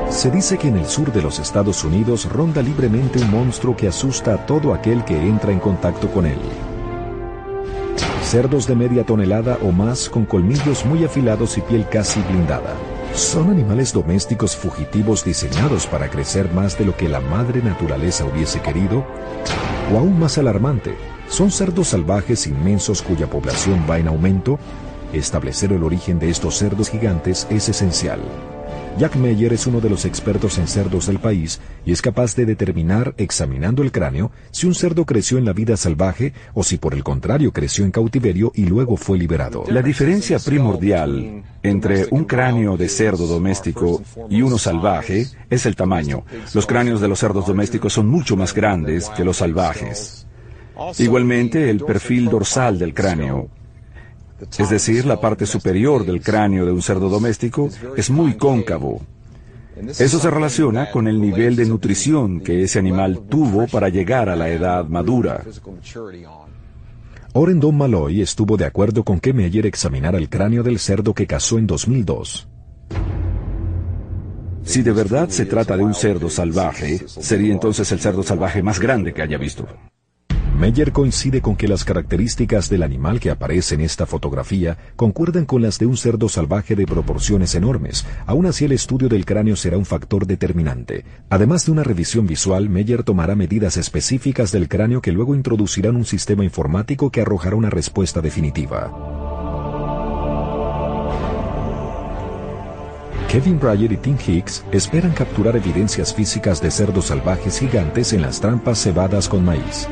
Se 0.10 0.32
dice 0.32 0.58
que 0.58 0.68
en 0.68 0.78
el 0.78 0.88
sur 0.88 1.14
de 1.14 1.22
los 1.22 1.38
Estados 1.38 1.84
Unidos 1.84 2.28
ronda 2.32 2.64
libremente 2.64 3.20
un 3.20 3.30
monstruo 3.30 3.78
que 3.78 3.88
asusta 3.88 4.34
a 4.34 4.46
todo 4.48 4.74
aquel 4.74 5.06
que 5.06 5.16
entra 5.16 5.52
en 5.52 5.60
contacto 5.60 6.10
con 6.12 6.26
él. 6.26 6.40
Cerdos 8.28 8.68
de 8.68 8.76
media 8.76 9.06
tonelada 9.06 9.58
o 9.64 9.72
más 9.72 10.10
con 10.10 10.26
colmillos 10.26 10.86
muy 10.86 11.06
afilados 11.06 11.58
y 11.58 11.62
piel 11.62 11.88
casi 11.88 12.20
blindada. 12.24 12.76
¿Son 13.14 13.50
animales 13.50 13.94
domésticos 13.94 14.54
fugitivos 14.54 15.24
diseñados 15.24 15.88
para 15.88 16.10
crecer 16.10 16.52
más 16.54 16.78
de 16.78 16.84
lo 16.84 16.98
que 16.98 17.08
la 17.08 17.22
madre 17.22 17.62
naturaleza 17.62 18.26
hubiese 18.26 18.60
querido? 18.60 19.06
O 19.94 19.98
aún 19.98 20.20
más 20.20 20.38
alarmante, 20.38 20.98
¿son 21.30 21.52
cerdos 21.52 21.88
salvajes 21.88 22.48
inmensos 22.48 23.02
cuya 23.02 23.30
población 23.30 23.86
va 23.90 23.98
en 23.98 24.10
aumento? 24.10 24.60
Establecer 25.14 25.72
el 25.72 25.86
origen 25.86 26.20
de 26.20 26.30
estos 26.30 26.58
cerdos 26.58 26.90
gigantes 26.90 27.48
es 27.50 27.70
esencial. 27.70 28.20
Jack 28.98 29.16
Meyer 29.16 29.54
es 29.54 29.68
uno 29.68 29.80
de 29.80 29.92
los 29.92 30.06
expertos 30.06 30.58
en 30.58 30.68
cerdos 30.68 31.06
del 31.06 31.20
país 31.20 31.62
y 31.86 31.92
es 31.92 32.02
capaz 32.02 32.36
de 32.36 32.48
determinar, 32.48 33.14
examinando 33.18 33.84
el 33.84 33.92
cráneo, 33.92 34.32
si 34.50 34.66
un 34.66 34.74
cerdo 34.74 35.06
creció 35.06 35.38
en 35.38 35.46
la 35.46 35.54
vida 35.54 35.78
salvaje 35.78 36.34
o 36.56 36.64
si 36.64 36.78
por 36.78 36.96
el 36.96 37.04
contrario 37.04 37.54
creció 37.54 37.86
en 37.86 37.92
cautiverio 37.92 38.52
y 38.56 38.66
luego 38.66 38.98
fue 38.98 39.20
liberado. 39.20 39.66
La 39.70 39.84
diferencia 39.84 40.40
primordial 40.40 41.44
entre 41.62 42.08
un 42.10 42.26
cráneo 42.26 42.76
de 42.76 42.90
cerdo 42.90 43.28
doméstico 43.28 44.02
y 44.32 44.42
uno 44.42 44.58
salvaje 44.58 45.28
es 45.48 45.68
el 45.68 45.76
tamaño. 45.76 46.24
Los 46.56 46.66
cráneos 46.66 47.00
de 47.00 47.08
los 47.08 47.20
cerdos 47.20 47.46
domésticos 47.46 47.94
son 47.94 48.08
mucho 48.08 48.36
más 48.36 48.52
grandes 48.52 49.10
que 49.10 49.24
los 49.24 49.38
salvajes. 49.38 50.26
Igualmente, 50.98 51.70
el 51.70 51.82
perfil 51.82 52.30
dorsal 52.30 52.80
del 52.80 52.96
cráneo 52.96 53.50
es 54.58 54.70
decir, 54.70 55.06
la 55.06 55.20
parte 55.20 55.46
superior 55.46 56.06
del 56.06 56.22
cráneo 56.22 56.66
de 56.66 56.72
un 56.72 56.82
cerdo 56.82 57.10
doméstico 57.10 57.70
es 57.96 58.10
muy 58.10 58.36
cóncavo. 58.36 59.02
Eso 60.00 60.20
se 60.20 60.32
relaciona 60.32 60.90
con 60.92 61.08
el 61.08 61.22
nivel 61.22 61.56
de 61.56 61.66
nutrición 61.66 62.40
que 62.40 62.64
ese 62.64 62.80
animal 62.80 63.22
tuvo 63.30 63.68
para 63.68 63.90
llegar 63.90 64.30
a 64.30 64.36
la 64.36 64.50
edad 64.50 64.86
madura. 64.88 65.44
Orendon 67.34 67.78
Malloy 67.78 68.22
estuvo 68.22 68.58
de 68.58 68.66
acuerdo 68.66 69.04
con 69.04 69.20
que 69.20 69.34
Meyer 69.34 69.68
examinara 69.68 70.18
el 70.18 70.30
cráneo 70.30 70.64
del 70.64 70.80
cerdo 70.80 71.14
que 71.14 71.28
cazó 71.28 71.60
en 71.60 71.68
2002. 71.68 72.48
Si 74.64 74.82
de 74.82 74.92
verdad 74.92 75.30
se 75.30 75.46
trata 75.46 75.78
de 75.78 75.84
un 75.84 75.94
cerdo 75.94 76.30
salvaje, 76.30 77.00
sería 77.08 77.54
entonces 77.54 77.92
el 77.92 78.00
cerdo 78.00 78.24
salvaje 78.24 78.64
más 78.64 78.80
grande 78.80 79.14
que 79.14 79.22
haya 79.22 79.38
visto. 79.38 79.68
Meyer 80.58 80.92
coincide 80.92 81.40
con 81.40 81.56
que 81.56 81.68
las 81.68 81.86
características 81.86 82.68
del 82.68 82.82
animal 82.82 83.20
que 83.20 83.30
aparece 83.30 83.76
en 83.76 83.82
esta 83.82 84.08
fotografía 84.08 84.76
concuerdan 84.96 85.46
con 85.46 85.62
las 85.62 85.78
de 85.78 85.86
un 85.86 85.96
cerdo 85.98 86.30
salvaje 86.30 86.76
de 86.76 86.88
proporciones 86.88 87.54
enormes. 87.54 88.08
Aún 88.26 88.48
así, 88.48 88.66
el 88.66 88.72
estudio 88.72 89.08
del 89.08 89.24
cráneo 89.24 89.56
será 89.56 89.78
un 89.78 89.86
factor 89.86 90.26
determinante. 90.26 91.06
Además 91.30 91.68
de 91.68 91.74
una 91.74 91.84
revisión 91.84 92.26
visual, 92.26 92.70
Meyer 92.70 93.04
tomará 93.04 93.36
medidas 93.36 93.78
específicas 93.78 94.52
del 94.52 94.68
cráneo 94.68 95.00
que 95.00 95.12
luego 95.12 95.36
introducirán 95.36 95.96
un 95.96 96.06
sistema 96.06 96.44
informático 96.44 97.12
que 97.12 97.22
arrojará 97.22 97.56
una 97.56 97.70
respuesta 97.70 98.20
definitiva. 98.20 98.92
Kevin 103.30 103.60
Breyer 103.60 103.92
y 103.92 103.98
Tim 103.98 104.18
Hicks 104.26 104.66
esperan 104.72 105.12
capturar 105.12 105.56
evidencias 105.56 106.16
físicas 106.16 106.60
de 106.64 106.72
cerdos 106.72 107.06
salvajes 107.06 107.60
gigantes 107.60 108.12
en 108.14 108.24
las 108.24 108.42
trampas 108.42 108.82
cebadas 108.82 109.30
con 109.30 109.46
maíz. 109.46 109.88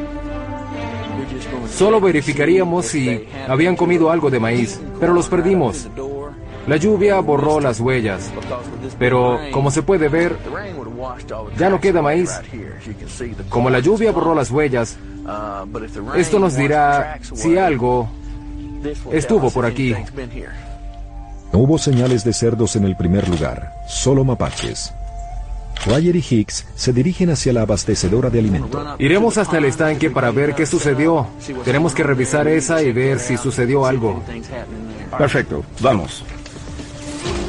Solo 1.75 1.99
verificaríamos 1.99 2.85
si 2.85 3.27
habían 3.47 3.75
comido 3.75 4.09
algo 4.09 4.29
de 4.29 4.39
maíz, 4.39 4.79
pero 4.99 5.13
los 5.13 5.27
perdimos. 5.27 5.89
La 6.67 6.77
lluvia 6.77 7.19
borró 7.19 7.59
las 7.59 7.79
huellas, 7.79 8.31
pero 8.97 9.37
como 9.51 9.69
se 9.69 9.83
puede 9.83 10.07
ver, 10.07 10.37
ya 11.57 11.69
no 11.69 11.79
queda 11.81 12.01
maíz. 12.01 12.31
Como 13.49 13.69
la 13.69 13.79
lluvia 13.79 14.11
borró 14.11 14.33
las 14.33 14.49
huellas, 14.49 14.97
esto 16.15 16.39
nos 16.39 16.55
dirá 16.55 17.19
si 17.21 17.57
algo 17.57 18.07
estuvo 19.11 19.51
por 19.51 19.65
aquí. 19.65 19.93
No 21.51 21.59
hubo 21.59 21.77
señales 21.77 22.23
de 22.23 22.31
cerdos 22.33 22.75
en 22.77 22.85
el 22.85 22.95
primer 22.95 23.27
lugar, 23.27 23.73
solo 23.87 24.23
mapaches. 24.23 24.93
Ryer 25.85 26.15
y 26.15 26.25
Hicks 26.27 26.65
se 26.75 26.93
dirigen 26.93 27.29
hacia 27.29 27.53
la 27.53 27.61
abastecedora 27.61 28.29
de 28.29 28.39
alimento. 28.39 28.95
Iremos 28.97 29.37
hasta 29.37 29.57
el 29.57 29.65
estanque 29.65 30.09
para 30.09 30.31
ver 30.31 30.55
qué 30.55 30.65
sucedió. 30.65 31.27
Tenemos 31.63 31.93
que 31.93 32.03
revisar 32.03 32.47
esa 32.47 32.81
y 32.81 32.91
ver 32.91 33.19
si 33.19 33.37
sucedió 33.37 33.85
algo. 33.85 34.23
Perfecto, 35.17 35.63
vamos. 35.81 36.23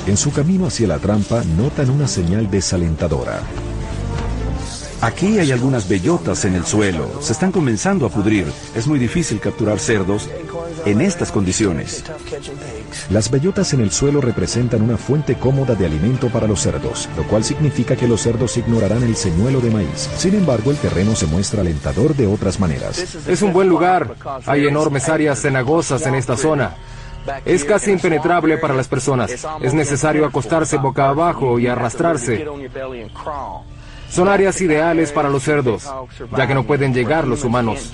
En 0.07 0.17
su 0.17 0.33
camino 0.33 0.67
hacia 0.67 0.87
la 0.87 0.99
trampa 0.99 1.43
notan 1.57 1.91
una 1.91 2.07
señal 2.07 2.51
desalentadora. 2.51 3.41
Aquí 5.01 5.39
hay 5.39 5.53
algunas 5.53 5.89
bellotas 5.89 6.45
en 6.45 6.55
el 6.55 6.65
suelo. 6.65 7.21
Se 7.21 7.33
están 7.33 7.53
comenzando 7.53 8.07
a 8.07 8.09
pudrir. 8.09 8.47
Es 8.75 8.87
muy 8.87 8.99
difícil 8.99 9.41
capturar 9.41 9.79
cerdos 9.79 10.29
en 10.87 11.01
estas 11.01 11.33
condiciones. 11.33 12.05
Las 13.11 13.31
bellotas 13.31 13.75
en 13.75 13.81
el 13.81 13.91
suelo 13.91 14.21
representan 14.21 14.83
una 14.83 14.97
fuente 14.97 15.35
cómoda 15.35 15.75
de 15.75 15.85
alimento 15.85 16.29
para 16.29 16.47
los 16.47 16.61
cerdos, 16.61 17.09
lo 17.17 17.25
cual 17.25 17.45
significa 17.45 17.97
que 17.97 18.07
los 18.07 18.23
cerdos 18.23 18.57
ignorarán 18.57 19.03
el 19.03 19.17
señuelo 19.17 19.61
de 19.61 19.71
maíz. 19.71 20.09
Sin 20.17 20.35
embargo, 20.37 20.71
el 20.71 20.77
terreno 20.77 21.17
se 21.17 21.27
muestra 21.27 21.61
alentador 21.61 22.15
de 22.15 22.29
otras 22.29 22.61
maneras. 22.61 23.17
Es 23.27 23.43
un 23.43 23.53
buen 23.53 23.69
lugar. 23.69 24.15
Hay 24.47 24.67
enormes 24.67 25.09
áreas 25.09 25.41
cenagosas 25.41 26.07
en 26.07 26.15
esta 26.15 26.37
zona. 26.37 26.77
Es 27.45 27.65
casi 27.65 27.91
impenetrable 27.91 28.57
para 28.57 28.75
las 28.75 28.87
personas. 28.87 29.45
Es 29.61 29.75
necesario 29.75 30.25
acostarse 30.25 30.77
boca 30.77 31.09
abajo 31.09 31.59
y 31.59 31.67
arrastrarse. 31.67 32.47
Son 34.09 34.29
áreas 34.29 34.61
ideales 34.61 35.11
para 35.11 35.29
los 35.29 35.43
cerdos, 35.43 35.83
ya 36.37 36.47
que 36.47 36.55
no 36.55 36.63
pueden 36.63 36.95
llegar 36.95 37.27
los 37.27 37.43
humanos. 37.43 37.91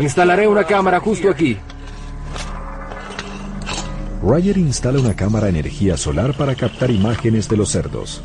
Instalaré 0.00 0.46
una 0.48 0.64
cámara 0.64 1.00
justo 1.00 1.30
aquí. 1.30 1.58
Ryer 4.22 4.56
instala 4.56 5.00
una 5.00 5.14
cámara 5.14 5.48
energía 5.48 5.96
solar 5.96 6.34
para 6.34 6.54
captar 6.54 6.90
imágenes 6.90 7.48
de 7.48 7.56
los 7.56 7.70
cerdos. 7.70 8.22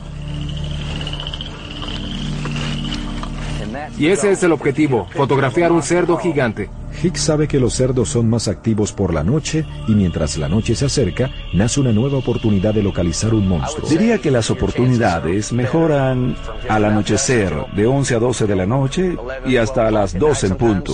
Y 3.97 4.07
ese 4.07 4.31
es 4.31 4.43
el 4.43 4.51
objetivo, 4.51 5.07
fotografiar 5.09 5.71
un 5.71 5.81
cerdo 5.81 6.17
gigante. 6.17 6.69
Hicks 7.01 7.21
sabe 7.21 7.47
que 7.47 7.59
los 7.59 7.73
cerdos 7.73 8.09
son 8.09 8.29
más 8.29 8.47
activos 8.47 8.91
por 8.91 9.13
la 9.13 9.23
noche 9.23 9.65
y 9.87 9.93
mientras 9.93 10.37
la 10.37 10.47
noche 10.47 10.75
se 10.75 10.85
acerca, 10.85 11.31
nace 11.53 11.79
una 11.79 11.91
nueva 11.91 12.17
oportunidad 12.17 12.73
de 12.73 12.83
localizar 12.83 13.33
un 13.33 13.47
monstruo. 13.47 13.87
Diría 13.89 14.19
que 14.19 14.31
las 14.31 14.49
oportunidades 14.49 15.51
mejoran 15.51 16.35
al 16.69 16.85
anochecer, 16.85 17.53
de 17.75 17.85
11 17.85 18.15
a 18.15 18.19
12 18.19 18.47
de 18.47 18.55
la 18.55 18.65
noche 18.65 19.15
y 19.45 19.57
hasta 19.57 19.89
las 19.91 20.17
12 20.17 20.47
en 20.47 20.55
punto. 20.55 20.93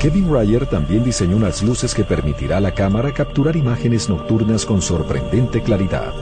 Kevin 0.00 0.32
Ryer 0.32 0.66
también 0.66 1.02
diseñó 1.04 1.36
unas 1.36 1.62
luces 1.62 1.94
que 1.94 2.04
permitirá 2.04 2.58
a 2.58 2.60
la 2.60 2.72
cámara 2.72 3.12
capturar 3.12 3.56
imágenes 3.56 4.08
nocturnas 4.08 4.66
con 4.66 4.82
sorprendente 4.82 5.62
claridad. 5.62 6.12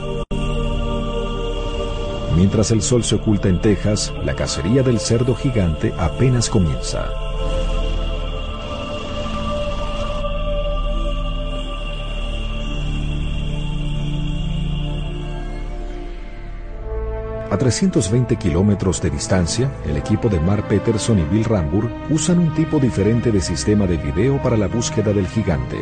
Mientras 2.36 2.70
el 2.70 2.82
sol 2.82 3.04
se 3.04 3.16
oculta 3.16 3.48
en 3.48 3.60
Texas, 3.60 4.12
la 4.24 4.34
cacería 4.34 4.82
del 4.82 4.98
cerdo 4.98 5.34
gigante 5.34 5.92
apenas 5.98 6.48
comienza. 6.48 7.10
A 17.54 17.56
320 17.56 18.34
kilómetros 18.34 19.00
de 19.00 19.10
distancia, 19.10 19.70
el 19.86 19.96
equipo 19.96 20.28
de 20.28 20.40
Mark 20.40 20.66
Peterson 20.66 21.20
y 21.20 21.22
Bill 21.22 21.44
Rambur 21.44 21.88
usan 22.10 22.40
un 22.40 22.52
tipo 22.52 22.80
diferente 22.80 23.30
de 23.30 23.40
sistema 23.40 23.86
de 23.86 23.96
video 23.96 24.42
para 24.42 24.56
la 24.56 24.66
búsqueda 24.66 25.12
del 25.12 25.28
gigante. 25.28 25.76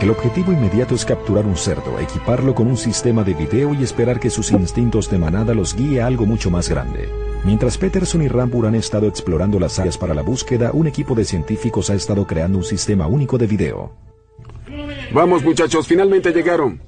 El 0.00 0.10
objetivo 0.10 0.52
inmediato 0.52 0.94
es 0.94 1.04
capturar 1.04 1.44
un 1.44 1.56
cerdo, 1.56 1.98
equiparlo 1.98 2.54
con 2.54 2.68
un 2.68 2.76
sistema 2.76 3.24
de 3.24 3.34
video 3.34 3.74
y 3.74 3.82
esperar 3.82 4.20
que 4.20 4.30
sus 4.30 4.52
instintos 4.52 5.10
de 5.10 5.18
manada 5.18 5.54
los 5.54 5.74
guíe 5.74 6.00
a 6.00 6.06
algo 6.06 6.24
mucho 6.24 6.52
más 6.52 6.68
grande. 6.68 7.08
Mientras 7.42 7.78
Peterson 7.78 8.22
y 8.22 8.28
Rambur 8.28 8.66
han 8.66 8.76
estado 8.76 9.08
explorando 9.08 9.58
las 9.58 9.76
áreas 9.80 9.98
para 9.98 10.14
la 10.14 10.22
búsqueda, 10.22 10.70
un 10.72 10.86
equipo 10.86 11.16
de 11.16 11.24
científicos 11.24 11.90
ha 11.90 11.94
estado 11.94 12.28
creando 12.28 12.58
un 12.58 12.64
sistema 12.64 13.08
único 13.08 13.38
de 13.38 13.48
video. 13.48 13.90
Vamos 15.12 15.42
muchachos, 15.42 15.88
finalmente 15.88 16.30
llegaron. 16.32 16.80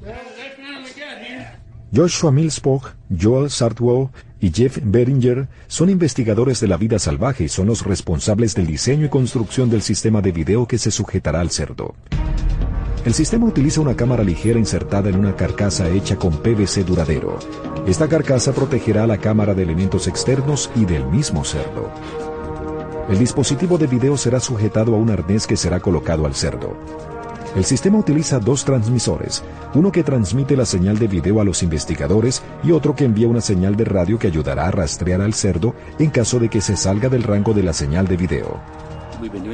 Joshua 1.93 2.31
Millspock, 2.31 2.95
Joel 3.21 3.51
Sartwell 3.51 4.11
y 4.41 4.53
Jeff 4.53 4.79
Beringer 4.81 5.49
son 5.67 5.91
investigadores 5.91 6.61
de 6.61 6.69
la 6.69 6.77
vida 6.77 7.01
salvaje 7.01 7.45
y 7.45 7.49
son 7.49 7.67
los 7.67 7.85
responsables 7.85 8.55
del 8.55 8.69
diseño 8.69 9.07
y 9.07 9.09
construcción 9.09 9.71
del 9.71 9.83
sistema 9.83 10.21
de 10.21 10.31
video 10.31 10.69
que 10.69 10.79
se 10.79 10.93
sujetará 10.93 11.41
al 11.41 11.51
cerdo. 11.51 11.97
El 13.05 13.13
sistema 13.13 13.47
utiliza 13.47 13.81
una 13.81 13.97
cámara 13.97 14.23
ligera 14.23 14.59
insertada 14.59 15.09
en 15.09 15.17
una 15.17 15.35
carcasa 15.35 15.89
hecha 15.89 16.17
con 16.17 16.39
PVC 16.43 16.85
duradero. 16.85 17.39
Esta 17.87 18.07
carcasa 18.07 18.53
protegerá 18.53 19.07
la 19.09 19.19
cámara 19.19 19.55
de 19.55 19.65
elementos 19.65 20.07
externos 20.07 20.71
y 20.77 20.85
del 20.85 21.07
mismo 21.07 21.45
cerdo. 21.45 21.91
El 23.09 23.19
dispositivo 23.19 23.79
de 23.79 23.89
video 23.89 24.17
será 24.17 24.39
sujetado 24.39 24.95
a 24.95 24.99
un 24.99 25.11
arnés 25.11 25.45
que 25.47 25.57
será 25.57 25.81
colocado 25.81 26.25
al 26.25 26.37
cerdo. 26.37 26.77
El 27.57 27.65
sistema 27.65 27.99
utiliza 27.99 28.39
dos 28.39 28.65
transmisores, 28.65 29.43
uno 29.75 29.91
que 29.91 30.05
transmite 30.05 30.57
la 30.57 30.65
señal 30.65 30.99
de 30.99 31.09
video 31.09 31.41
a 31.41 31.45
los 31.45 31.65
investigadores 31.65 32.43
y 32.63 32.71
otro 32.71 32.95
que 32.95 33.05
envía 33.05 33.27
una 33.27 33.41
señal 33.41 33.77
de 33.77 33.85
radio 33.85 34.19
que 34.19 34.29
ayudará 34.29 34.69
a 34.69 34.71
rastrear 34.71 35.21
al 35.21 35.35
cerdo 35.35 35.75
en 35.99 36.11
caso 36.11 36.39
de 36.39 36.49
que 36.49 36.61
se 36.61 36.77
salga 36.77 37.09
del 37.09 37.25
rango 37.25 37.53
de 37.53 37.65
la 37.65 37.73
señal 37.73 38.07
de 38.07 38.17
video. 38.17 38.61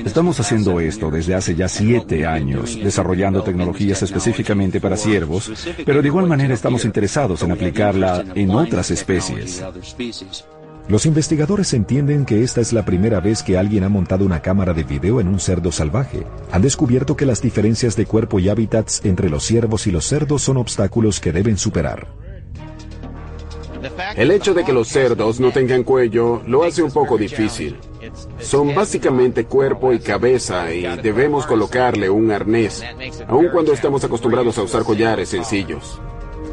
Estamos 0.05 0.39
haciendo 0.39 0.79
esto 0.79 1.11
desde 1.11 1.35
hace 1.35 1.55
ya 1.55 1.69
siete 1.69 2.27
años, 2.27 2.79
desarrollando 2.81 3.43
tecnologías 3.43 4.01
específicamente 4.03 4.81
para 4.81 4.97
ciervos, 4.97 5.51
pero 5.85 6.03
de 6.03 6.09
igual 6.09 6.27
manera 6.27 6.55
estamos 6.55 6.85
interesados 6.85 7.43
en 7.43 7.53
aplicarla 7.53 8.25
en 8.35 8.51
otras 8.51 8.91
especies. 8.91 9.65
Los 10.88 11.05
investigadores 11.05 11.72
entienden 11.75 12.25
que 12.25 12.44
esta 12.44 12.61
es 12.61 12.72
la 12.72 12.85
primera 12.85 13.18
vez 13.18 13.42
que 13.42 13.59
alguien 13.59 13.83
ha 13.83 13.88
montado 13.88 14.25
una 14.25 14.40
cámara 14.40 14.72
de 14.72 14.85
video 14.85 15.20
en 15.20 15.27
un 15.27 15.40
cerdo 15.40 15.72
salvaje. 15.72 16.25
Han 16.53 16.62
descubierto 16.62 17.16
que 17.16 17.27
las 17.27 17.42
diferencias 17.42 17.96
de 17.96 18.07
cuerpo 18.07 18.38
y 18.38 18.49
hábitats 18.49 19.05
entre 19.05 19.29
los 19.29 19.42
ciervos 19.42 19.88
y 19.88 19.90
los 19.90 20.05
cerdos 20.05 20.42
son 20.42 20.59
obstáculos 20.59 21.18
que 21.18 21.33
deben 21.33 21.59
superar. 21.59 22.07
El 24.14 24.31
hecho 24.31 24.55
de 24.55 24.64
que 24.64 24.72
los 24.72 24.87
cerdos 24.87 25.40
no 25.40 25.51
tengan 25.51 25.83
cuello 25.83 26.42
lo 26.46 26.62
hace 26.62 26.85
un 26.85 26.92
poco 26.92 27.18
difícil. 27.18 27.77
Son 28.38 28.72
básicamente 28.72 29.44
cuerpo 29.44 29.92
y 29.92 29.99
cabeza 29.99 30.72
y 30.72 30.83
debemos 31.03 31.46
colocarle 31.46 32.09
un 32.09 32.31
arnés, 32.31 32.85
aun 33.27 33.49
cuando 33.49 33.72
estamos 33.72 34.05
acostumbrados 34.05 34.57
a 34.59 34.62
usar 34.62 34.85
collares 34.85 35.31
sencillos. 35.31 36.01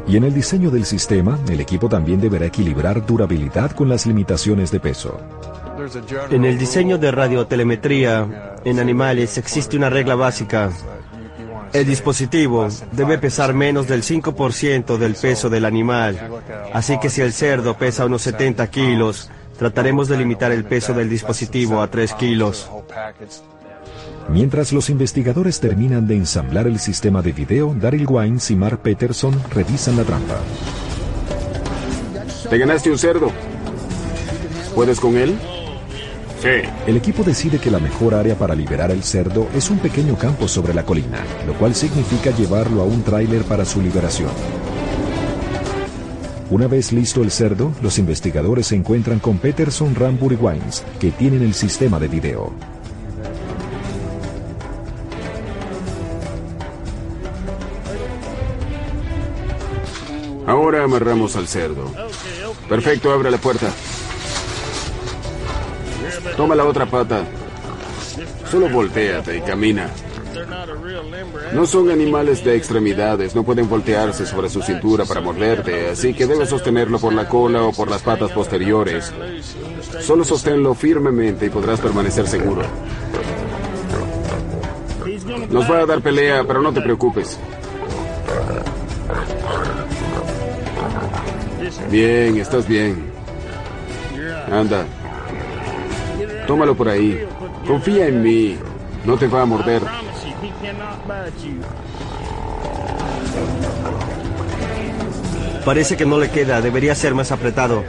Y 0.06 0.16
en 0.16 0.24
el 0.24 0.34
diseño 0.34 0.70
del 0.70 0.84
sistema, 0.84 1.38
el 1.48 1.60
equipo 1.60 1.88
también 1.88 2.20
deberá 2.20 2.46
equilibrar 2.46 3.04
durabilidad 3.06 3.72
con 3.72 3.88
las 3.88 4.06
limitaciones 4.06 4.70
de 4.70 4.80
peso. 4.80 5.18
En 6.30 6.44
el 6.44 6.58
diseño 6.58 6.98
de 6.98 7.10
radiotelemetría 7.10 8.56
en 8.64 8.78
animales 8.78 9.38
existe 9.38 9.76
una 9.76 9.90
regla 9.90 10.14
básica. 10.14 10.70
El 11.72 11.86
dispositivo 11.86 12.68
debe 12.92 13.18
pesar 13.18 13.52
menos 13.52 13.88
del 13.88 14.02
5% 14.02 14.96
del 14.96 15.14
peso 15.14 15.50
del 15.50 15.64
animal. 15.64 16.30
Así 16.72 16.98
que 17.00 17.10
si 17.10 17.20
el 17.20 17.32
cerdo 17.32 17.76
pesa 17.76 18.06
unos 18.06 18.22
70 18.22 18.70
kilos, 18.70 19.30
trataremos 19.58 20.08
de 20.08 20.16
limitar 20.16 20.52
el 20.52 20.64
peso 20.64 20.94
del 20.94 21.10
dispositivo 21.10 21.82
a 21.82 21.90
3 21.90 22.14
kilos. 22.14 22.70
Mientras 24.28 24.72
los 24.72 24.88
investigadores 24.90 25.60
terminan 25.60 26.06
de 26.06 26.16
ensamblar 26.16 26.66
el 26.66 26.78
sistema 26.78 27.22
de 27.22 27.32
video, 27.32 27.74
Daryl 27.78 28.06
Wines 28.08 28.50
y 28.50 28.56
Mark 28.56 28.80
Peterson 28.80 29.38
revisan 29.50 29.96
la 29.96 30.04
trampa. 30.04 30.38
Te 32.48 32.58
ganaste 32.58 32.90
un 32.90 32.98
cerdo. 32.98 33.30
¿Puedes 34.74 34.98
con 34.98 35.16
él? 35.16 35.36
Sí. 36.40 36.68
El 36.86 36.96
equipo 36.96 37.22
decide 37.22 37.58
que 37.58 37.70
la 37.70 37.78
mejor 37.78 38.14
área 38.14 38.34
para 38.34 38.54
liberar 38.54 38.90
el 38.90 39.02
cerdo 39.02 39.48
es 39.54 39.70
un 39.70 39.78
pequeño 39.78 40.16
campo 40.16 40.48
sobre 40.48 40.74
la 40.74 40.84
colina, 40.84 41.24
lo 41.46 41.54
cual 41.54 41.74
significa 41.74 42.30
llevarlo 42.30 42.82
a 42.82 42.84
un 42.84 43.02
tráiler 43.02 43.42
para 43.44 43.64
su 43.64 43.80
liberación. 43.80 44.30
Una 46.50 46.66
vez 46.66 46.92
listo 46.92 47.22
el 47.22 47.30
cerdo, 47.30 47.72
los 47.82 47.98
investigadores 47.98 48.68
se 48.68 48.76
encuentran 48.76 49.18
con 49.18 49.38
Peterson, 49.38 49.94
Rambur 49.94 50.32
y 50.32 50.36
Wines, 50.36 50.84
que 51.00 51.10
tienen 51.10 51.42
el 51.42 51.54
sistema 51.54 51.98
de 51.98 52.08
video. 52.08 52.73
Ahora 60.74 60.86
amarramos 60.86 61.36
al 61.36 61.46
cerdo. 61.46 61.88
Perfecto, 62.68 63.12
abre 63.12 63.30
la 63.30 63.38
puerta. 63.38 63.70
Toma 66.36 66.56
la 66.56 66.64
otra 66.64 66.84
pata. 66.84 67.24
Solo 68.50 68.68
volteate 68.68 69.36
y 69.36 69.40
camina. 69.42 69.88
No 71.52 71.64
son 71.64 71.92
animales 71.92 72.44
de 72.44 72.56
extremidades, 72.56 73.36
no 73.36 73.44
pueden 73.44 73.68
voltearse 73.68 74.26
sobre 74.26 74.48
su 74.48 74.62
cintura 74.62 75.04
para 75.04 75.20
morderte, 75.20 75.90
así 75.90 76.12
que 76.12 76.26
debes 76.26 76.48
sostenerlo 76.48 76.98
por 76.98 77.12
la 77.12 77.28
cola 77.28 77.62
o 77.62 77.72
por 77.72 77.88
las 77.88 78.02
patas 78.02 78.32
posteriores. 78.32 79.12
Solo 80.00 80.24
sosténlo 80.24 80.74
firmemente 80.74 81.46
y 81.46 81.50
podrás 81.50 81.78
permanecer 81.78 82.26
seguro. 82.26 82.62
Nos 85.50 85.70
va 85.70 85.78
a 85.82 85.86
dar 85.86 86.00
pelea, 86.00 86.42
pero 86.44 86.60
no 86.60 86.72
te 86.72 86.80
preocupes. 86.80 87.38
Bien, 91.94 92.36
estás 92.38 92.66
bien. 92.66 93.04
Anda. 94.50 94.84
Tómalo 96.44 96.74
por 96.74 96.88
ahí. 96.88 97.24
Confía 97.68 98.08
en 98.08 98.20
mí. 98.20 98.58
No 99.04 99.16
te 99.16 99.28
va 99.28 99.42
a 99.42 99.46
morder. 99.46 99.80
Parece 105.64 105.96
que 105.96 106.04
no 106.04 106.18
le 106.18 106.30
queda, 106.32 106.60
debería 106.60 106.96
ser 106.96 107.14
más 107.14 107.30
apretado. 107.30 107.84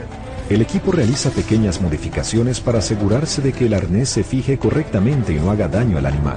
El 0.48 0.62
equipo 0.62 0.92
realiza 0.92 1.30
pequeñas 1.30 1.80
modificaciones 1.80 2.60
para 2.60 2.78
asegurarse 2.78 3.42
de 3.42 3.52
que 3.52 3.66
el 3.66 3.74
arnés 3.74 4.08
se 4.08 4.22
fije 4.22 4.56
correctamente 4.56 5.32
y 5.32 5.40
no 5.40 5.50
haga 5.50 5.66
daño 5.66 5.98
al 5.98 6.06
animal. 6.06 6.36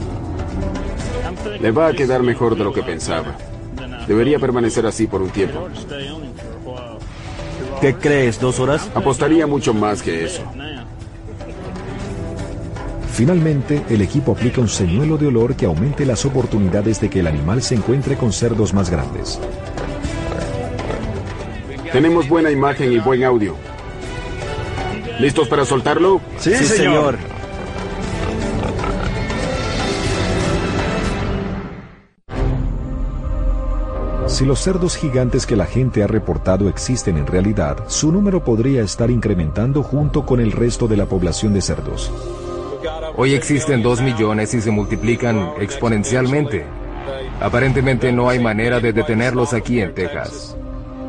Le 1.62 1.70
va 1.70 1.90
a 1.90 1.94
quedar 1.94 2.24
mejor 2.24 2.58
de 2.58 2.64
lo 2.64 2.74
que 2.74 2.82
pensaba. 2.82 3.38
Debería 4.08 4.40
permanecer 4.40 4.88
así 4.88 5.06
por 5.06 5.22
un 5.22 5.30
tiempo. 5.30 5.70
¿Qué 7.82 7.96
crees? 7.96 8.40
¿Dos 8.40 8.60
horas? 8.60 8.90
Apostaría 8.94 9.48
mucho 9.48 9.74
más 9.74 10.02
que 10.02 10.26
eso. 10.26 10.44
Finalmente, 13.14 13.84
el 13.90 14.02
equipo 14.02 14.34
aplica 14.34 14.62
un 14.62 14.70
señuelo 14.70 15.18
de 15.18 15.28
olor 15.28 15.56
que 15.56 15.66
aumente 15.66 16.06
las 16.06 16.26
oportunidades 16.26 17.00
de 17.00 17.10
que 17.10 17.20
el 17.20 17.28
animal 17.28 17.62
se 17.62 17.76
encuentre 17.76 18.16
con 18.16 18.34
cerdos 18.34 18.74
más 18.74 18.90
grandes. 18.90 19.40
Tenemos 21.92 22.28
buena 22.28 22.52
imagen 22.52 22.92
y 22.92 23.00
buen 23.00 23.24
audio. 23.24 23.56
¿Listos 25.20 25.48
para 25.48 25.66
soltarlo? 25.66 26.22
Sí, 26.38 26.54
señor. 26.56 27.18
Si 34.40 34.46
los 34.46 34.60
cerdos 34.60 34.96
gigantes 34.96 35.46
que 35.46 35.58
la 35.58 35.66
gente 35.66 36.02
ha 36.02 36.08
reportado 36.08 36.70
existen 36.70 37.18
en 37.18 37.28
realidad, 37.28 37.84
su 37.88 38.10
número 38.10 38.42
podría 38.42 38.82
estar 38.82 39.12
incrementando 39.12 39.84
junto 39.84 40.26
con 40.26 40.40
el 40.40 40.54
resto 40.54 40.88
de 40.88 40.96
la 40.96 41.08
población 41.08 41.54
de 41.54 41.60
cerdos. 41.60 42.10
Hoy 43.18 43.34
existen 43.34 43.84
dos 43.84 44.00
millones 44.02 44.54
y 44.54 44.62
se 44.62 44.72
multiplican 44.72 45.56
exponencialmente. 45.60 46.64
Aparentemente 47.42 48.14
no 48.14 48.30
hay 48.30 48.40
manera 48.40 48.80
de 48.80 48.94
detenerlos 48.94 49.52
aquí 49.52 49.82
en 49.82 49.94
Texas. 49.94 50.56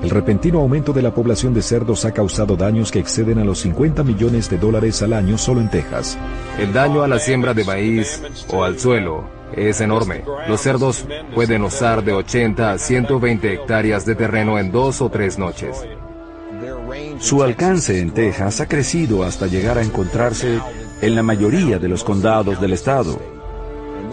El 0.02 0.10
repentino 0.10 0.58
aumento 0.58 0.92
de 0.92 1.02
la 1.02 1.14
población 1.14 1.54
de 1.54 1.62
cerdos 1.62 2.04
ha 2.04 2.10
causado 2.10 2.56
daños 2.56 2.90
que 2.90 2.98
exceden 2.98 3.38
a 3.38 3.44
los 3.44 3.60
50 3.60 4.02
millones 4.02 4.50
de 4.50 4.58
dólares 4.58 5.02
al 5.02 5.12
año 5.12 5.38
solo 5.38 5.60
en 5.60 5.70
Texas. 5.70 6.18
El 6.58 6.72
daño 6.72 7.04
a 7.04 7.06
la 7.06 7.20
siembra 7.20 7.54
de 7.54 7.62
maíz 7.62 8.20
o 8.48 8.64
al 8.64 8.76
suelo 8.76 9.39
es 9.56 9.80
enorme. 9.80 10.24
Los 10.48 10.60
cerdos 10.60 11.06
pueden 11.34 11.62
usar 11.62 12.04
de 12.04 12.12
80 12.12 12.72
a 12.72 12.78
120 12.78 13.52
hectáreas 13.52 14.04
de 14.04 14.14
terreno 14.14 14.58
en 14.58 14.72
dos 14.72 15.00
o 15.02 15.08
tres 15.08 15.38
noches. 15.38 15.76
Su 17.18 17.42
alcance 17.42 18.00
en 18.00 18.12
Texas 18.12 18.60
ha 18.60 18.66
crecido 18.66 19.24
hasta 19.24 19.46
llegar 19.46 19.78
a 19.78 19.82
encontrarse 19.82 20.60
en 21.00 21.14
la 21.14 21.22
mayoría 21.22 21.78
de 21.78 21.88
los 21.88 22.04
condados 22.04 22.60
del 22.60 22.72
estado. 22.72 23.18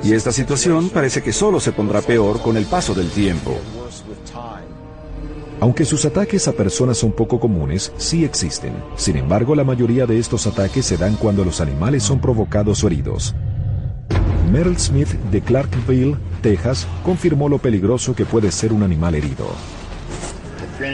Y 0.03 0.13
esta 0.13 0.31
situación 0.31 0.89
parece 0.89 1.23
que 1.23 1.33
solo 1.33 1.59
se 1.59 1.71
pondrá 1.71 2.01
peor 2.01 2.41
con 2.41 2.57
el 2.57 2.65
paso 2.65 2.93
del 2.93 3.09
tiempo. 3.09 3.57
Aunque 5.59 5.85
sus 5.85 6.05
ataques 6.05 6.47
a 6.47 6.51
personas 6.51 6.99
son 6.99 7.11
poco 7.11 7.39
comunes, 7.39 7.91
sí 7.97 8.23
existen. 8.23 8.73
Sin 8.95 9.17
embargo, 9.17 9.55
la 9.55 9.63
mayoría 9.63 10.05
de 10.05 10.19
estos 10.19 10.45
ataques 10.45 10.85
se 10.85 10.97
dan 10.97 11.15
cuando 11.15 11.43
los 11.43 11.61
animales 11.61 12.03
son 12.03 12.19
provocados 12.19 12.83
o 12.83 12.87
heridos. 12.87 13.33
Merrill 14.51 14.77
Smith 14.77 15.09
de 15.31 15.41
Clarkville, 15.41 16.15
Texas, 16.41 16.87
confirmó 17.03 17.49
lo 17.49 17.57
peligroso 17.57 18.15
que 18.15 18.25
puede 18.25 18.51
ser 18.51 18.71
un 18.71 18.83
animal 18.83 19.15
herido. 19.15 19.47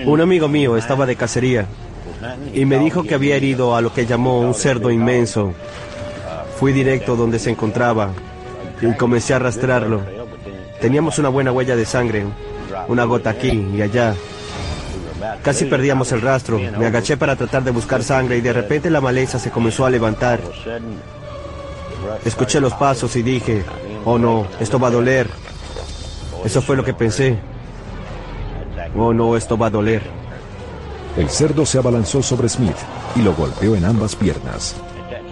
Un 0.05 0.21
amigo 0.21 0.47
mío 0.47 0.77
estaba 0.77 1.05
de 1.05 1.15
cacería 1.15 1.67
y 2.53 2.65
me 2.65 2.79
dijo 2.79 3.03
que 3.03 3.15
había 3.15 3.35
herido 3.35 3.75
a 3.75 3.81
lo 3.81 3.93
que 3.93 4.05
llamó 4.05 4.39
un 4.39 4.53
cerdo 4.53 4.89
inmenso. 4.89 5.53
Fui 6.57 6.71
directo 6.71 7.15
donde 7.15 7.39
se 7.39 7.51
encontraba 7.51 8.11
y 8.81 8.93
comencé 8.95 9.33
a 9.33 9.37
arrastrarlo. 9.37 10.01
Teníamos 10.81 11.19
una 11.19 11.29
buena 11.29 11.51
huella 11.51 11.75
de 11.75 11.85
sangre, 11.85 12.25
una 12.87 13.03
gota 13.03 13.29
aquí 13.29 13.67
y 13.75 13.81
allá. 13.81 14.15
Casi 15.43 15.65
perdíamos 15.65 16.11
el 16.11 16.21
rastro. 16.21 16.59
Me 16.59 16.87
agaché 16.87 17.17
para 17.17 17.35
tratar 17.35 17.63
de 17.63 17.71
buscar 17.71 18.03
sangre 18.03 18.37
y 18.37 18.41
de 18.41 18.53
repente 18.53 18.89
la 18.89 19.01
maleza 19.01 19.37
se 19.39 19.51
comenzó 19.51 19.85
a 19.85 19.89
levantar. 19.89 20.39
Escuché 22.25 22.59
los 22.59 22.73
pasos 22.73 23.15
y 23.15 23.23
dije, 23.23 23.63
oh 24.05 24.17
no, 24.17 24.47
esto 24.59 24.79
va 24.79 24.87
a 24.87 24.91
doler. 24.91 25.29
Eso 26.45 26.61
fue 26.61 26.75
lo 26.75 26.83
que 26.83 26.93
pensé. 26.93 27.37
Oh 28.95 29.13
no, 29.13 29.35
esto 29.35 29.57
va 29.57 29.67
a 29.67 29.71
doler. 29.71 30.01
El 31.17 31.29
cerdo 31.29 31.65
se 31.65 31.77
abalanzó 31.77 32.23
sobre 32.23 32.49
Smith 32.49 32.75
y 33.15 33.21
lo 33.21 33.33
golpeó 33.33 33.75
en 33.75 33.85
ambas 33.85 34.15
piernas. 34.15 34.75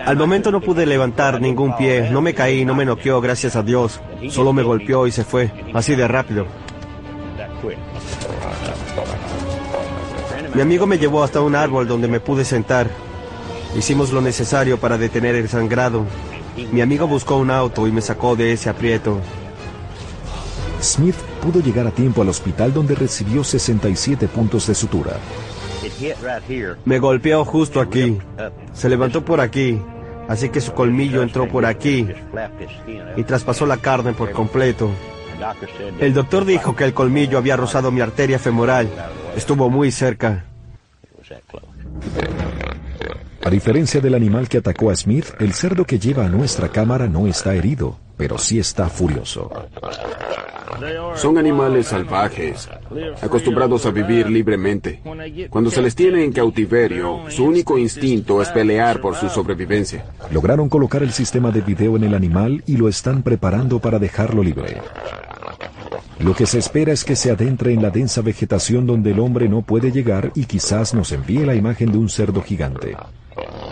Al 0.05 0.17
momento 0.17 0.51
no 0.51 0.61
pude 0.61 0.85
levantar 0.85 1.39
ningún 1.41 1.75
pie, 1.75 2.09
no 2.09 2.21
me 2.21 2.33
caí, 2.33 2.65
no 2.65 2.73
me 2.73 2.85
noqueó, 2.85 3.21
gracias 3.21 3.55
a 3.55 3.63
Dios. 3.63 3.99
Solo 4.29 4.51
me 4.53 4.63
golpeó 4.63 5.05
y 5.05 5.11
se 5.11 5.23
fue, 5.23 5.51
así 5.73 5.95
de 5.95 6.07
rápido. 6.07 6.45
Mi 10.53 10.61
amigo 10.61 10.85
me 10.85 10.97
llevó 10.97 11.23
hasta 11.23 11.41
un 11.41 11.55
árbol 11.55 11.87
donde 11.87 12.07
me 12.07 12.19
pude 12.19 12.45
sentar. 12.45 12.89
Hicimos 13.77 14.11
lo 14.11 14.21
necesario 14.21 14.79
para 14.79 14.97
detener 14.97 15.35
el 15.35 15.47
sangrado. 15.47 16.05
Mi 16.71 16.81
amigo 16.81 17.07
buscó 17.07 17.37
un 17.37 17.51
auto 17.51 17.87
y 17.87 17.91
me 17.91 18.01
sacó 18.01 18.35
de 18.35 18.53
ese 18.53 18.69
aprieto. 18.69 19.19
Smith 20.81 21.15
pudo 21.41 21.61
llegar 21.61 21.87
a 21.87 21.91
tiempo 21.91 22.21
al 22.21 22.29
hospital 22.29 22.73
donde 22.73 22.95
recibió 22.95 23.43
67 23.43 24.27
puntos 24.27 24.67
de 24.67 24.75
sutura. 24.75 25.13
Me 26.85 26.99
golpeó 26.99 27.45
justo 27.45 27.79
aquí. 27.79 28.17
Se 28.73 28.89
levantó 28.89 29.23
por 29.23 29.39
aquí. 29.39 29.79
Así 30.27 30.49
que 30.49 30.61
su 30.61 30.73
colmillo 30.73 31.23
entró 31.23 31.47
por 31.47 31.65
aquí 31.65 32.07
y 33.17 33.23
traspasó 33.23 33.65
la 33.65 33.77
carne 33.77 34.13
por 34.13 34.31
completo. 34.31 34.89
El 35.99 36.13
doctor 36.13 36.45
dijo 36.45 36.75
que 36.75 36.83
el 36.83 36.93
colmillo 36.93 37.37
había 37.37 37.57
rozado 37.57 37.91
mi 37.91 38.01
arteria 38.01 38.39
femoral. 38.39 38.87
Estuvo 39.35 39.69
muy 39.69 39.91
cerca. 39.91 40.45
A 43.43 43.49
diferencia 43.49 43.99
del 43.99 44.13
animal 44.13 44.47
que 44.47 44.59
atacó 44.59 44.91
a 44.91 44.95
Smith, 44.95 45.25
el 45.39 45.53
cerdo 45.53 45.85
que 45.85 45.97
lleva 45.97 46.25
a 46.25 46.29
nuestra 46.29 46.69
cámara 46.69 47.07
no 47.07 47.25
está 47.27 47.55
herido, 47.55 47.97
pero 48.15 48.37
sí 48.37 48.59
está 48.59 48.87
furioso. 48.87 49.51
Son 51.15 51.37
animales 51.37 51.87
salvajes, 51.87 52.69
acostumbrados 53.21 53.85
a 53.85 53.91
vivir 53.91 54.29
libremente. 54.29 55.01
Cuando 55.49 55.69
se 55.71 55.81
les 55.81 55.95
tiene 55.95 56.23
en 56.23 56.31
cautiverio, 56.31 57.29
su 57.29 57.45
único 57.45 57.77
instinto 57.77 58.41
es 58.41 58.49
pelear 58.49 59.01
por 59.01 59.15
su 59.15 59.29
sobrevivencia. 59.29 60.05
Lograron 60.31 60.69
colocar 60.69 61.03
el 61.03 61.11
sistema 61.11 61.51
de 61.51 61.61
video 61.61 61.97
en 61.97 62.03
el 62.03 62.13
animal 62.13 62.63
y 62.65 62.77
lo 62.77 62.87
están 62.87 63.23
preparando 63.23 63.79
para 63.79 63.99
dejarlo 63.99 64.43
libre. 64.43 64.81
Lo 66.19 66.35
que 66.35 66.45
se 66.45 66.59
espera 66.59 66.93
es 66.93 67.03
que 67.03 67.15
se 67.15 67.31
adentre 67.31 67.73
en 67.73 67.81
la 67.81 67.89
densa 67.89 68.21
vegetación 68.21 68.85
donde 68.85 69.11
el 69.11 69.19
hombre 69.19 69.49
no 69.49 69.63
puede 69.63 69.91
llegar 69.91 70.31
y 70.35 70.45
quizás 70.45 70.93
nos 70.93 71.11
envíe 71.11 71.45
la 71.45 71.55
imagen 71.55 71.91
de 71.91 71.97
un 71.97 72.09
cerdo 72.09 72.41
gigante. 72.43 72.95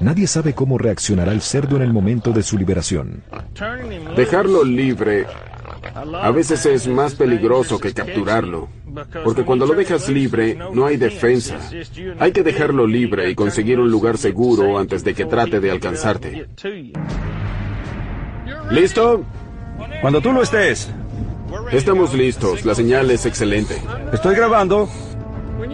Nadie 0.02 0.28
sabe 0.28 0.54
cómo 0.54 0.78
reaccionará 0.78 1.32
el 1.32 1.42
cerdo 1.42 1.76
en 1.76 1.82
el 1.82 1.94
momento 1.94 2.32
de 2.32 2.44
su 2.44 2.58
liberación. 2.58 3.24
Dejarlo 4.16 4.64
libre 4.64 5.26
a 6.22 6.32
veces 6.32 6.66
es 6.66 6.88
más 6.88 7.16
peligroso 7.16 7.80
que 7.80 7.94
capturarlo. 7.94 8.70
Porque 9.24 9.44
cuando 9.44 9.66
lo 9.66 9.74
dejas 9.74 10.10
libre, 10.10 10.58
no 10.74 10.86
hay 10.86 10.98
defensa. 10.98 11.60
Hay 12.20 12.32
que 12.32 12.44
dejarlo 12.44 12.88
libre 12.88 13.30
y 13.30 13.36
conseguir 13.36 13.80
un 13.80 13.90
lugar 13.90 14.18
seguro 14.18 14.78
antes 14.78 15.04
de 15.04 15.14
que 15.14 15.26
trate 15.26 15.60
de 15.60 15.72
alcanzarte. 15.72 16.48
¿Listo? 18.72 19.24
Cuando 20.02 20.22
tú 20.22 20.32
lo 20.32 20.42
estés. 20.42 20.90
Estamos 21.72 22.14
listos. 22.14 22.66
La 22.66 22.76
señal 22.76 23.10
es 23.12 23.26
excelente. 23.26 23.76
Estoy 24.12 24.36
grabando. 24.36 24.90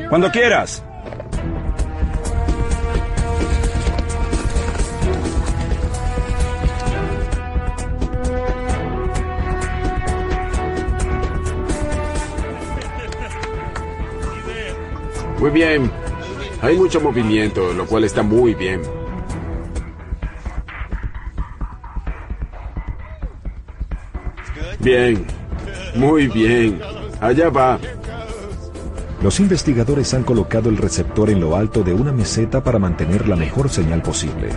Cuando 0.09 0.31
quieras. 0.31 0.83
Muy 15.45 15.53
bien. 15.53 15.91
Hay 16.63 16.75
mucho 16.75 16.99
movimiento, 16.99 17.71
lo 17.71 17.85
cual 17.85 18.03
está 18.03 18.23
muy 18.23 18.55
bien. 18.55 18.81
Bien. 24.79 25.23
Muy 25.93 26.29
bien. 26.29 26.81
Allá 27.21 27.51
va. 27.51 27.77
Los 29.21 29.39
investigadores 29.39 30.15
han 30.15 30.23
colocado 30.23 30.67
el 30.69 30.77
receptor 30.77 31.29
en 31.29 31.39
lo 31.39 31.55
alto 31.55 31.83
de 31.83 31.93
una 31.93 32.11
meseta 32.11 32.63
para 32.63 32.79
mantener 32.79 33.27
la 33.27 33.35
mejor 33.35 33.69
señal 33.69 34.01
posible. 34.01 34.49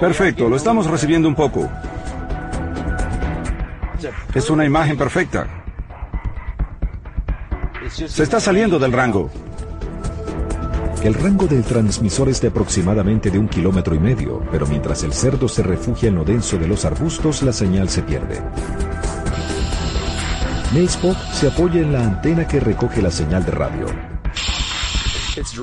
Perfecto, 0.00 0.48
lo 0.48 0.56
estamos 0.56 0.86
recibiendo 0.86 1.28
un 1.28 1.34
poco. 1.34 1.68
Es 4.34 4.48
una 4.48 4.64
imagen 4.64 4.96
perfecta. 4.96 5.59
Se 8.08 8.22
está 8.22 8.40
saliendo 8.40 8.78
del 8.78 8.92
rango. 8.92 9.30
El 11.02 11.14
rango 11.14 11.46
del 11.46 11.62
transmisor 11.62 12.28
es 12.28 12.40
de 12.40 12.48
aproximadamente 12.48 13.30
de 13.30 13.38
un 13.38 13.48
kilómetro 13.48 13.94
y 13.94 13.98
medio, 13.98 14.42
pero 14.50 14.66
mientras 14.66 15.02
el 15.02 15.12
cerdo 15.12 15.48
se 15.48 15.62
refugia 15.62 16.08
en 16.08 16.14
lo 16.14 16.24
denso 16.24 16.56
de 16.58 16.66
los 16.66 16.84
arbustos, 16.84 17.42
la 17.42 17.52
señal 17.52 17.88
se 17.88 18.02
pierde. 18.02 18.42
Spock 20.74 21.16
se 21.32 21.48
apoya 21.48 21.80
en 21.80 21.92
la 21.92 22.04
antena 22.04 22.46
que 22.46 22.60
recoge 22.60 23.02
la 23.02 23.10
señal 23.10 23.44
de 23.44 23.50
radio. 23.50 23.86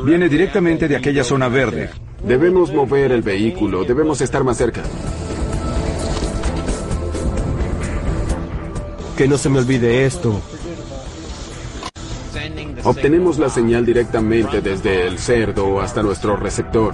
Viene 0.03 0.29
directamente 0.29 0.87
de 0.87 0.95
aquella 0.95 1.23
zona 1.23 1.47
verde. 1.47 1.89
Debemos 2.23 2.73
mover 2.73 3.11
el 3.11 3.21
vehículo, 3.21 3.83
debemos 3.83 4.21
estar 4.21 4.43
más 4.43 4.57
cerca. 4.57 4.81
Que 9.15 9.27
no 9.27 9.37
se 9.37 9.49
me 9.49 9.59
olvide 9.59 10.05
esto. 10.05 10.39
Obtenemos 12.83 13.39
la 13.39 13.49
señal 13.49 13.85
directamente 13.85 14.61
desde 14.61 15.07
el 15.07 15.17
cerdo 15.17 15.81
hasta 15.81 16.03
nuestro 16.03 16.35
receptor. 16.35 16.93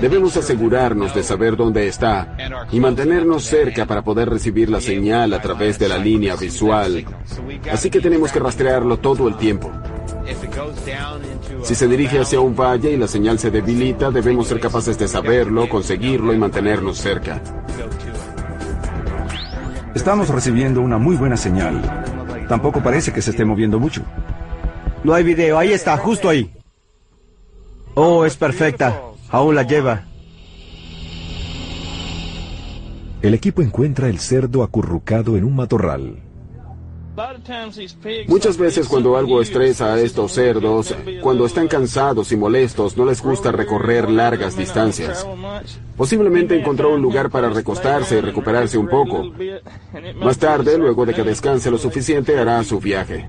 Debemos 0.00 0.36
asegurarnos 0.36 1.14
de 1.14 1.22
saber 1.22 1.56
dónde 1.56 1.86
está 1.88 2.36
y 2.70 2.80
mantenernos 2.80 3.44
cerca 3.44 3.86
para 3.86 4.02
poder 4.02 4.28
recibir 4.28 4.68
la 4.70 4.80
señal 4.80 5.32
a 5.34 5.40
través 5.40 5.78
de 5.78 5.88
la 5.88 5.98
línea 5.98 6.36
visual. 6.36 7.04
Así 7.70 7.90
que 7.90 8.00
tenemos 8.00 8.32
que 8.32 8.38
rastrearlo 8.38 8.98
todo 8.98 9.28
el 9.28 9.36
tiempo. 9.36 9.70
Si 11.62 11.74
se 11.74 11.88
dirige 11.88 12.20
hacia 12.20 12.40
un 12.40 12.54
valle 12.54 12.92
y 12.92 12.96
la 12.96 13.08
señal 13.08 13.38
se 13.38 13.50
debilita, 13.50 14.10
debemos 14.10 14.48
ser 14.48 14.60
capaces 14.60 14.98
de 14.98 15.08
saberlo, 15.08 15.68
conseguirlo 15.68 16.32
y 16.32 16.38
mantenernos 16.38 16.98
cerca. 16.98 17.40
Estamos 19.94 20.28
recibiendo 20.28 20.80
una 20.80 20.98
muy 20.98 21.16
buena 21.16 21.36
señal. 21.36 21.80
Tampoco 22.48 22.82
parece 22.82 23.12
que 23.12 23.22
se 23.22 23.30
esté 23.30 23.44
moviendo 23.44 23.78
mucho. 23.78 24.02
No 25.04 25.12
hay 25.12 25.22
video, 25.22 25.58
ahí 25.58 25.72
está, 25.72 25.98
justo 25.98 26.30
ahí. 26.30 26.50
Oh, 27.94 28.24
es 28.24 28.36
perfecta. 28.36 29.02
Aún 29.28 29.54
la 29.54 29.62
lleva. 29.62 30.04
El 33.20 33.34
equipo 33.34 33.60
encuentra 33.60 34.08
el 34.08 34.18
cerdo 34.18 34.62
acurrucado 34.62 35.36
en 35.36 35.44
un 35.44 35.56
matorral. 35.56 36.23
Muchas 38.26 38.58
veces 38.58 38.88
cuando 38.88 39.16
algo 39.16 39.40
estresa 39.40 39.94
a 39.94 40.00
estos 40.00 40.32
cerdos, 40.32 40.94
cuando 41.20 41.46
están 41.46 41.68
cansados 41.68 42.32
y 42.32 42.36
molestos, 42.36 42.96
no 42.96 43.04
les 43.04 43.22
gusta 43.22 43.52
recorrer 43.52 44.10
largas 44.10 44.56
distancias. 44.56 45.26
Posiblemente 45.96 46.58
encontró 46.58 46.92
un 46.92 47.02
lugar 47.02 47.30
para 47.30 47.50
recostarse 47.50 48.18
y 48.18 48.20
recuperarse 48.20 48.78
un 48.78 48.88
poco. 48.88 49.32
Más 50.16 50.38
tarde, 50.38 50.76
luego 50.76 51.06
de 51.06 51.14
que 51.14 51.22
descanse 51.22 51.70
lo 51.70 51.78
suficiente, 51.78 52.36
hará 52.36 52.62
su 52.64 52.80
viaje. 52.80 53.28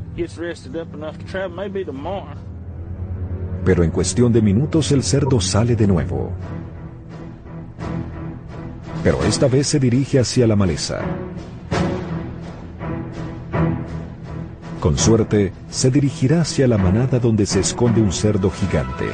Pero 3.63 3.83
en 3.83 3.91
cuestión 3.91 4.33
de 4.33 4.41
minutos 4.41 4.91
el 4.91 5.03
cerdo 5.03 5.39
sale 5.39 5.75
de 5.75 5.87
nuevo. 5.87 6.31
Pero 9.03 9.23
esta 9.23 9.47
vez 9.47 9.67
se 9.67 9.79
dirige 9.79 10.17
hacia 10.17 10.47
la 10.47 10.55
maleza. 10.55 11.01
Con 14.79 14.97
suerte, 14.97 15.53
se 15.69 15.89
dirigirá 15.89 16.41
hacia 16.41 16.67
la 16.67 16.77
manada 16.77 17.19
donde 17.19 17.45
se 17.45 17.59
esconde 17.59 18.01
un 18.01 18.11
cerdo 18.11 18.51
gigante. 18.51 19.05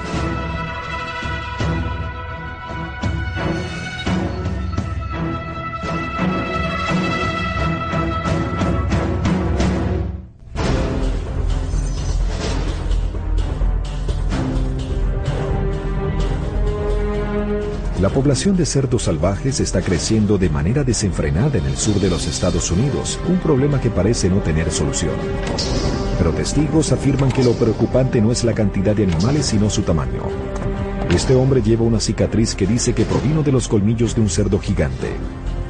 La 18.01 18.09
población 18.09 18.57
de 18.57 18.65
cerdos 18.65 19.03
salvajes 19.03 19.59
está 19.59 19.79
creciendo 19.79 20.39
de 20.39 20.49
manera 20.49 20.83
desenfrenada 20.83 21.59
en 21.59 21.65
el 21.65 21.77
sur 21.77 21.99
de 21.99 22.09
los 22.09 22.25
Estados 22.25 22.71
Unidos, 22.71 23.19
un 23.29 23.37
problema 23.37 23.79
que 23.79 23.91
parece 23.91 24.27
no 24.27 24.37
tener 24.39 24.71
solución. 24.71 25.13
Pero 26.17 26.31
testigos 26.31 26.91
afirman 26.91 27.31
que 27.31 27.43
lo 27.43 27.53
preocupante 27.53 28.19
no 28.19 28.31
es 28.31 28.43
la 28.43 28.53
cantidad 28.53 28.95
de 28.95 29.03
animales, 29.03 29.45
sino 29.45 29.69
su 29.69 29.83
tamaño. 29.83 30.23
Este 31.13 31.35
hombre 31.35 31.61
lleva 31.61 31.83
una 31.83 31.99
cicatriz 31.99 32.55
que 32.55 32.65
dice 32.65 32.95
que 32.95 33.05
provino 33.05 33.43
de 33.43 33.51
los 33.51 33.67
colmillos 33.67 34.15
de 34.15 34.21
un 34.21 34.29
cerdo 34.29 34.57
gigante. 34.57 35.09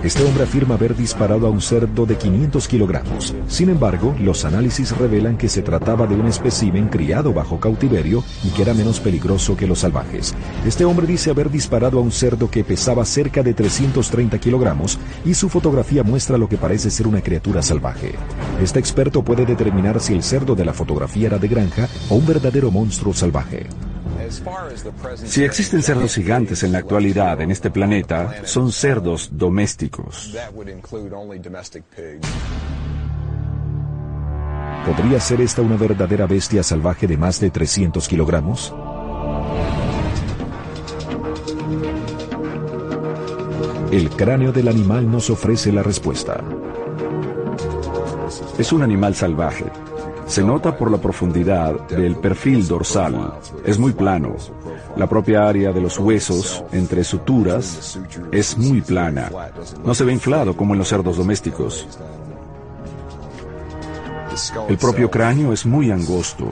Este 0.03 0.23
hombre 0.23 0.45
afirma 0.45 0.73
haber 0.73 0.95
disparado 0.95 1.45
a 1.45 1.51
un 1.51 1.61
cerdo 1.61 2.07
de 2.07 2.17
500 2.17 2.67
kilogramos. 2.67 3.35
Sin 3.47 3.69
embargo, 3.69 4.15
los 4.19 4.45
análisis 4.45 4.97
revelan 4.97 5.37
que 5.37 5.47
se 5.47 5.61
trataba 5.61 6.07
de 6.07 6.15
un 6.15 6.25
espécimen 6.25 6.87
criado 6.87 7.33
bajo 7.33 7.59
cautiverio 7.59 8.23
y 8.43 8.49
que 8.49 8.63
era 8.63 8.73
menos 8.73 8.99
peligroso 8.99 9.55
que 9.55 9.67
los 9.67 9.79
salvajes. 9.79 10.33
Este 10.65 10.85
hombre 10.85 11.05
dice 11.05 11.29
haber 11.29 11.51
disparado 11.51 11.99
a 11.99 12.01
un 12.01 12.11
cerdo 12.11 12.49
que 12.49 12.63
pesaba 12.63 13.05
cerca 13.05 13.43
de 13.43 13.53
330 13.53 14.39
kilogramos 14.39 14.97
y 15.23 15.35
su 15.35 15.49
fotografía 15.49 16.01
muestra 16.01 16.35
lo 16.39 16.49
que 16.49 16.57
parece 16.57 16.89
ser 16.89 17.05
una 17.07 17.21
criatura 17.21 17.61
salvaje. 17.61 18.13
Este 18.59 18.79
experto 18.79 19.23
puede 19.23 19.45
determinar 19.45 19.99
si 19.99 20.13
el 20.13 20.23
cerdo 20.23 20.55
de 20.55 20.65
la 20.65 20.73
fotografía 20.73 21.27
era 21.27 21.37
de 21.37 21.47
granja 21.47 21.87
o 22.09 22.15
un 22.15 22.25
verdadero 22.25 22.71
monstruo 22.71 23.13
salvaje. 23.13 23.67
Si 25.25 25.43
existen 25.43 25.81
cerdos 25.81 26.15
gigantes 26.15 26.63
en 26.63 26.71
la 26.71 26.79
actualidad 26.79 27.41
en 27.41 27.51
este 27.51 27.69
planeta, 27.69 28.45
son 28.45 28.71
cerdos 28.71 29.29
domésticos. 29.31 30.33
¿Podría 34.85 35.19
ser 35.19 35.41
esta 35.41 35.61
una 35.61 35.75
verdadera 35.75 36.25
bestia 36.25 36.63
salvaje 36.63 37.07
de 37.07 37.17
más 37.17 37.39
de 37.39 37.51
300 37.51 38.07
kilogramos? 38.07 38.73
El 43.91 44.09
cráneo 44.09 44.51
del 44.53 44.69
animal 44.69 45.11
nos 45.11 45.29
ofrece 45.29 45.71
la 45.71 45.83
respuesta. 45.83 46.41
Es 48.57 48.71
un 48.71 48.81
animal 48.81 49.15
salvaje. 49.15 49.65
Se 50.31 50.45
nota 50.45 50.77
por 50.77 50.89
la 50.89 50.97
profundidad 50.97 51.89
del 51.89 52.15
perfil 52.15 52.65
dorsal. 52.65 53.33
Es 53.65 53.77
muy 53.77 53.91
plano. 53.91 54.37
La 54.95 55.05
propia 55.05 55.45
área 55.45 55.73
de 55.73 55.81
los 55.81 55.99
huesos, 55.99 56.63
entre 56.71 57.03
suturas, 57.03 57.99
es 58.31 58.57
muy 58.57 58.79
plana. 58.79 59.29
No 59.83 59.93
se 59.93 60.05
ve 60.05 60.13
inflado 60.13 60.55
como 60.55 60.73
en 60.73 60.79
los 60.79 60.87
cerdos 60.87 61.17
domésticos. 61.17 61.85
El 64.69 64.77
propio 64.77 65.11
cráneo 65.11 65.51
es 65.51 65.65
muy 65.65 65.91
angosto. 65.91 66.47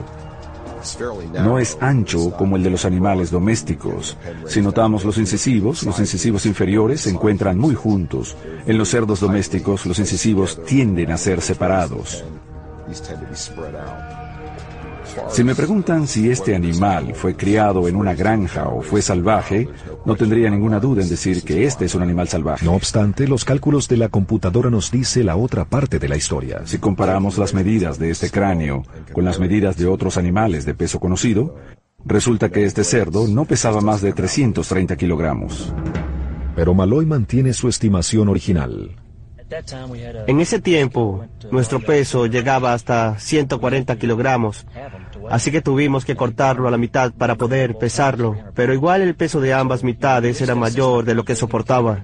No 1.42 1.58
es 1.58 1.78
ancho 1.80 2.32
como 2.36 2.56
el 2.56 2.62
de 2.62 2.68
los 2.68 2.84
animales 2.84 3.30
domésticos. 3.30 4.18
Si 4.46 4.60
notamos 4.60 5.06
los 5.06 5.16
incisivos, 5.16 5.84
los 5.84 5.98
incisivos 5.98 6.44
inferiores 6.44 7.00
se 7.00 7.08
encuentran 7.08 7.56
muy 7.56 7.74
juntos. 7.74 8.36
En 8.66 8.76
los 8.76 8.90
cerdos 8.90 9.20
domésticos, 9.20 9.86
los 9.86 9.98
incisivos 9.98 10.62
tienden 10.66 11.12
a 11.12 11.16
ser 11.16 11.40
separados. 11.40 12.22
Si 15.28 15.44
me 15.44 15.54
preguntan 15.54 16.06
si 16.06 16.30
este 16.30 16.54
animal 16.54 17.14
fue 17.14 17.34
criado 17.34 17.88
en 17.88 17.96
una 17.96 18.14
granja 18.14 18.68
o 18.68 18.82
fue 18.82 19.02
salvaje, 19.02 19.68
no 20.04 20.14
tendría 20.14 20.50
ninguna 20.50 20.78
duda 20.78 21.02
en 21.02 21.08
decir 21.08 21.42
que 21.42 21.64
este 21.64 21.86
es 21.86 21.94
un 21.94 22.02
animal 22.02 22.28
salvaje. 22.28 22.64
No 22.64 22.74
obstante, 22.74 23.26
los 23.26 23.44
cálculos 23.44 23.88
de 23.88 23.96
la 23.96 24.08
computadora 24.08 24.70
nos 24.70 24.90
dice 24.90 25.24
la 25.24 25.36
otra 25.36 25.64
parte 25.64 25.98
de 25.98 26.08
la 26.08 26.16
historia. 26.16 26.62
Si 26.64 26.78
comparamos 26.78 27.38
las 27.38 27.54
medidas 27.54 27.98
de 27.98 28.10
este 28.10 28.30
cráneo 28.30 28.84
con 29.12 29.24
las 29.24 29.40
medidas 29.40 29.76
de 29.76 29.86
otros 29.86 30.16
animales 30.16 30.64
de 30.64 30.74
peso 30.74 31.00
conocido, 31.00 31.56
resulta 32.04 32.50
que 32.50 32.64
este 32.64 32.84
cerdo 32.84 33.26
no 33.28 33.44
pesaba 33.44 33.80
más 33.80 34.00
de 34.02 34.12
330 34.12 34.96
kilogramos. 34.96 35.72
Pero 36.54 36.74
Malloy 36.74 37.06
mantiene 37.06 37.52
su 37.52 37.68
estimación 37.68 38.28
original. 38.28 38.96
En 40.26 40.40
ese 40.40 40.60
tiempo, 40.60 41.26
nuestro 41.50 41.80
peso 41.80 42.26
llegaba 42.26 42.72
hasta 42.72 43.18
140 43.18 43.96
kilogramos, 43.96 44.66
así 45.28 45.50
que 45.50 45.60
tuvimos 45.60 46.04
que 46.04 46.16
cortarlo 46.16 46.68
a 46.68 46.70
la 46.70 46.78
mitad 46.78 47.12
para 47.12 47.34
poder 47.34 47.76
pesarlo, 47.76 48.36
pero 48.54 48.72
igual 48.72 49.02
el 49.02 49.14
peso 49.14 49.40
de 49.40 49.52
ambas 49.52 49.82
mitades 49.82 50.40
era 50.40 50.54
mayor 50.54 51.04
de 51.04 51.14
lo 51.14 51.24
que 51.24 51.34
soportaba. 51.34 52.02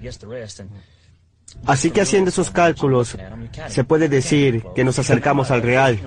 Así 1.64 1.90
que 1.90 2.00
haciendo 2.00 2.30
esos 2.30 2.50
cálculos, 2.50 3.16
se 3.68 3.84
puede 3.84 4.08
decir 4.08 4.62
que 4.74 4.84
nos 4.84 4.98
acercamos 4.98 5.50
al 5.50 5.62
real. 5.62 5.98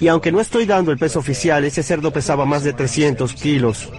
Y 0.00 0.08
aunque 0.08 0.32
no 0.32 0.40
estoy 0.40 0.66
dando 0.66 0.92
el 0.92 0.98
peso 0.98 1.18
oficial, 1.18 1.64
ese 1.64 1.82
cerdo 1.82 2.12
pesaba 2.12 2.44
más 2.44 2.62
de 2.62 2.72
300 2.72 3.32
kilos. 3.34 3.90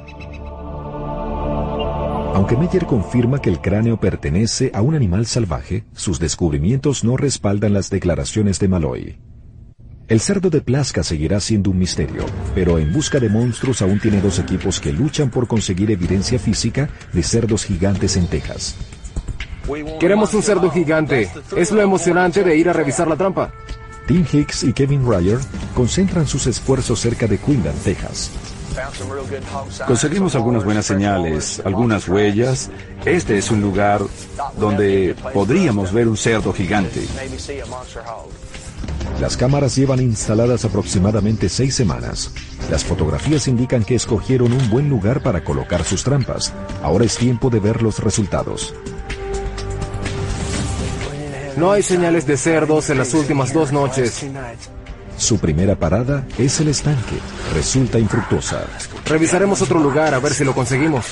Aunque 2.34 2.55
Meyer 2.55 2.86
confirma 2.86 3.41
que 3.41 3.49
el 3.49 3.59
cráneo 3.59 3.99
pertenece 3.99 4.71
a 4.73 4.82
un 4.82 4.95
animal 4.95 5.25
salvaje, 5.25 5.84
sus 5.93 6.19
descubrimientos 6.19 7.03
no 7.03 7.17
respaldan 7.17 7.73
las 7.73 7.89
declaraciones 7.89 8.59
de 8.59 8.67
Malloy. 8.67 9.19
El 10.07 10.19
cerdo 10.19 10.49
de 10.49 10.61
Plasca 10.61 11.03
seguirá 11.03 11.39
siendo 11.39 11.71
un 11.71 11.79
misterio, 11.79 12.25
pero 12.53 12.79
En 12.79 12.91
Busca 12.91 13.19
de 13.19 13.29
Monstruos 13.29 13.82
aún 13.82 13.99
tiene 13.99 14.21
dos 14.21 14.39
equipos 14.39 14.79
que 14.79 14.91
luchan 14.91 15.29
por 15.29 15.47
conseguir 15.47 15.91
evidencia 15.91 16.38
física 16.39 16.89
de 17.13 17.23
cerdos 17.23 17.65
gigantes 17.65 18.17
en 18.17 18.27
Texas. 18.27 18.75
Queremos 19.99 20.34
un 20.34 20.43
cerdo 20.43 20.69
gigante. 20.69 21.29
Es 21.55 21.71
lo 21.71 21.82
emocionante 21.82 22.43
de 22.43 22.57
ir 22.57 22.67
a 22.69 22.73
revisar 22.73 23.07
la 23.07 23.15
trampa. 23.15 23.53
Tim 24.07 24.25
Hicks 24.29 24.63
y 24.63 24.73
Kevin 24.73 25.09
Ryer 25.09 25.38
concentran 25.73 26.27
sus 26.27 26.47
esfuerzos 26.47 26.99
cerca 26.99 27.27
de 27.27 27.38
Quinlan, 27.38 27.75
Texas. 27.84 28.32
Conseguimos 29.86 30.36
algunas 30.36 30.63
buenas 30.63 30.86
señales, 30.86 31.61
algunas 31.65 32.07
huellas. 32.07 32.69
Este 33.05 33.38
es 33.38 33.51
un 33.51 33.61
lugar 33.61 34.01
donde 34.57 35.15
podríamos 35.34 35.91
ver 35.91 36.07
un 36.07 36.17
cerdo 36.17 36.53
gigante. 36.53 37.01
Las 39.19 39.38
cámaras 39.38 39.76
llevan 39.76 39.99
instaladas 39.99 40.65
aproximadamente 40.65 41.49
seis 41.49 41.76
semanas. 41.76 42.32
Las 42.69 42.84
fotografías 42.84 43.47
indican 43.47 43.84
que 43.84 43.95
escogieron 43.95 44.51
un 44.51 44.69
buen 44.69 44.89
lugar 44.89 45.22
para 45.22 45.43
colocar 45.43 45.84
sus 45.84 46.03
trampas. 46.03 46.53
Ahora 46.82 47.05
es 47.05 47.17
tiempo 47.17 47.49
de 47.49 47.59
ver 47.59 47.82
los 47.82 47.99
resultados. 47.99 48.74
No 51.57 51.72
hay 51.72 51.84
señales 51.84 52.26
de 52.26 52.38
cerdos 52.38 52.89
en 52.89 52.97
las 52.97 53.13
últimas 53.13 53.53
dos 53.53 53.72
noches. 53.72 54.26
Su 55.22 55.38
primera 55.38 55.76
parada 55.76 56.26
es 56.39 56.59
el 56.61 56.69
estanque. 56.69 57.19
Resulta 57.53 57.99
infructuosa. 57.99 58.65
Revisaremos 59.05 59.61
otro 59.61 59.80
lugar 59.80 60.15
a 60.15 60.19
ver 60.19 60.34
si 60.34 60.43
lo 60.43 60.55
conseguimos. 60.55 61.05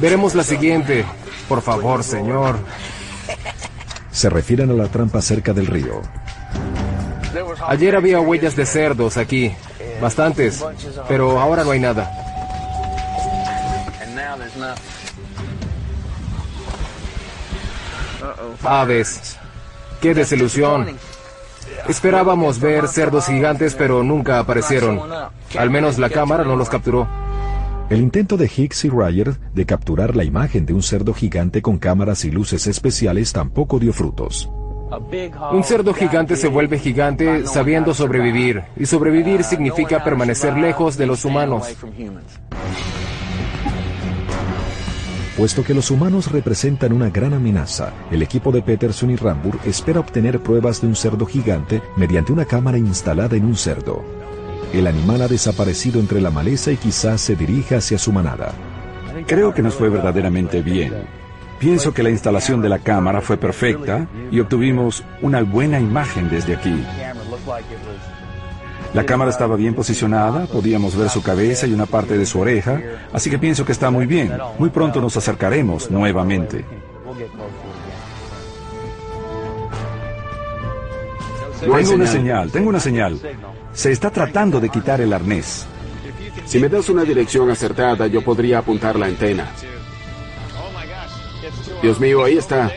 Veremos 0.00 0.34
la 0.34 0.42
siguiente. 0.42 1.04
Por 1.50 1.60
favor, 1.60 2.02
señor. 2.02 2.56
Se 4.10 4.30
refieren 4.30 4.70
a 4.70 4.72
la 4.72 4.88
trampa 4.88 5.20
cerca 5.20 5.52
del 5.52 5.66
río. 5.66 6.00
Ayer 7.68 7.94
había 7.94 8.20
huellas 8.20 8.56
de 8.56 8.64
cerdos 8.64 9.18
aquí. 9.18 9.54
Bastantes. 10.00 10.64
Pero 11.06 11.38
ahora 11.38 11.62
no 11.62 11.72
hay 11.72 11.80
nada. 11.80 12.10
Aves. 18.64 19.36
Qué 20.00 20.14
desilusión. 20.14 20.96
Esperábamos 21.88 22.60
ver 22.60 22.88
cerdos 22.88 23.26
gigantes, 23.26 23.74
pero 23.74 24.02
nunca 24.02 24.38
aparecieron. 24.38 25.00
Al 25.58 25.70
menos 25.70 25.98
la 25.98 26.10
cámara 26.10 26.44
no 26.44 26.56
los 26.56 26.68
capturó. 26.68 27.08
El 27.90 28.00
intento 28.00 28.36
de 28.36 28.50
Hicks 28.54 28.86
y 28.86 28.88
Ryer 28.88 29.36
de 29.52 29.66
capturar 29.66 30.16
la 30.16 30.24
imagen 30.24 30.64
de 30.64 30.72
un 30.72 30.82
cerdo 30.82 31.12
gigante 31.12 31.60
con 31.60 31.78
cámaras 31.78 32.24
y 32.24 32.30
luces 32.30 32.66
especiales 32.66 33.32
tampoco 33.32 33.78
dio 33.78 33.92
frutos. 33.92 34.50
Un 35.52 35.64
cerdo 35.64 35.92
gigante 35.92 36.36
se 36.36 36.48
vuelve 36.48 36.78
gigante 36.78 37.46
sabiendo 37.46 37.92
sobrevivir, 37.92 38.62
y 38.76 38.86
sobrevivir 38.86 39.44
significa 39.44 40.02
permanecer 40.02 40.56
lejos 40.56 40.96
de 40.96 41.06
los 41.06 41.24
humanos. 41.24 41.66
Puesto 45.36 45.64
que 45.64 45.74
los 45.74 45.90
humanos 45.90 46.30
representan 46.30 46.92
una 46.92 47.10
gran 47.10 47.34
amenaza, 47.34 47.92
el 48.12 48.22
equipo 48.22 48.52
de 48.52 48.62
Peterson 48.62 49.10
y 49.10 49.16
Rambur 49.16 49.58
espera 49.64 49.98
obtener 49.98 50.40
pruebas 50.40 50.80
de 50.80 50.86
un 50.86 50.94
cerdo 50.94 51.26
gigante 51.26 51.82
mediante 51.96 52.32
una 52.32 52.44
cámara 52.44 52.78
instalada 52.78 53.34
en 53.36 53.44
un 53.44 53.56
cerdo. 53.56 54.04
El 54.72 54.86
animal 54.86 55.22
ha 55.22 55.28
desaparecido 55.28 55.98
entre 55.98 56.20
la 56.20 56.30
maleza 56.30 56.70
y 56.70 56.76
quizás 56.76 57.20
se 57.20 57.34
dirija 57.34 57.78
hacia 57.78 57.98
su 57.98 58.12
manada. 58.12 58.52
Creo 59.26 59.52
que 59.52 59.62
nos 59.62 59.74
fue 59.74 59.88
verdaderamente 59.88 60.62
bien. 60.62 60.92
Pienso 61.58 61.92
que 61.92 62.04
la 62.04 62.10
instalación 62.10 62.62
de 62.62 62.68
la 62.68 62.78
cámara 62.78 63.20
fue 63.20 63.36
perfecta 63.36 64.06
y 64.30 64.38
obtuvimos 64.38 65.02
una 65.20 65.42
buena 65.42 65.80
imagen 65.80 66.28
desde 66.30 66.54
aquí. 66.54 66.84
La 68.94 69.04
cámara 69.04 69.32
estaba 69.32 69.56
bien 69.56 69.74
posicionada, 69.74 70.46
podíamos 70.46 70.96
ver 70.96 71.10
su 71.10 71.20
cabeza 71.20 71.66
y 71.66 71.72
una 71.72 71.84
parte 71.84 72.16
de 72.16 72.24
su 72.24 72.38
oreja, 72.38 72.80
así 73.12 73.28
que 73.28 73.40
pienso 73.40 73.64
que 73.64 73.72
está 73.72 73.90
muy 73.90 74.06
bien. 74.06 74.32
Muy 74.56 74.70
pronto 74.70 75.00
nos 75.00 75.16
acercaremos 75.16 75.90
nuevamente. 75.90 76.64
Tengo 81.60 81.94
una 81.94 82.06
señal, 82.06 82.52
tengo 82.52 82.68
una 82.68 82.78
señal. 82.78 83.20
Se 83.72 83.90
está 83.90 84.10
tratando 84.10 84.60
de 84.60 84.68
quitar 84.68 85.00
el 85.00 85.12
arnés. 85.12 85.66
Si 86.44 86.60
me 86.60 86.68
das 86.68 86.88
una 86.88 87.02
dirección 87.02 87.50
acertada, 87.50 88.06
yo 88.06 88.22
podría 88.22 88.58
apuntar 88.58 88.96
la 88.96 89.06
antena. 89.06 89.50
Dios 91.82 91.98
mío, 91.98 92.22
ahí 92.22 92.38
está. 92.38 92.70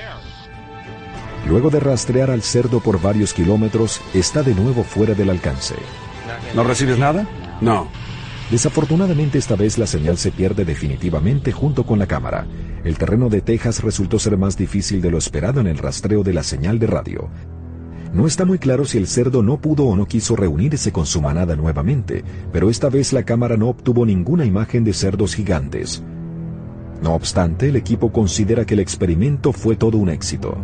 Luego 1.47 1.69
de 1.69 1.79
rastrear 1.79 2.31
al 2.31 2.41
cerdo 2.41 2.79
por 2.79 2.99
varios 2.99 3.33
kilómetros, 3.33 4.01
está 4.15 4.41
de 4.41 4.55
nuevo 4.55 4.83
fuera 4.83 5.13
del 5.13 5.29
alcance. 5.29 5.75
¿No 6.55 6.63
recibes 6.63 6.97
nada? 6.97 7.27
No. 7.61 7.87
Desafortunadamente 8.49 9.37
esta 9.37 9.55
vez 9.55 9.77
la 9.77 9.87
señal 9.87 10.17
se 10.17 10.31
pierde 10.31 10.63
definitivamente 10.63 11.51
junto 11.51 11.85
con 11.85 11.99
la 11.99 12.07
cámara. 12.07 12.47
El 12.83 12.97
terreno 12.97 13.29
de 13.29 13.41
Texas 13.41 13.83
resultó 13.83 14.19
ser 14.19 14.37
más 14.37 14.55
difícil 14.55 15.01
de 15.01 15.11
lo 15.11 15.17
esperado 15.17 15.59
en 15.59 15.67
el 15.67 15.77
rastreo 15.77 16.23
de 16.23 16.33
la 16.33 16.43
señal 16.43 16.79
de 16.79 16.87
radio. 16.87 17.29
No 18.13 18.25
está 18.25 18.45
muy 18.45 18.57
claro 18.57 18.85
si 18.85 18.97
el 18.97 19.07
cerdo 19.07 19.43
no 19.43 19.59
pudo 19.59 19.85
o 19.85 19.95
no 19.97 20.07
quiso 20.07 20.37
reunirse 20.37 20.93
con 20.93 21.05
su 21.05 21.21
manada 21.21 21.57
nuevamente, 21.57 22.23
pero 22.53 22.69
esta 22.69 22.89
vez 22.89 23.11
la 23.11 23.23
cámara 23.23 23.57
no 23.57 23.67
obtuvo 23.67 24.05
ninguna 24.05 24.45
imagen 24.45 24.85
de 24.85 24.93
cerdos 24.93 25.35
gigantes. 25.35 26.01
No 27.01 27.13
obstante, 27.13 27.69
el 27.69 27.75
equipo 27.75 28.11
considera 28.11 28.65
que 28.65 28.73
el 28.73 28.79
experimento 28.79 29.53
fue 29.53 29.75
todo 29.75 29.97
un 29.97 30.09
éxito. 30.09 30.57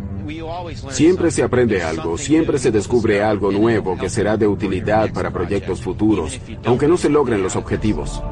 Siempre 0.90 1.30
se 1.30 1.42
aprende 1.42 1.82
algo, 1.82 2.18
siempre 2.18 2.58
se 2.58 2.70
descubre 2.70 3.22
algo 3.22 3.52
nuevo 3.52 3.96
que 3.96 4.08
será 4.08 4.36
de 4.36 4.46
utilidad 4.46 5.12
para 5.12 5.30
proyectos 5.30 5.80
futuros, 5.80 6.40
aunque 6.64 6.88
no 6.88 6.96
se 6.96 7.08
logren 7.08 7.42
los 7.42 7.56
objetivos. 7.56 8.22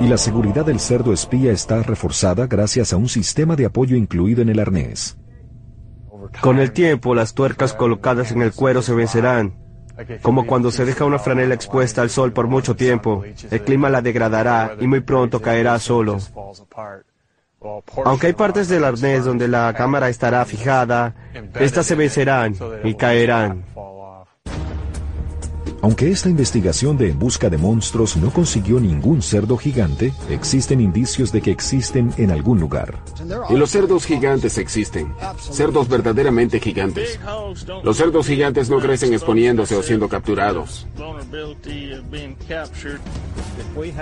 Y 0.00 0.08
la 0.08 0.16
seguridad 0.16 0.64
del 0.64 0.80
cerdo 0.80 1.12
espía 1.12 1.52
está 1.52 1.82
reforzada 1.82 2.46
gracias 2.46 2.92
a 2.92 2.96
un 2.96 3.08
sistema 3.08 3.54
de 3.54 3.66
apoyo 3.66 3.96
incluido 3.96 4.40
en 4.40 4.48
el 4.48 4.58
arnés. 4.58 5.18
Con 6.40 6.58
el 6.58 6.72
tiempo, 6.72 7.14
las 7.14 7.34
tuercas 7.34 7.74
colocadas 7.74 8.32
en 8.32 8.40
el 8.40 8.52
cuero 8.52 8.80
se 8.80 8.94
vencerán. 8.94 9.54
Como 10.22 10.46
cuando 10.46 10.70
se 10.70 10.86
deja 10.86 11.04
una 11.04 11.18
franela 11.18 11.54
expuesta 11.54 12.00
al 12.00 12.08
sol 12.08 12.32
por 12.32 12.46
mucho 12.46 12.74
tiempo, 12.74 13.22
el 13.50 13.60
clima 13.62 13.90
la 13.90 14.00
degradará 14.00 14.76
y 14.80 14.86
muy 14.86 15.00
pronto 15.00 15.42
caerá 15.42 15.78
solo. 15.78 16.18
Aunque 18.04 18.28
hay 18.28 18.32
partes 18.32 18.68
del 18.68 18.84
arnés 18.84 19.24
donde 19.24 19.46
la 19.46 19.74
cámara 19.74 20.08
estará 20.08 20.44
fijada, 20.46 21.14
estas 21.58 21.86
se 21.86 21.94
vencerán 21.94 22.56
y 22.84 22.94
caerán. 22.94 23.64
Aunque 25.82 26.10
esta 26.10 26.28
investigación 26.28 26.98
de 26.98 27.10
En 27.10 27.18
Busca 27.18 27.48
de 27.48 27.56
Monstruos 27.56 28.16
no 28.16 28.30
consiguió 28.30 28.78
ningún 28.80 29.22
cerdo 29.22 29.56
gigante, 29.56 30.12
existen 30.28 30.80
indicios 30.80 31.32
de 31.32 31.40
que 31.40 31.50
existen 31.50 32.12
en 32.18 32.30
algún 32.30 32.60
lugar. 32.60 33.02
Y 33.48 33.54
los 33.54 33.70
cerdos 33.70 34.04
gigantes 34.04 34.58
existen. 34.58 35.14
Cerdos 35.38 35.88
verdaderamente 35.88 36.60
gigantes. 36.60 37.18
Los 37.82 37.96
cerdos 37.96 38.26
gigantes 38.26 38.68
no 38.68 38.78
crecen 38.78 39.14
exponiéndose 39.14 39.74
o 39.74 39.82
siendo 39.82 40.08
capturados. 40.08 40.86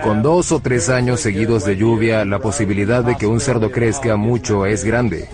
Con 0.03 0.23
dos 0.23 0.51
o 0.51 0.61
tres 0.61 0.89
años 0.89 1.21
seguidos 1.21 1.65
de 1.65 1.77
lluvia, 1.77 2.25
la 2.25 2.41
posibilidad 2.41 3.05
de 3.05 3.17
que 3.17 3.27
un 3.27 3.39
cerdo 3.39 3.71
crezca 3.71 4.17
mucho 4.17 4.67
es 4.67 4.85
grande. 4.85 5.29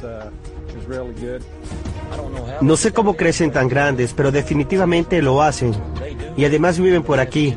No 2.61 2.76
sé 2.76 2.92
cómo 2.92 3.16
crecen 3.16 3.51
tan 3.51 3.68
grandes, 3.68 4.12
pero 4.12 4.30
definitivamente 4.30 5.20
lo 5.22 5.42
hacen. 5.42 5.74
Y 6.37 6.45
además 6.45 6.78
viven 6.78 7.03
por 7.03 7.20
aquí. 7.20 7.55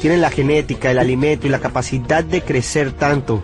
Tienen 0.00 0.20
la 0.20 0.30
genética, 0.30 0.90
el 0.90 0.98
alimento 0.98 1.46
y 1.46 1.50
la 1.50 1.58
capacidad 1.58 2.24
de 2.24 2.42
crecer 2.42 2.92
tanto. 2.92 3.42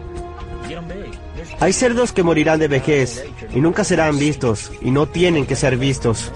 Hay 1.60 1.72
cerdos 1.72 2.12
que 2.12 2.22
morirán 2.22 2.58
de 2.58 2.68
vejez 2.68 3.24
y 3.54 3.60
nunca 3.60 3.84
serán 3.84 4.18
vistos 4.18 4.70
y 4.82 4.90
no 4.90 5.06
tienen 5.06 5.46
que 5.46 5.56
ser 5.56 5.76
vistos. 5.76 6.30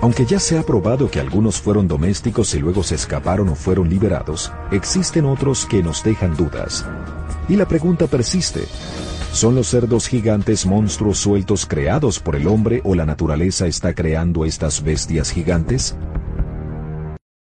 Aunque 0.00 0.26
ya 0.26 0.40
se 0.40 0.58
ha 0.58 0.64
probado 0.64 1.08
que 1.08 1.20
algunos 1.20 1.60
fueron 1.60 1.86
domésticos 1.86 2.54
y 2.54 2.58
luego 2.58 2.82
se 2.82 2.96
escaparon 2.96 3.48
o 3.48 3.54
fueron 3.54 3.88
liberados, 3.88 4.52
existen 4.72 5.24
otros 5.24 5.64
que 5.64 5.80
nos 5.82 6.02
dejan 6.02 6.36
dudas. 6.36 6.84
Y 7.48 7.54
la 7.54 7.66
pregunta 7.66 8.08
persiste. 8.08 8.64
¿Son 9.32 9.54
los 9.54 9.68
cerdos 9.68 10.08
gigantes 10.08 10.66
monstruos 10.66 11.18
sueltos 11.18 11.66
creados 11.66 12.18
por 12.18 12.36
el 12.36 12.48
hombre 12.48 12.80
o 12.84 12.94
la 12.94 13.06
naturaleza 13.06 13.66
está 13.66 13.94
creando 13.94 14.44
estas 14.44 14.82
bestias 14.82 15.30
gigantes? 15.30 15.96